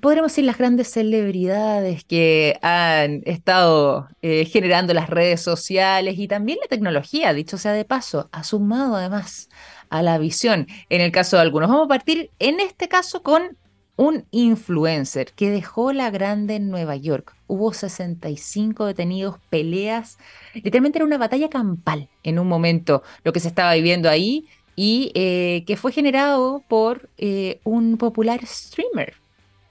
podremos 0.00 0.32
decir, 0.32 0.44
las 0.44 0.58
grandes 0.58 0.90
celebridades 0.90 2.04
que 2.04 2.58
han 2.62 3.22
estado 3.24 4.08
eh, 4.22 4.44
generando 4.46 4.94
las 4.94 5.10
redes 5.10 5.40
sociales 5.40 6.18
y 6.18 6.28
también 6.28 6.58
la 6.60 6.68
tecnología, 6.68 7.32
dicho 7.32 7.58
sea 7.58 7.72
de 7.72 7.84
paso, 7.84 8.28
ha 8.32 8.44
sumado 8.44 8.96
además 8.96 9.48
a 9.88 10.02
la 10.02 10.18
visión 10.18 10.66
en 10.88 11.00
el 11.00 11.12
caso 11.12 11.36
de 11.36 11.42
algunos. 11.42 11.68
Vamos 11.68 11.86
a 11.86 11.88
partir 11.88 12.30
en 12.38 12.60
este 12.60 12.88
caso 12.88 13.22
con 13.22 13.56
un 13.96 14.26
influencer 14.30 15.32
que 15.32 15.50
dejó 15.50 15.92
la 15.92 16.10
grande 16.10 16.56
en 16.56 16.70
Nueva 16.70 16.96
York. 16.96 17.34
Hubo 17.46 17.72
65 17.72 18.84
detenidos, 18.84 19.36
peleas. 19.50 20.18
Literalmente 20.54 20.98
era 20.98 21.06
una 21.06 21.18
batalla 21.18 21.48
campal 21.48 22.08
en 22.22 22.38
un 22.38 22.46
momento 22.46 23.02
lo 23.24 23.32
que 23.32 23.40
se 23.40 23.48
estaba 23.48 23.74
viviendo 23.74 24.10
ahí 24.10 24.46
y 24.76 25.10
eh, 25.14 25.64
que 25.66 25.76
fue 25.76 25.92
generado 25.92 26.62
por 26.68 27.08
eh, 27.16 27.60
un 27.64 27.96
popular 27.96 28.44
streamer. 28.46 29.14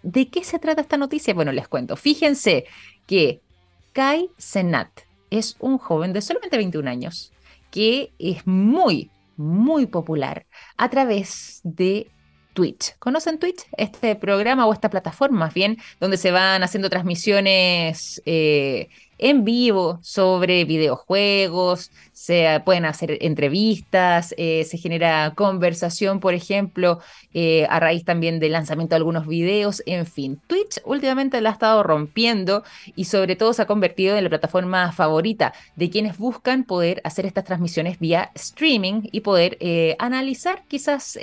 ¿De 0.01 0.27
qué 0.27 0.43
se 0.43 0.59
trata 0.59 0.81
esta 0.81 0.97
noticia? 0.97 1.33
Bueno, 1.33 1.51
les 1.51 1.67
cuento. 1.67 1.95
Fíjense 1.95 2.65
que 3.05 3.41
Kai 3.93 4.29
Senat 4.37 4.89
es 5.29 5.55
un 5.59 5.77
joven 5.77 6.13
de 6.13 6.21
solamente 6.21 6.57
21 6.57 6.89
años 6.89 7.31
que 7.71 8.11
es 8.19 8.45
muy, 8.47 9.11
muy 9.37 9.85
popular 9.85 10.45
a 10.77 10.89
través 10.89 11.59
de 11.63 12.09
Twitch. 12.55 12.95
¿Conocen 12.97 13.37
Twitch? 13.37 13.61
Este 13.77 14.15
programa 14.15 14.65
o 14.65 14.73
esta 14.73 14.89
plataforma 14.89 15.37
más 15.37 15.53
bien, 15.53 15.77
donde 15.99 16.17
se 16.17 16.31
van 16.31 16.63
haciendo 16.63 16.89
transmisiones 16.89 18.23
eh, 18.25 18.89
en 19.19 19.45
vivo 19.45 19.99
sobre 20.01 20.65
videojuegos, 20.65 21.91
se 22.15 22.61
pueden 22.63 22.85
hacer 22.85 23.17
entrevistas, 23.19 24.33
eh, 24.37 24.63
se 24.63 24.77
genera 24.77 25.33
conversación, 25.35 26.21
por 26.21 26.33
ejemplo, 26.33 26.99
eh, 27.33 27.67
a 27.69 27.81
raíz 27.81 28.05
también 28.05 28.39
del 28.39 28.53
lanzamiento 28.53 28.93
de 28.93 28.97
algunos 28.97 29.27
videos, 29.27 29.83
en 29.85 30.05
fin, 30.05 30.39
Twitch 30.47 30.79
últimamente 30.85 31.41
la 31.41 31.49
ha 31.49 31.53
estado 31.53 31.83
rompiendo 31.83 32.63
y 32.95 33.03
sobre 33.03 33.35
todo 33.35 33.51
se 33.51 33.63
ha 33.63 33.65
convertido 33.67 34.17
en 34.17 34.23
la 34.23 34.29
plataforma 34.29 34.93
favorita 34.93 35.53
de 35.75 35.89
quienes 35.89 36.17
buscan 36.17 36.63
poder 36.63 37.01
hacer 37.03 37.25
estas 37.25 37.43
transmisiones 37.43 37.99
vía 37.99 38.31
streaming 38.33 39.09
y 39.11 39.19
poder 39.19 39.57
eh, 39.59 39.97
analizar 39.99 40.63
quizás 40.69 41.19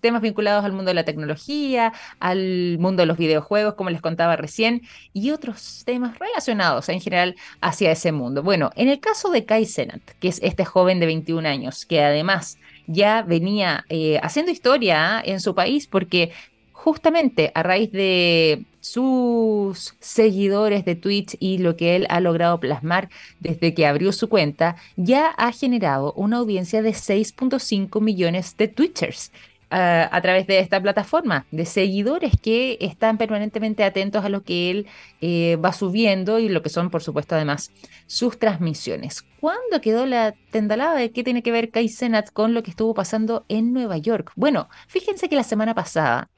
temas 0.00 0.22
vinculados 0.22 0.64
al 0.64 0.72
mundo 0.72 0.88
de 0.88 0.94
la 0.94 1.04
tecnología, 1.04 1.92
al 2.20 2.78
mundo 2.78 3.02
de 3.02 3.06
los 3.06 3.18
videojuegos, 3.18 3.74
como 3.74 3.90
les 3.90 4.00
contaba 4.00 4.36
recién, 4.36 4.80
y 5.12 5.30
otros 5.30 5.82
temas 5.84 6.18
relacionados 6.18 6.88
en 6.88 7.02
general 7.02 7.36
hacia 7.60 7.92
ese 7.92 8.12
mundo. 8.12 8.42
Bueno, 8.42 8.70
en 8.76 8.88
el 8.88 8.98
caso 8.98 9.30
de 9.30 9.44
Kai 9.44 9.66
Senat, 9.90 10.02
que 10.20 10.28
es 10.28 10.40
este 10.42 10.64
joven 10.64 11.00
de 11.00 11.06
21 11.06 11.48
años, 11.48 11.86
que 11.86 12.02
además 12.02 12.58
ya 12.86 13.22
venía 13.22 13.84
eh, 13.88 14.18
haciendo 14.22 14.52
historia 14.52 15.22
en 15.24 15.40
su 15.40 15.54
país 15.54 15.86
porque 15.86 16.32
justamente 16.72 17.52
a 17.54 17.62
raíz 17.62 17.92
de 17.92 18.64
sus 18.80 19.94
seguidores 20.00 20.84
de 20.86 20.94
Twitch 20.94 21.36
y 21.38 21.58
lo 21.58 21.76
que 21.76 21.96
él 21.96 22.06
ha 22.08 22.20
logrado 22.20 22.58
plasmar 22.58 23.10
desde 23.38 23.74
que 23.74 23.86
abrió 23.86 24.12
su 24.12 24.28
cuenta, 24.28 24.76
ya 24.96 25.26
ha 25.26 25.52
generado 25.52 26.14
una 26.14 26.38
audiencia 26.38 26.80
de 26.80 26.90
6.5 26.90 28.00
millones 28.00 28.56
de 28.56 28.68
Twitchers 28.68 29.30
a, 29.70 30.20
través 30.20 30.46
de 30.46 30.58
esta 30.58 30.80
plataforma, 30.80 31.46
de 31.50 31.64
seguidores 31.64 32.32
que 32.40 32.76
están 32.80 33.18
permanentemente 33.18 33.84
atentos 33.84 34.24
a 34.24 34.28
lo 34.28 34.42
que 34.42 34.70
él 34.70 34.86
eh, 35.20 35.56
va 35.56 35.72
subiendo 35.72 36.38
y 36.38 36.48
lo 36.48 36.62
que 36.62 36.68
son, 36.68 36.90
por 36.90 37.02
supuesto, 37.02 37.36
además 37.36 37.70
sus 38.06 38.38
transmisiones. 38.38 39.24
¿Cuándo 39.40 39.80
quedó 39.80 40.06
la 40.06 40.34
tendalada 40.50 40.94
de 40.96 41.12
qué 41.12 41.22
tiene 41.22 41.42
que 41.42 41.52
ver 41.52 41.70
Kai 41.70 41.88
Senat 41.88 42.30
con 42.32 42.52
lo 42.52 42.62
que 42.62 42.70
estuvo 42.70 42.94
pasando 42.94 43.44
en 43.48 43.72
Nueva 43.72 43.96
York? 43.98 44.32
Bueno, 44.34 44.68
fíjense 44.88 45.28
que 45.28 45.36
la 45.36 45.44
semana 45.44 45.74
pasada, 45.74 46.28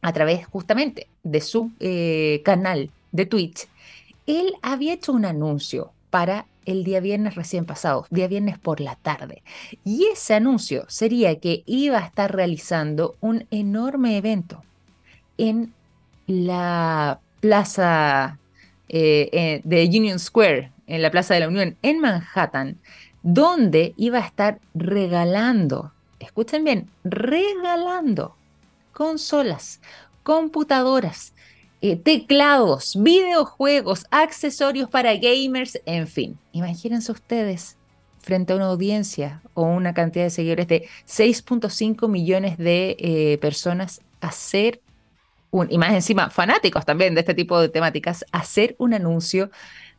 a 0.00 0.12
través 0.12 0.46
justamente 0.46 1.08
de 1.22 1.40
su 1.40 1.70
eh, 1.78 2.40
canal 2.44 2.90
de 3.12 3.26
Twitch, 3.26 3.68
él 4.26 4.54
había 4.62 4.94
hecho 4.94 5.12
un 5.12 5.24
anuncio 5.24 5.92
para 6.10 6.46
el 6.66 6.84
día 6.84 7.00
viernes 7.00 7.34
recién 7.34 7.64
pasado, 7.64 8.06
día 8.10 8.28
viernes 8.28 8.58
por 8.58 8.80
la 8.80 8.96
tarde. 8.96 9.42
Y 9.84 10.06
ese 10.12 10.34
anuncio 10.34 10.84
sería 10.88 11.38
que 11.38 11.62
iba 11.66 11.98
a 11.98 12.06
estar 12.06 12.34
realizando 12.34 13.16
un 13.20 13.46
enorme 13.50 14.16
evento 14.16 14.62
en 15.38 15.72
la 16.26 17.20
plaza 17.40 18.38
eh, 18.88 19.28
eh, 19.32 19.60
de 19.64 19.86
Union 19.86 20.18
Square, 20.18 20.70
en 20.86 21.02
la 21.02 21.10
Plaza 21.10 21.34
de 21.34 21.40
la 21.40 21.48
Unión, 21.48 21.76
en 21.82 22.00
Manhattan, 22.00 22.78
donde 23.22 23.94
iba 23.96 24.18
a 24.18 24.26
estar 24.26 24.60
regalando, 24.74 25.92
escuchen 26.20 26.64
bien, 26.64 26.90
regalando 27.04 28.36
consolas, 28.92 29.80
computadoras, 30.22 31.32
eh, 31.82 31.96
teclados, 31.96 32.94
videojuegos, 32.96 34.06
accesorios 34.12 34.88
para 34.88 35.16
gamers, 35.16 35.80
en 35.84 36.06
fin. 36.06 36.38
Imagínense 36.52 37.10
ustedes 37.10 37.76
frente 38.20 38.52
a 38.52 38.56
una 38.56 38.66
audiencia 38.66 39.42
o 39.54 39.64
una 39.64 39.92
cantidad 39.92 40.24
de 40.24 40.30
seguidores 40.30 40.68
de 40.68 40.88
6.5 41.08 42.08
millones 42.08 42.56
de 42.56 42.96
eh, 43.00 43.38
personas 43.38 44.00
hacer 44.20 44.80
un, 45.50 45.66
y 45.72 45.76
más 45.76 45.92
encima 45.92 46.30
fanáticos 46.30 46.86
también 46.86 47.14
de 47.14 47.20
este 47.20 47.34
tipo 47.34 47.60
de 47.60 47.68
temáticas, 47.68 48.24
hacer 48.30 48.76
un 48.78 48.94
anuncio 48.94 49.50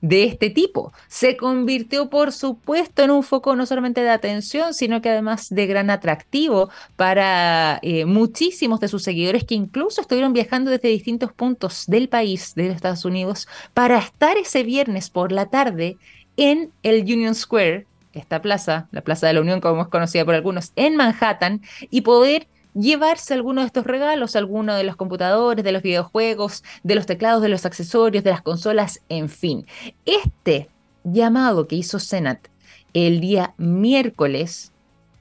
de 0.04 0.26
este 0.26 0.50
tipo. 0.50 0.92
Se 1.08 1.38
convirtió, 1.38 2.10
por 2.10 2.34
supuesto, 2.34 3.04
en 3.04 3.12
un 3.12 3.24
foco 3.24 3.56
no 3.56 3.66
solamente 3.66 4.02
de 4.02 4.10
atención, 4.10 4.74
sino 4.74 5.02
que 5.02 5.10
además 5.10 5.48
de 5.50 5.66
gran 5.66 5.89
atractivo 5.89 6.70
para 6.98 7.80
eh, 7.82 8.04
muchísimos 8.04 8.82
de 8.82 8.89
sus 8.89 9.02
seguidores 9.02 9.46
que 9.46 9.56
incluso 9.56 10.02
estuvieron 10.02 10.34
viajando 10.34 10.72
desde 10.72 10.89
distintos 10.89 11.32
puntos 11.32 11.86
del 11.88 12.10
país, 12.10 12.54
de 12.54 12.68
Estados 12.68 13.06
Unidos, 13.06 13.48
para 13.74 13.98
estar 13.98 14.36
ese 14.38 14.63
viernes 14.63 15.10
por 15.10 15.32
la 15.32 15.46
tarde 15.46 15.96
en 16.36 16.72
el 16.84 17.04
Union 17.04 17.34
Square, 17.34 17.88
esta 18.12 18.42
plaza, 18.42 18.89
la 18.92 19.02
Plaza 19.02 19.28
de 19.28 19.34
la 19.34 19.42
Unión, 19.42 19.62
como 19.62 19.84
es 19.84 19.88
conocida 19.88 20.26
por 20.26 20.36
algunos, 20.36 20.74
en 20.76 20.98
Manhattan, 20.98 21.62
y 21.89 22.02
poder 22.02 22.48
llevarse 22.74 23.34
alguno 23.34 23.62
de 23.62 23.68
estos 23.68 23.86
regalos, 23.86 24.36
alguno 24.36 24.76
de 24.76 24.84
los 24.84 24.96
computadores, 24.96 25.64
de 25.64 25.72
los 25.72 25.82
videojuegos, 25.82 26.64
de 26.84 26.96
los 26.96 27.06
teclados, 27.06 27.42
de 27.42 27.50
los 27.50 27.66
accesorios, 27.66 28.24
de 28.24 28.32
las 28.32 28.42
consolas, 28.42 29.02
en 29.10 29.30
fin. 29.30 29.66
Este 30.06 30.70
llamado 31.04 31.68
que 31.68 31.76
hizo 31.76 32.00
Senat 32.00 32.47
el 32.93 33.20
día 33.20 33.54
miércoles 33.58 34.72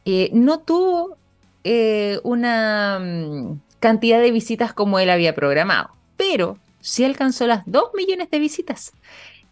eh, 0.05 0.31
no 0.33 0.61
tuvo 0.61 1.16
eh, 1.64 2.20
una 2.22 2.99
mm, 3.01 3.61
cantidad 3.81 4.20
de 4.20 4.31
visitas 4.31 4.72
como 4.72 4.99
él 4.99 5.11
había 5.11 5.35
programado, 5.35 5.91
pero 6.16 6.59
sí 6.81 7.05
alcanzó 7.05 7.47
las 7.47 7.62
2 7.66 7.91
millones 7.95 8.31
de 8.31 8.39
visitas, 8.39 8.93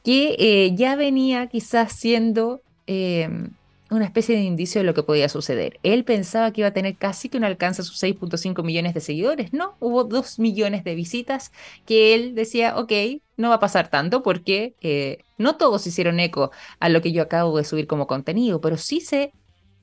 que 0.05 0.37
eh, 0.39 0.75
ya 0.75 0.97
venía 0.97 1.47
quizás 1.47 1.93
siendo 1.93 2.61
una 3.91 4.05
especie 4.05 4.37
de 4.37 4.43
indicio 4.43 4.81
de 4.81 4.87
lo 4.87 4.95
que 4.95 5.03
podía 5.03 5.29
suceder. 5.29 5.79
Él 5.83 6.05
pensaba 6.05 6.53
que 6.53 6.61
iba 6.61 6.69
a 6.69 6.73
tener 6.73 6.97
casi 6.97 7.29
que 7.29 7.37
un 7.37 7.45
alcance 7.45 7.83
a 7.83 7.85
sus 7.85 8.01
6.5 8.03 8.63
millones 8.63 8.95
de 8.95 9.01
seguidores. 9.01 9.53
No, 9.53 9.77
hubo 9.81 10.05
2 10.05 10.39
millones 10.39 10.85
de 10.85 10.95
visitas 10.95 11.53
que 11.87 12.15
él 12.15 12.35
decía, 12.35 12.79
ok, 12.79 12.93
no 13.37 13.49
va 13.49 13.57
a 13.57 13.61
pasar 13.61 13.89
tanto 13.89 14.23
porque 14.23 14.75
eh, 14.81 15.19
no 15.39 15.57
todos 15.57 15.87
hicieron 15.87 16.21
eco 16.21 16.53
a 16.79 16.89
lo 16.89 17.03
que 17.03 17.13
yo 17.13 17.23
acabo 17.23 17.57
de 17.59 17.65
subir 17.65 17.87
como 17.87 18.07
contenido, 18.07 18.61
pero 18.61 18.77
sí 18.77 19.01
se 19.01 19.33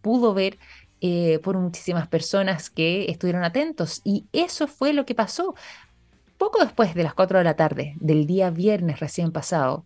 pudo 0.02 0.34
ver 0.34 0.58
eh, 1.02 1.40
por 1.44 1.58
muchísimas 1.58 2.08
personas 2.08 2.70
que 2.70 3.12
estuvieron 3.12 3.44
atentos. 3.44 4.02
Y 4.04 4.26
eso 4.32 4.68
fue 4.68 4.94
lo 4.94 5.06
que 5.06 5.16
pasó. 5.16 5.54
Poco 6.38 6.64
después 6.64 6.94
de 6.96 7.04
las 7.04 7.14
4 7.14 7.40
de 7.40 7.44
la 7.44 7.56
tarde 7.56 7.96
del 8.00 8.26
día 8.26 8.52
viernes 8.52 9.00
recién 9.00 9.32
pasado, 9.32 9.86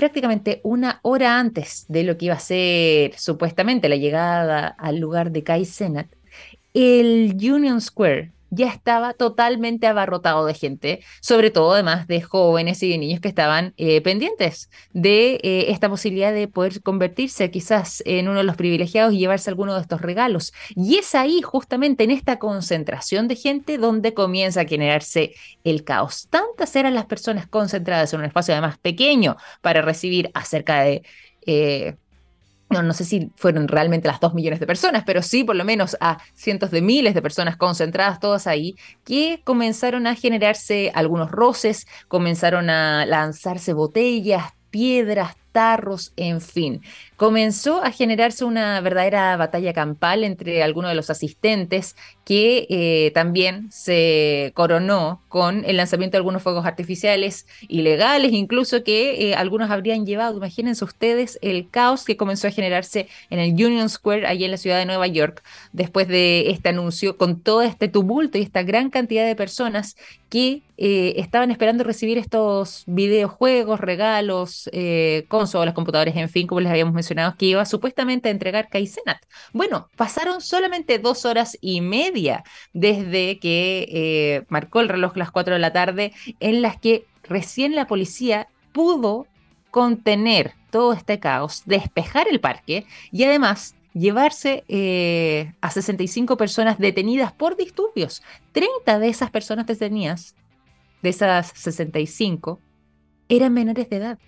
prácticamente 0.00 0.62
una 0.64 0.98
hora 1.02 1.38
antes 1.38 1.84
de 1.88 2.04
lo 2.04 2.16
que 2.16 2.24
iba 2.24 2.34
a 2.34 2.40
ser 2.40 3.12
supuestamente 3.18 3.86
la 3.90 3.96
llegada 3.96 4.66
al 4.66 4.98
lugar 4.98 5.30
de 5.30 5.44
Kai 5.44 5.66
Senat, 5.66 6.06
el 6.72 7.36
Union 7.36 7.82
Square 7.82 8.32
ya 8.50 8.68
estaba 8.68 9.14
totalmente 9.14 9.86
abarrotado 9.86 10.44
de 10.44 10.54
gente, 10.54 11.00
sobre 11.20 11.50
todo 11.50 11.72
además 11.72 12.06
de 12.06 12.20
jóvenes 12.20 12.82
y 12.82 12.90
de 12.90 12.98
niños 12.98 13.20
que 13.20 13.28
estaban 13.28 13.74
eh, 13.76 14.00
pendientes 14.00 14.70
de 14.92 15.40
eh, 15.42 15.66
esta 15.68 15.88
posibilidad 15.88 16.32
de 16.32 16.48
poder 16.48 16.82
convertirse 16.82 17.50
quizás 17.50 18.02
en 18.06 18.28
uno 18.28 18.38
de 18.38 18.44
los 18.44 18.56
privilegiados 18.56 19.14
y 19.14 19.18
llevarse 19.18 19.50
alguno 19.50 19.74
de 19.74 19.80
estos 19.80 20.00
regalos. 20.00 20.52
Y 20.74 20.96
es 20.96 21.14
ahí, 21.14 21.42
justamente 21.42 22.04
en 22.04 22.10
esta 22.10 22.38
concentración 22.38 23.28
de 23.28 23.36
gente, 23.36 23.78
donde 23.78 24.14
comienza 24.14 24.62
a 24.62 24.66
generarse 24.66 25.34
el 25.64 25.84
caos. 25.84 26.28
Tantas 26.30 26.74
eran 26.76 26.94
las 26.94 27.06
personas 27.06 27.46
concentradas 27.46 28.12
en 28.12 28.20
un 28.20 28.26
espacio 28.26 28.54
además 28.54 28.78
pequeño 28.78 29.36
para 29.60 29.82
recibir 29.82 30.30
acerca 30.34 30.82
de... 30.82 31.02
Eh, 31.46 31.96
no, 32.70 32.82
no 32.82 32.92
sé 32.94 33.04
si 33.04 33.30
fueron 33.36 33.68
realmente 33.68 34.08
las 34.08 34.20
dos 34.20 34.32
millones 34.32 34.60
de 34.60 34.66
personas, 34.66 35.02
pero 35.04 35.22
sí 35.22 35.44
por 35.44 35.56
lo 35.56 35.64
menos 35.64 35.96
a 36.00 36.18
cientos 36.34 36.70
de 36.70 36.80
miles 36.80 37.14
de 37.14 37.22
personas 37.22 37.56
concentradas 37.56 38.20
todas 38.20 38.46
ahí, 38.46 38.76
que 39.04 39.42
comenzaron 39.44 40.06
a 40.06 40.14
generarse 40.14 40.92
algunos 40.94 41.30
roces, 41.30 41.86
comenzaron 42.08 42.70
a 42.70 43.04
lanzarse 43.06 43.72
botellas, 43.72 44.52
piedras, 44.70 45.34
tarros, 45.52 46.12
en 46.16 46.40
fin. 46.40 46.80
Comenzó 47.20 47.84
a 47.84 47.90
generarse 47.90 48.46
una 48.46 48.80
verdadera 48.80 49.36
batalla 49.36 49.74
campal 49.74 50.24
entre 50.24 50.62
algunos 50.62 50.90
de 50.90 50.94
los 50.94 51.10
asistentes 51.10 51.94
que 52.24 52.66
eh, 52.70 53.10
también 53.12 53.70
se 53.70 54.52
coronó 54.54 55.20
con 55.28 55.66
el 55.66 55.76
lanzamiento 55.76 56.12
de 56.12 56.20
algunos 56.20 56.42
fuegos 56.42 56.64
artificiales 56.64 57.46
ilegales, 57.68 58.32
incluso 58.32 58.82
que 58.84 59.32
eh, 59.32 59.34
algunos 59.34 59.70
habrían 59.70 60.06
llevado, 60.06 60.38
imagínense 60.38 60.82
ustedes, 60.82 61.38
el 61.42 61.68
caos 61.68 62.06
que 62.06 62.16
comenzó 62.16 62.48
a 62.48 62.52
generarse 62.52 63.06
en 63.28 63.38
el 63.38 63.50
Union 63.50 63.90
Square, 63.90 64.26
allí 64.26 64.46
en 64.46 64.52
la 64.52 64.56
ciudad 64.56 64.78
de 64.78 64.86
Nueva 64.86 65.06
York, 65.06 65.42
después 65.72 66.08
de 66.08 66.48
este 66.50 66.70
anuncio, 66.70 67.18
con 67.18 67.40
todo 67.42 67.60
este 67.60 67.88
tumulto 67.88 68.38
y 68.38 68.42
esta 68.42 68.62
gran 68.62 68.88
cantidad 68.88 69.26
de 69.26 69.36
personas 69.36 69.94
que 70.30 70.62
eh, 70.78 71.14
estaban 71.16 71.50
esperando 71.50 71.84
recibir 71.84 72.16
estos 72.16 72.84
videojuegos, 72.86 73.80
regalos, 73.80 74.70
consolas, 75.28 75.74
computadores, 75.74 76.16
en 76.16 76.30
fin, 76.30 76.46
como 76.46 76.60
les 76.60 76.70
habíamos 76.70 76.94
mencionado, 76.94 77.09
que 77.36 77.46
iba 77.46 77.64
supuestamente 77.64 78.28
a 78.28 78.32
entregar 78.32 78.68
Kaizenat. 78.68 79.24
Bueno, 79.52 79.88
pasaron 79.96 80.40
solamente 80.40 80.98
dos 80.98 81.24
horas 81.24 81.58
y 81.60 81.80
media 81.80 82.44
desde 82.72 83.38
que 83.38 83.88
eh, 83.90 84.44
marcó 84.48 84.80
el 84.80 84.88
reloj 84.88 85.16
las 85.16 85.30
4 85.30 85.54
de 85.54 85.60
la 85.60 85.72
tarde, 85.72 86.12
en 86.40 86.62
las 86.62 86.78
que 86.78 87.06
recién 87.24 87.74
la 87.74 87.86
policía 87.86 88.48
pudo 88.72 89.26
contener 89.70 90.54
todo 90.70 90.92
este 90.92 91.18
caos, 91.18 91.62
despejar 91.66 92.28
el 92.28 92.40
parque 92.40 92.86
y 93.10 93.24
además 93.24 93.74
llevarse 93.92 94.64
eh, 94.68 95.52
a 95.60 95.70
65 95.70 96.36
personas 96.36 96.78
detenidas 96.78 97.32
por 97.32 97.56
disturbios. 97.56 98.22
30 98.52 98.98
de 98.98 99.08
esas 99.08 99.30
personas 99.30 99.66
detenidas, 99.66 100.34
de 101.02 101.08
esas 101.08 101.52
65, 101.54 102.60
eran 103.28 103.52
menores 103.52 103.88
de 103.88 103.96
edad. 103.96 104.18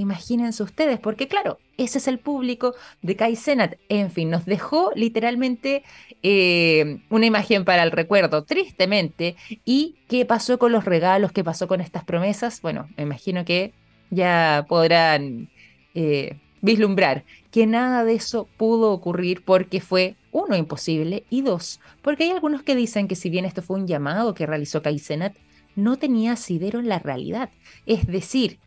Imagínense 0.00 0.62
ustedes, 0.62 0.98
porque 0.98 1.28
claro, 1.28 1.58
ese 1.76 1.98
es 1.98 2.08
el 2.08 2.18
público 2.18 2.74
de 3.02 3.16
Kai 3.16 3.36
Senat. 3.36 3.74
En 3.90 4.10
fin, 4.10 4.30
nos 4.30 4.46
dejó 4.46 4.92
literalmente 4.94 5.82
eh, 6.22 7.02
una 7.10 7.26
imagen 7.26 7.66
para 7.66 7.82
el 7.82 7.90
recuerdo, 7.90 8.44
tristemente. 8.44 9.36
¿Y 9.66 9.96
qué 10.08 10.24
pasó 10.24 10.58
con 10.58 10.72
los 10.72 10.86
regalos? 10.86 11.32
¿Qué 11.32 11.44
pasó 11.44 11.68
con 11.68 11.82
estas 11.82 12.04
promesas? 12.04 12.62
Bueno, 12.62 12.88
me 12.96 13.02
imagino 13.02 13.44
que 13.44 13.74
ya 14.08 14.64
podrán 14.70 15.50
eh, 15.94 16.38
vislumbrar 16.62 17.24
que 17.50 17.66
nada 17.66 18.02
de 18.02 18.14
eso 18.14 18.48
pudo 18.56 18.92
ocurrir 18.92 19.44
porque 19.44 19.82
fue, 19.82 20.16
uno, 20.32 20.56
imposible 20.56 21.24
y 21.28 21.42
dos, 21.42 21.78
porque 22.00 22.24
hay 22.24 22.30
algunos 22.30 22.62
que 22.62 22.74
dicen 22.74 23.06
que 23.06 23.16
si 23.16 23.28
bien 23.28 23.44
esto 23.44 23.60
fue 23.60 23.78
un 23.78 23.86
llamado 23.86 24.32
que 24.32 24.46
realizó 24.46 24.80
Kai 24.80 24.98
Senat, 24.98 25.36
no 25.76 25.98
tenía 25.98 26.32
asidero 26.32 26.80
en 26.80 26.88
la 26.88 27.00
realidad. 27.00 27.50
Es 27.84 28.06
decir, 28.06 28.58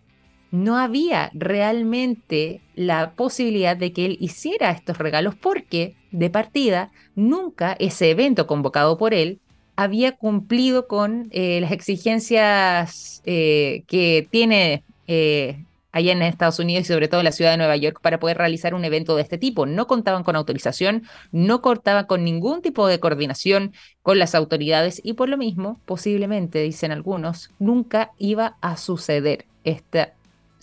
no 0.54 0.78
había 0.78 1.32
realmente 1.34 2.62
la 2.76 3.14
posibilidad 3.14 3.76
de 3.76 3.92
que 3.92 4.06
él 4.06 4.18
hiciera 4.20 4.70
estos 4.70 5.00
regalos 5.00 5.34
porque, 5.34 5.96
de 6.12 6.30
partida, 6.30 6.92
nunca 7.16 7.76
ese 7.80 8.12
evento 8.12 8.46
convocado 8.46 9.00
por 9.00 9.16
él 9.16 9.40
había 9.76 10.12
cumplido 10.12 10.88
con 10.88 11.28
eh, 11.32 11.60
las 11.60 11.72
exigencias 11.72 13.24
eh, 13.26 13.84
que 13.88 14.28
tiene 14.30 14.84
eh, 15.08 15.66
allá 15.92 16.12
en 16.12 16.22
Estados 16.22 16.60
Unidos 16.60 16.84
y 16.84 16.94
sobre 16.94 17.08
todo 17.08 17.22
en 17.22 17.26
la 17.26 17.32
ciudad 17.32 17.50
de 17.50 17.58
Nueva 17.58 17.76
York 17.76 17.98
para 18.00 18.20
poder 18.20 18.38
realizar 18.38 18.76
un 18.76 18.86
evento 18.86 19.16
de 19.16 19.24
este 19.24 19.40
tipo. 19.40 19.66
No 19.66 19.88
contaban 19.88 20.24
con 20.24 20.36
autorización, 20.36 21.02
no 21.32 21.64
contaban 21.64 22.06
con 22.06 22.24
ningún 22.24 22.62
tipo 22.62 22.86
de 22.86 23.00
coordinación 23.00 23.74
con 24.04 24.20
las 24.20 24.36
autoridades 24.36 25.02
y 25.04 25.14
por 25.14 25.30
lo 25.30 25.38
mismo, 25.38 25.80
posiblemente, 25.86 26.60
dicen 26.60 26.92
algunos, 26.92 27.50
nunca 27.58 28.12
iba 28.20 28.58
a 28.62 28.78
suceder 28.78 29.48
esta 29.64 30.14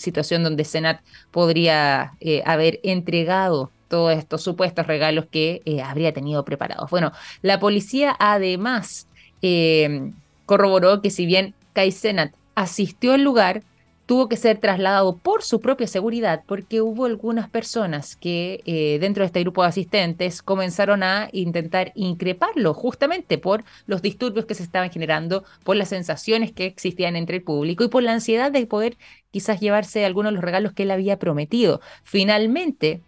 situación 0.00 0.42
donde 0.42 0.64
Senat 0.64 1.00
podría 1.30 2.12
eh, 2.20 2.42
haber 2.46 2.80
entregado 2.82 3.70
todos 3.88 4.16
estos 4.16 4.42
supuestos 4.42 4.86
regalos 4.86 5.26
que 5.30 5.62
eh, 5.64 5.82
habría 5.82 6.12
tenido 6.12 6.44
preparados. 6.44 6.90
Bueno, 6.90 7.12
la 7.42 7.60
policía 7.60 8.16
además 8.18 9.08
eh, 9.42 10.12
corroboró 10.46 11.02
que 11.02 11.10
si 11.10 11.26
bien 11.26 11.54
Kai 11.72 11.92
Senat 11.92 12.32
asistió 12.54 13.12
al 13.12 13.22
lugar, 13.22 13.62
tuvo 14.10 14.28
que 14.28 14.36
ser 14.36 14.58
trasladado 14.58 15.18
por 15.18 15.44
su 15.44 15.60
propia 15.60 15.86
seguridad 15.86 16.42
porque 16.44 16.80
hubo 16.80 17.04
algunas 17.04 17.48
personas 17.48 18.16
que 18.16 18.60
eh, 18.66 18.98
dentro 18.98 19.22
de 19.22 19.26
este 19.26 19.38
grupo 19.42 19.62
de 19.62 19.68
asistentes 19.68 20.42
comenzaron 20.42 21.04
a 21.04 21.28
intentar 21.30 21.92
increparlo 21.94 22.74
justamente 22.74 23.38
por 23.38 23.62
los 23.86 24.02
disturbios 24.02 24.46
que 24.46 24.56
se 24.56 24.64
estaban 24.64 24.90
generando, 24.90 25.44
por 25.62 25.76
las 25.76 25.90
sensaciones 25.90 26.50
que 26.50 26.66
existían 26.66 27.14
entre 27.14 27.36
el 27.36 27.44
público 27.44 27.84
y 27.84 27.88
por 27.88 28.02
la 28.02 28.12
ansiedad 28.12 28.50
de 28.50 28.66
poder 28.66 28.98
quizás 29.30 29.60
llevarse 29.60 30.04
algunos 30.04 30.32
de 30.32 30.34
los 30.34 30.44
regalos 30.44 30.72
que 30.72 30.82
él 30.82 30.90
había 30.90 31.20
prometido. 31.20 31.80
Finalmente, 32.02 33.02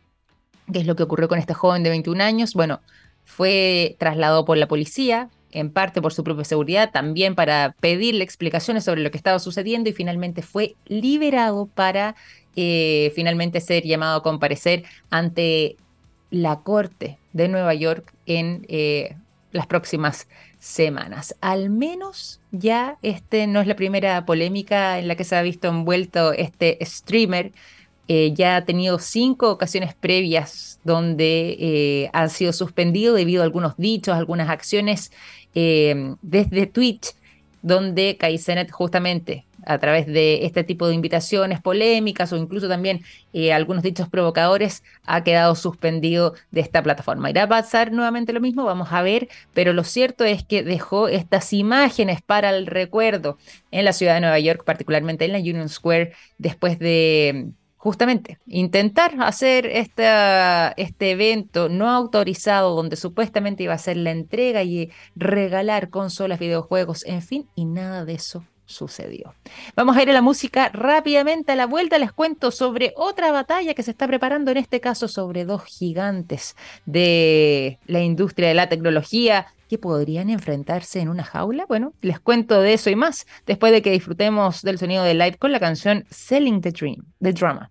¿qué 0.73 0.79
es 0.79 0.87
lo 0.87 0.95
que 0.95 1.03
ocurrió 1.03 1.27
con 1.27 1.41
este 1.41 1.53
joven 1.53 1.83
de 1.83 1.91
21 1.91 2.23
años? 2.23 2.55
Bueno, 2.55 2.81
fue 3.25 3.97
trasladado 3.99 4.45
por 4.45 4.57
la 4.57 4.69
policía, 4.69 5.31
en 5.53 5.71
parte 5.71 6.03
por 6.03 6.13
su 6.13 6.25
propia 6.25 6.45
seguridad, 6.45 6.91
también 6.91 7.35
para 7.35 7.75
pedirle 7.81 8.25
explicaciones 8.25 8.85
sobre 8.85 9.03
lo 9.03 9.11
que 9.11 9.17
estaba 9.17 9.39
sucediendo 9.39 9.91
y 9.91 9.93
finalmente 9.93 10.43
fue 10.43 10.75
liberado 10.87 11.67
para 11.67 12.17
eh, 12.57 13.13
finalmente 13.15 13.61
ser 13.61 13.85
llamado 13.85 14.19
a 14.19 14.23
comparecer 14.23 14.85
ante 15.11 15.77
la 16.31 16.61
Corte 16.61 17.19
de 17.33 17.49
Nueva 17.49 17.75
York 17.75 18.13
en 18.27 18.65
eh, 18.69 19.17
las 19.53 19.67
próximas 19.67 20.27
semanas. 20.59 21.37
Al 21.41 21.71
menos 21.71 22.41
ya 22.51 22.99
este 23.03 23.47
no 23.47 23.61
es 23.61 23.67
la 23.67 23.77
primera 23.77 24.25
polémica 24.25 24.99
en 24.99 25.09
la 25.09 25.17
que 25.17 25.25
se 25.25 25.37
ha 25.37 25.43
visto 25.43 25.69
envuelto 25.69 26.33
este 26.33 26.79
streamer. 26.83 27.53
Eh, 28.09 28.33
ya 28.35 28.57
ha 28.57 28.65
tenido 28.65 28.99
cinco 28.99 29.51
ocasiones 29.51 29.95
previas 29.95 30.81
donde 30.85 32.11
han 32.13 32.31
sido 32.31 32.53
suspendidos 32.53 33.17
debido 33.17 33.43
a 33.43 33.45
algunos 33.45 33.77
dichos, 33.77 34.17
algunas 34.17 34.51
acciones 34.51 35.13
eh, 35.55 36.15
desde 36.23 36.67
Twitch, 36.67 37.15
donde 37.63 38.17
Kaizenet 38.17 38.71
justamente 38.71 39.45
a 39.65 39.79
través 39.79 40.07
de 40.07 40.45
este 40.45 40.65
tipo 40.65 40.89
de 40.89 40.95
invitaciones 40.95 41.61
polémicas 41.61 42.33
o 42.33 42.37
incluso 42.37 42.69
también 42.69 43.03
eh, 43.33 43.53
algunos 43.53 43.85
dichos 43.85 44.09
provocadores, 44.09 44.83
ha 45.05 45.23
quedado 45.23 45.55
suspendido 45.55 46.35
de 46.51 46.63
esta 46.63 46.83
plataforma. 46.83 47.31
¿Irá 47.31 47.45
a 47.45 47.49
pasar 47.49 47.93
nuevamente 47.93 48.33
lo 48.33 48.41
mismo? 48.41 48.65
Vamos 48.65 48.89
a 48.91 49.03
ver, 49.03 49.29
pero 49.55 49.73
lo 49.73 49.85
cierto 49.85 50.25
es 50.25 50.43
que 50.43 50.65
dejó 50.65 51.07
estas 51.07 51.53
imágenes 51.53 52.23
para 52.23 52.51
el 52.51 52.67
recuerdo 52.67 53.39
en 53.71 53.85
la 53.85 53.93
ciudad 53.93 54.15
de 54.15 54.23
Nueva 54.23 54.41
York, 54.41 54.65
particularmente 54.65 55.25
en 55.25 55.33
la 55.33 55.39
Union 55.39 55.69
Square, 55.69 56.13
después 56.39 56.79
de 56.81 57.51
justamente 57.83 58.39
intentar 58.47 59.17
hacer 59.23 59.67
este 59.67 61.11
evento 61.11 61.69
no 61.69 61.91
autorizado 61.91 62.77
donde 62.77 62.95
supuestamente 62.95 63.65
iba 63.65 63.75
a 63.75 63.79
ser 63.79 63.97
la 63.97 64.13
entrega 64.13 64.63
y 64.63 64.93
regalar 65.17 65.91
consolas, 65.91 66.39
videojuegos, 66.39 67.05
en 67.07 67.23
fin, 67.23 67.49
y 67.57 67.65
nada 67.65 68.05
de 68.05 68.15
eso 68.15 68.45
sucedió. 68.73 69.35
Vamos 69.77 69.97
a 69.97 70.03
ir 70.03 70.11
a 70.11 70.13
la 70.13 70.23
música 70.23 70.71
rápidamente. 70.73 71.53
A 71.53 71.57
la 71.57 71.67
vuelta 71.67 71.99
les 71.99 72.13
cuento 72.13 72.51
sobre 72.51 72.93
otra 72.97 73.31
batalla 73.31 73.75
que 73.75 73.83
se 73.83 73.93
está 73.93 74.07
preparando, 74.07 74.51
en 74.51 74.57
este 74.57 74.81
caso 74.81 75.09
sobre 75.09 75.45
dos 75.45 75.65
gigantes 75.65 76.57
de 76.87 77.79
la 77.87 78.01
industria 78.01 78.49
de 78.49 78.55
la 78.55 78.69
tecnología 78.69 79.47
que 79.69 79.79
podrían 79.79 80.29
enfrentarse 80.29 81.01
en 81.01 81.09
una 81.09 81.25
jaula. 81.25 81.65
Bueno, 81.67 81.95
les 82.03 82.21
cuento 82.21 82.61
de 82.61 82.75
eso 82.75 82.91
y 82.91 82.97
más 82.97 83.27
después 83.47 83.73
de 83.73 83.81
que 83.81 83.91
disfrutemos 83.91 84.63
del 84.63 84.79
sonido 84.79 85.05
de 85.05 85.15
live 85.15 85.39
con 85.39 85.53
la 85.53 85.61
canción 85.61 86.05
Selling 86.11 86.61
the 86.61 86.73
Dream, 86.73 87.05
The 87.21 87.33
Drama. 87.33 87.71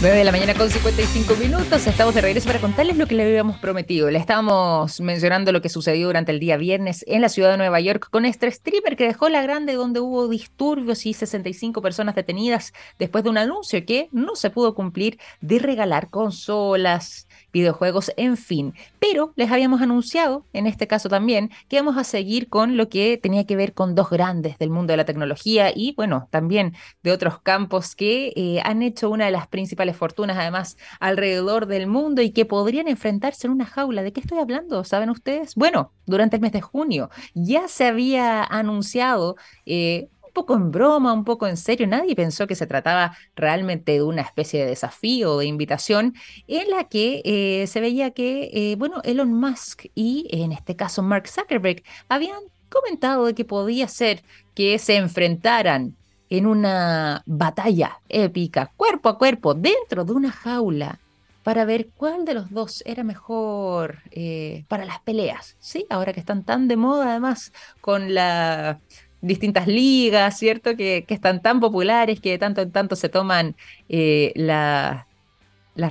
9 0.00 0.16
de 0.16 0.22
la 0.22 0.30
mañana 0.30 0.54
con 0.54 0.70
55 0.70 1.34
minutos. 1.34 1.84
Estamos 1.84 2.14
de 2.14 2.20
regreso 2.20 2.46
para 2.46 2.60
contarles 2.60 2.96
lo 2.96 3.08
que 3.08 3.16
le 3.16 3.24
habíamos 3.24 3.58
prometido. 3.58 4.08
Le 4.12 4.20
estábamos 4.20 5.00
mencionando 5.00 5.50
lo 5.50 5.60
que 5.60 5.68
sucedió 5.68 6.06
durante 6.06 6.30
el 6.30 6.38
día 6.38 6.56
viernes 6.56 7.04
en 7.08 7.20
la 7.20 7.28
ciudad 7.28 7.50
de 7.50 7.56
Nueva 7.56 7.80
York 7.80 8.06
con 8.08 8.24
este 8.24 8.46
stripper 8.46 8.94
que 8.94 9.08
dejó 9.08 9.28
la 9.28 9.42
grande 9.42 9.72
donde 9.72 9.98
hubo 9.98 10.28
disturbios 10.28 11.04
y 11.04 11.14
65 11.14 11.82
personas 11.82 12.14
detenidas 12.14 12.72
después 13.00 13.24
de 13.24 13.30
un 13.30 13.38
anuncio 13.38 13.84
que 13.84 14.08
no 14.12 14.36
se 14.36 14.50
pudo 14.50 14.76
cumplir 14.76 15.18
de 15.40 15.58
regalar 15.58 16.10
consolas, 16.10 17.26
videojuegos, 17.52 18.12
en 18.16 18.36
fin. 18.36 18.74
Pero 19.00 19.32
les 19.34 19.50
habíamos 19.50 19.82
anunciado, 19.82 20.44
en 20.52 20.68
este 20.68 20.86
caso 20.86 21.08
también, 21.08 21.50
que 21.68 21.74
íbamos 21.74 21.96
a 21.96 22.04
seguir 22.04 22.48
con 22.48 22.76
lo 22.76 22.88
que 22.88 23.18
tenía 23.20 23.46
que 23.46 23.56
ver 23.56 23.74
con 23.74 23.96
dos 23.96 24.10
grandes 24.10 24.58
del 24.58 24.70
mundo 24.70 24.92
de 24.92 24.98
la 24.98 25.04
tecnología 25.04 25.72
y, 25.74 25.92
bueno, 25.96 26.28
también 26.30 26.74
de 27.02 27.10
otros 27.10 27.40
campos 27.40 27.96
que 27.96 28.32
eh, 28.36 28.60
han 28.62 28.82
hecho 28.82 29.10
una 29.10 29.24
de 29.24 29.32
las 29.32 29.48
principales 29.48 29.87
fortunas, 29.96 30.36
además, 30.36 30.76
alrededor 31.00 31.66
del 31.66 31.86
mundo 31.86 32.22
y 32.22 32.30
que 32.30 32.44
podrían 32.44 32.88
enfrentarse 32.88 33.46
en 33.46 33.52
una 33.52 33.66
jaula. 33.66 34.02
¿De 34.02 34.12
qué 34.12 34.20
estoy 34.20 34.38
hablando? 34.38 34.84
¿Saben 34.84 35.10
ustedes? 35.10 35.54
Bueno, 35.54 35.92
durante 36.06 36.36
el 36.36 36.42
mes 36.42 36.52
de 36.52 36.60
junio 36.60 37.10
ya 37.34 37.68
se 37.68 37.86
había 37.86 38.44
anunciado 38.44 39.36
eh, 39.66 40.08
poco 40.38 40.54
en 40.54 40.70
broma, 40.70 41.12
un 41.12 41.24
poco 41.24 41.48
en 41.48 41.56
serio. 41.56 41.86
Nadie 41.88 42.14
pensó 42.14 42.46
que 42.46 42.54
se 42.54 42.66
trataba 42.68 43.16
realmente 43.34 43.92
de 43.92 44.02
una 44.02 44.22
especie 44.22 44.60
de 44.60 44.66
desafío 44.66 45.34
o 45.34 45.38
de 45.38 45.46
invitación 45.46 46.14
en 46.46 46.70
la 46.70 46.84
que 46.84 47.22
eh, 47.24 47.66
se 47.66 47.80
veía 47.80 48.12
que, 48.12 48.50
eh, 48.52 48.76
bueno, 48.76 49.00
Elon 49.02 49.32
Musk 49.32 49.86
y 49.96 50.28
en 50.30 50.52
este 50.52 50.76
caso 50.76 51.02
Mark 51.02 51.28
Zuckerberg 51.28 51.82
habían 52.08 52.38
comentado 52.68 53.26
de 53.26 53.34
que 53.34 53.44
podía 53.44 53.88
ser 53.88 54.22
que 54.54 54.78
se 54.78 54.96
enfrentaran 54.96 55.96
en 56.30 56.46
una 56.46 57.22
batalla 57.26 58.00
épica, 58.08 58.72
cuerpo 58.76 59.08
a 59.08 59.18
cuerpo, 59.18 59.54
dentro 59.54 60.04
de 60.04 60.12
una 60.12 60.30
jaula, 60.30 60.98
para 61.42 61.64
ver 61.64 61.88
cuál 61.96 62.24
de 62.24 62.34
los 62.34 62.50
dos 62.50 62.82
era 62.84 63.04
mejor 63.04 64.00
eh, 64.10 64.64
para 64.68 64.84
las 64.84 65.00
peleas, 65.00 65.56
¿sí? 65.60 65.86
Ahora 65.88 66.12
que 66.12 66.20
están 66.20 66.44
tan 66.44 66.68
de 66.68 66.76
moda, 66.76 67.10
además, 67.10 67.52
con 67.80 68.12
la 68.12 68.80
distintas 69.20 69.66
ligas, 69.66 70.38
¿cierto? 70.38 70.76
Que, 70.76 71.04
están 71.08 71.42
tan 71.42 71.60
populares, 71.60 72.20
que 72.20 72.32
de 72.32 72.38
tanto 72.38 72.60
en 72.60 72.70
tanto 72.70 72.96
se 72.96 73.08
toman 73.08 73.56
eh, 73.88 74.32
las 74.36 75.06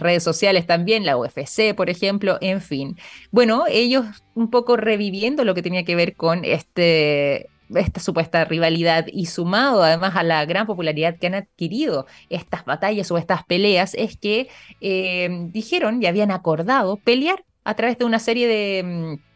redes 0.02 0.24
sociales 0.24 0.66
también, 0.66 1.06
la 1.06 1.18
UFC, 1.18 1.74
por 1.76 1.90
ejemplo, 1.90 2.38
en 2.42 2.62
fin. 2.62 2.98
Bueno, 3.32 3.66
ellos 3.68 4.06
un 4.36 4.50
poco 4.50 4.78
reviviendo 4.78 5.44
lo 5.44 5.56
que 5.56 5.64
tenía 5.64 5.84
que 5.84 5.96
ver 5.96 6.16
con 6.16 6.46
este 6.46 7.50
esta 7.76 8.00
supuesta 8.00 8.46
rivalidad 8.46 9.06
y 9.12 9.26
sumado 9.26 9.84
además 9.84 10.16
a 10.16 10.24
la 10.24 10.46
gran 10.46 10.68
popularidad 10.68 11.18
que 11.18 11.28
han 11.28 11.36
adquirido 11.36 12.06
estas 12.30 12.66
batallas 12.66 13.12
o 13.12 13.18
estas 13.18 13.44
peleas, 13.44 13.94
es 13.96 14.18
que 14.18 14.50
eh, 14.82 15.30
dijeron 15.52 16.02
y 16.02 16.06
habían 16.06 16.32
acordado 16.32 16.98
pelear 16.98 17.44
a 17.64 17.76
través 17.76 17.98
de 17.98 18.06
una 18.06 18.20
serie 18.20 18.48
de 18.48 18.84
mm, 18.84 19.28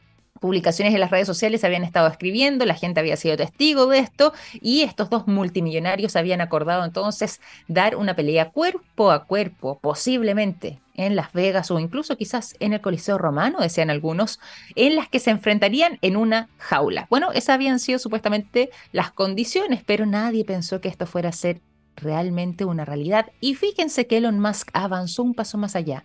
publicaciones 0.42 0.96
en 0.96 1.00
las 1.00 1.12
redes 1.12 1.28
sociales 1.28 1.64
habían 1.64 1.84
estado 1.84 2.08
escribiendo, 2.08 2.66
la 2.66 2.74
gente 2.74 3.00
había 3.00 3.16
sido 3.16 3.38
testigo 3.38 3.86
de 3.86 4.00
esto 4.00 4.34
y 4.60 4.82
estos 4.82 5.10
dos 5.12 5.28
multimillonarios 5.28 6.16
habían 6.16 6.42
acordado 6.42 6.84
entonces 6.84 7.40
dar 7.68 7.96
una 7.96 8.16
pelea 8.16 8.50
cuerpo 8.50 9.12
a 9.12 9.26
cuerpo, 9.26 9.78
posiblemente 9.80 10.80
en 10.96 11.16
Las 11.16 11.32
Vegas 11.32 11.70
o 11.70 11.80
incluso 11.80 12.18
quizás 12.18 12.56
en 12.60 12.74
el 12.74 12.82
Coliseo 12.82 13.20
Romano, 13.20 13.60
decían 13.60 13.92
algunos, 13.92 14.40
en 14.76 14.96
las 14.96 15.08
que 15.08 15.20
se 15.20 15.30
enfrentarían 15.30 16.00
en 16.02 16.18
una 16.18 16.50
jaula. 16.58 17.06
Bueno, 17.12 17.32
esas 17.32 17.54
habían 17.54 17.80
sido 17.80 18.00
supuestamente 18.00 18.72
las 18.92 19.12
condiciones, 19.12 19.84
pero 19.86 20.08
nadie 20.08 20.44
pensó 20.44 20.82
que 20.82 20.90
esto 20.90 21.06
fuera 21.06 21.30
a 21.30 21.34
ser 21.34 21.62
realmente 21.96 22.66
una 22.66 22.84
realidad. 22.84 23.28
Y 23.42 23.56
fíjense 23.56 24.08
que 24.08 24.18
Elon 24.18 24.40
Musk 24.40 24.70
avanzó 24.74 25.22
un 25.24 25.36
paso 25.36 25.58
más 25.58 25.76
allá 25.76 26.04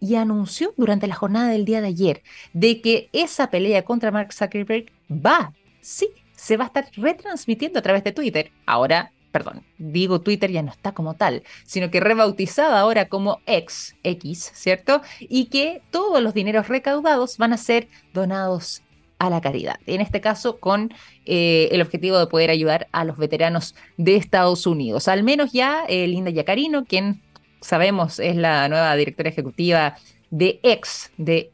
y 0.00 0.16
anunció 0.16 0.72
durante 0.76 1.06
la 1.06 1.14
jornada 1.14 1.50
del 1.50 1.64
día 1.64 1.80
de 1.80 1.88
ayer 1.88 2.22
de 2.52 2.80
que 2.80 3.08
esa 3.12 3.50
pelea 3.50 3.84
contra 3.84 4.10
Mark 4.10 4.32
Zuckerberg 4.32 4.86
va, 5.10 5.52
sí, 5.80 6.08
se 6.34 6.56
va 6.56 6.64
a 6.64 6.66
estar 6.68 6.88
retransmitiendo 6.96 7.78
a 7.78 7.82
través 7.82 8.04
de 8.04 8.12
Twitter. 8.12 8.50
Ahora, 8.66 9.12
perdón, 9.32 9.62
digo 9.78 10.20
Twitter 10.20 10.50
ya 10.50 10.62
no 10.62 10.70
está 10.70 10.92
como 10.92 11.14
tal, 11.14 11.42
sino 11.64 11.90
que 11.90 12.00
rebautizada 12.00 12.80
ahora 12.80 13.08
como 13.08 13.40
X, 13.46 13.96
X, 14.02 14.52
¿cierto? 14.54 15.02
Y 15.20 15.46
que 15.46 15.82
todos 15.90 16.22
los 16.22 16.34
dineros 16.34 16.68
recaudados 16.68 17.36
van 17.38 17.52
a 17.52 17.58
ser 17.58 17.88
donados 18.12 18.82
a 19.18 19.30
la 19.30 19.40
caridad. 19.40 19.76
En 19.86 20.00
este 20.00 20.20
caso, 20.20 20.58
con 20.58 20.92
eh, 21.24 21.68
el 21.72 21.80
objetivo 21.80 22.18
de 22.18 22.26
poder 22.26 22.50
ayudar 22.50 22.86
a 22.92 23.04
los 23.04 23.16
veteranos 23.16 23.74
de 23.96 24.16
Estados 24.16 24.66
Unidos. 24.66 25.08
Al 25.08 25.22
menos 25.22 25.52
ya 25.52 25.84
eh, 25.88 26.06
Linda 26.06 26.30
Yacarino, 26.30 26.84
quien 26.84 27.22
sabemos 27.66 28.18
es 28.20 28.36
la 28.36 28.68
nueva 28.68 28.94
directora 28.96 29.28
ejecutiva 29.28 29.96
de 30.30 30.60
X, 30.62 31.10
de 31.16 31.50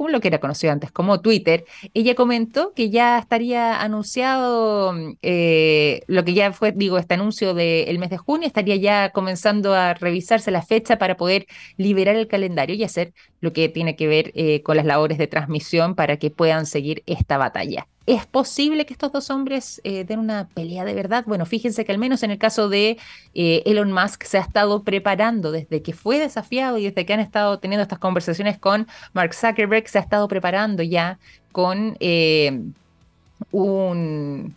como 0.00 0.08
lo 0.08 0.20
que 0.20 0.28
era 0.28 0.40
conocido 0.40 0.72
antes 0.72 0.90
como 0.90 1.20
Twitter, 1.20 1.66
ella 1.92 2.14
comentó 2.14 2.72
que 2.72 2.88
ya 2.88 3.18
estaría 3.18 3.82
anunciado 3.82 4.94
eh, 5.20 6.00
lo 6.06 6.24
que 6.24 6.32
ya 6.32 6.54
fue, 6.54 6.72
digo, 6.72 6.96
este 6.96 7.12
anuncio 7.12 7.52
del 7.52 7.98
mes 7.98 8.08
de 8.08 8.16
junio, 8.16 8.46
estaría 8.46 8.76
ya 8.76 9.10
comenzando 9.10 9.74
a 9.74 9.92
revisarse 9.92 10.50
la 10.50 10.62
fecha 10.62 10.96
para 10.96 11.18
poder 11.18 11.46
liberar 11.76 12.16
el 12.16 12.28
calendario 12.28 12.76
y 12.76 12.82
hacer 12.82 13.12
lo 13.42 13.52
que 13.52 13.68
tiene 13.68 13.94
que 13.94 14.06
ver 14.06 14.32
eh, 14.34 14.62
con 14.62 14.78
las 14.78 14.86
labores 14.86 15.18
de 15.18 15.26
transmisión 15.26 15.94
para 15.94 16.16
que 16.16 16.30
puedan 16.30 16.64
seguir 16.64 17.02
esta 17.04 17.36
batalla. 17.36 17.86
¿Es 18.06 18.26
posible 18.26 18.86
que 18.86 18.94
estos 18.94 19.12
dos 19.12 19.30
hombres 19.30 19.80
eh, 19.84 20.04
den 20.04 20.18
una 20.18 20.48
pelea 20.48 20.84
de 20.84 20.94
verdad? 20.94 21.24
Bueno, 21.26 21.46
fíjense 21.46 21.84
que 21.84 21.92
al 21.92 21.98
menos 21.98 22.22
en 22.22 22.30
el 22.30 22.38
caso 22.38 22.68
de 22.68 22.98
eh, 23.34 23.62
Elon 23.66 23.92
Musk 23.92 24.24
se 24.24 24.38
ha 24.38 24.40
estado 24.40 24.82
preparando 24.82 25.52
desde 25.52 25.82
que 25.82 25.92
fue 25.92 26.18
desafiado 26.18 26.78
y 26.78 26.84
desde 26.84 27.06
que 27.06 27.12
han 27.12 27.20
estado 27.20 27.58
teniendo 27.58 27.82
estas 27.82 27.98
conversaciones 27.98 28.58
con 28.58 28.88
Mark 29.12 29.34
Zuckerberg, 29.34 29.88
se 29.88 29.98
ha 29.98 30.00
estado 30.00 30.26
preparando 30.28 30.82
ya 30.82 31.18
con 31.52 31.96
un 33.52 34.56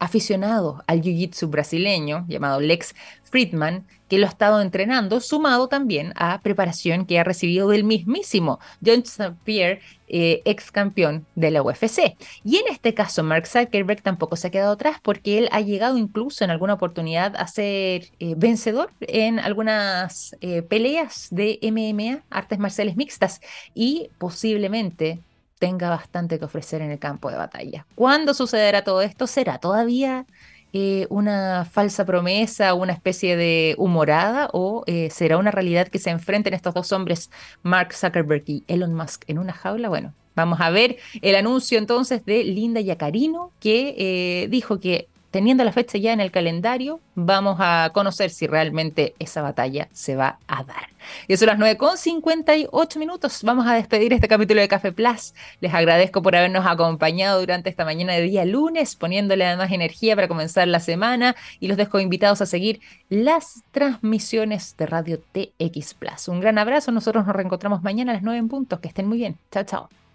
aficionado 0.00 0.82
al 0.86 1.02
jiu-jitsu 1.02 1.48
brasileño 1.48 2.24
llamado 2.26 2.60
Lex 2.60 2.94
Friedman, 3.22 3.86
que 4.08 4.18
lo 4.18 4.26
ha 4.26 4.30
estado 4.30 4.60
entrenando, 4.60 5.20
sumado 5.20 5.68
también 5.68 6.12
a 6.16 6.40
preparación 6.40 7.06
que 7.06 7.20
ha 7.20 7.24
recibido 7.24 7.68
del 7.68 7.84
mismísimo 7.84 8.58
John 8.84 9.02
St. 9.04 9.36
Pierre, 9.44 9.80
eh, 10.08 10.42
ex 10.44 10.72
campeón 10.72 11.26
de 11.36 11.52
la 11.52 11.62
UFC. 11.62 12.16
Y 12.42 12.56
en 12.56 12.64
este 12.68 12.92
caso, 12.92 13.22
Mark 13.22 13.46
Zuckerberg 13.46 14.02
tampoco 14.02 14.34
se 14.34 14.48
ha 14.48 14.50
quedado 14.50 14.72
atrás 14.72 14.96
porque 15.00 15.38
él 15.38 15.48
ha 15.52 15.60
llegado 15.60 15.96
incluso 15.96 16.42
en 16.42 16.50
alguna 16.50 16.74
oportunidad 16.74 17.36
a 17.36 17.46
ser 17.46 18.10
eh, 18.18 18.34
vencedor 18.36 18.90
en 19.02 19.38
algunas 19.38 20.34
eh, 20.40 20.62
peleas 20.62 21.28
de 21.30 21.60
MMA, 21.62 22.24
artes 22.30 22.58
marciales 22.58 22.96
mixtas, 22.96 23.40
y 23.74 24.10
posiblemente 24.18 25.20
tenga 25.60 25.90
bastante 25.90 26.38
que 26.38 26.46
ofrecer 26.46 26.80
en 26.82 26.90
el 26.90 26.98
campo 26.98 27.30
de 27.30 27.36
batalla. 27.36 27.86
¿Cuándo 27.94 28.34
sucederá 28.34 28.82
todo 28.82 29.02
esto? 29.02 29.28
¿Será 29.28 29.58
todavía 29.58 30.26
eh, 30.72 31.06
una 31.10 31.66
falsa 31.70 32.06
promesa, 32.06 32.72
una 32.74 32.94
especie 32.94 33.36
de 33.36 33.74
humorada 33.76 34.48
o 34.52 34.82
eh, 34.86 35.10
será 35.10 35.36
una 35.36 35.50
realidad 35.50 35.88
que 35.88 35.98
se 35.98 36.10
enfrenten 36.10 36.54
estos 36.54 36.74
dos 36.74 36.90
hombres, 36.92 37.30
Mark 37.62 37.92
Zuckerberg 37.92 38.44
y 38.46 38.64
Elon 38.68 38.94
Musk, 38.94 39.24
en 39.26 39.38
una 39.38 39.52
jaula? 39.52 39.90
Bueno, 39.90 40.14
vamos 40.34 40.60
a 40.62 40.70
ver 40.70 40.96
el 41.20 41.34
anuncio 41.34 41.76
entonces 41.76 42.24
de 42.24 42.42
Linda 42.42 42.80
Yacarino, 42.80 43.52
que 43.60 43.94
eh, 43.98 44.48
dijo 44.48 44.80
que 44.80 45.08
teniendo 45.30 45.64
la 45.64 45.72
fecha 45.72 45.98
ya 45.98 46.12
en 46.12 46.20
el 46.20 46.30
calendario, 46.30 47.00
vamos 47.14 47.56
a 47.60 47.90
conocer 47.92 48.30
si 48.30 48.46
realmente 48.46 49.14
esa 49.18 49.42
batalla 49.42 49.88
se 49.92 50.16
va 50.16 50.38
a 50.46 50.64
dar. 50.64 50.88
Y 51.28 51.36
son 51.36 51.46
las 51.46 51.58
9.58 51.58 52.98
minutos. 52.98 53.42
Vamos 53.42 53.66
a 53.66 53.74
despedir 53.74 54.12
este 54.12 54.28
capítulo 54.28 54.60
de 54.60 54.68
Café 54.68 54.92
Plus. 54.92 55.34
Les 55.60 55.72
agradezco 55.72 56.22
por 56.22 56.36
habernos 56.36 56.66
acompañado 56.66 57.40
durante 57.40 57.70
esta 57.70 57.84
mañana 57.84 58.14
de 58.14 58.22
día 58.22 58.44
lunes, 58.44 58.96
poniéndole 58.96 59.46
además 59.46 59.72
energía 59.72 60.14
para 60.14 60.28
comenzar 60.28 60.68
la 60.68 60.80
semana 60.80 61.36
y 61.58 61.68
los 61.68 61.76
dejo 61.76 62.00
invitados 62.00 62.40
a 62.40 62.46
seguir 62.46 62.80
las 63.08 63.62
transmisiones 63.70 64.76
de 64.76 64.86
Radio 64.86 65.20
TX 65.32 65.94
Plus. 65.94 66.28
Un 66.28 66.40
gran 66.40 66.58
abrazo. 66.58 66.92
Nosotros 66.92 67.26
nos 67.26 67.34
reencontramos 67.34 67.82
mañana 67.82 68.12
a 68.12 68.14
las 68.14 68.22
9 68.22 68.38
en 68.38 68.48
puntos. 68.48 68.80
Que 68.80 68.88
estén 68.88 69.08
muy 69.08 69.18
bien. 69.18 69.36
Chao, 69.50 69.64
chao. 69.64 70.09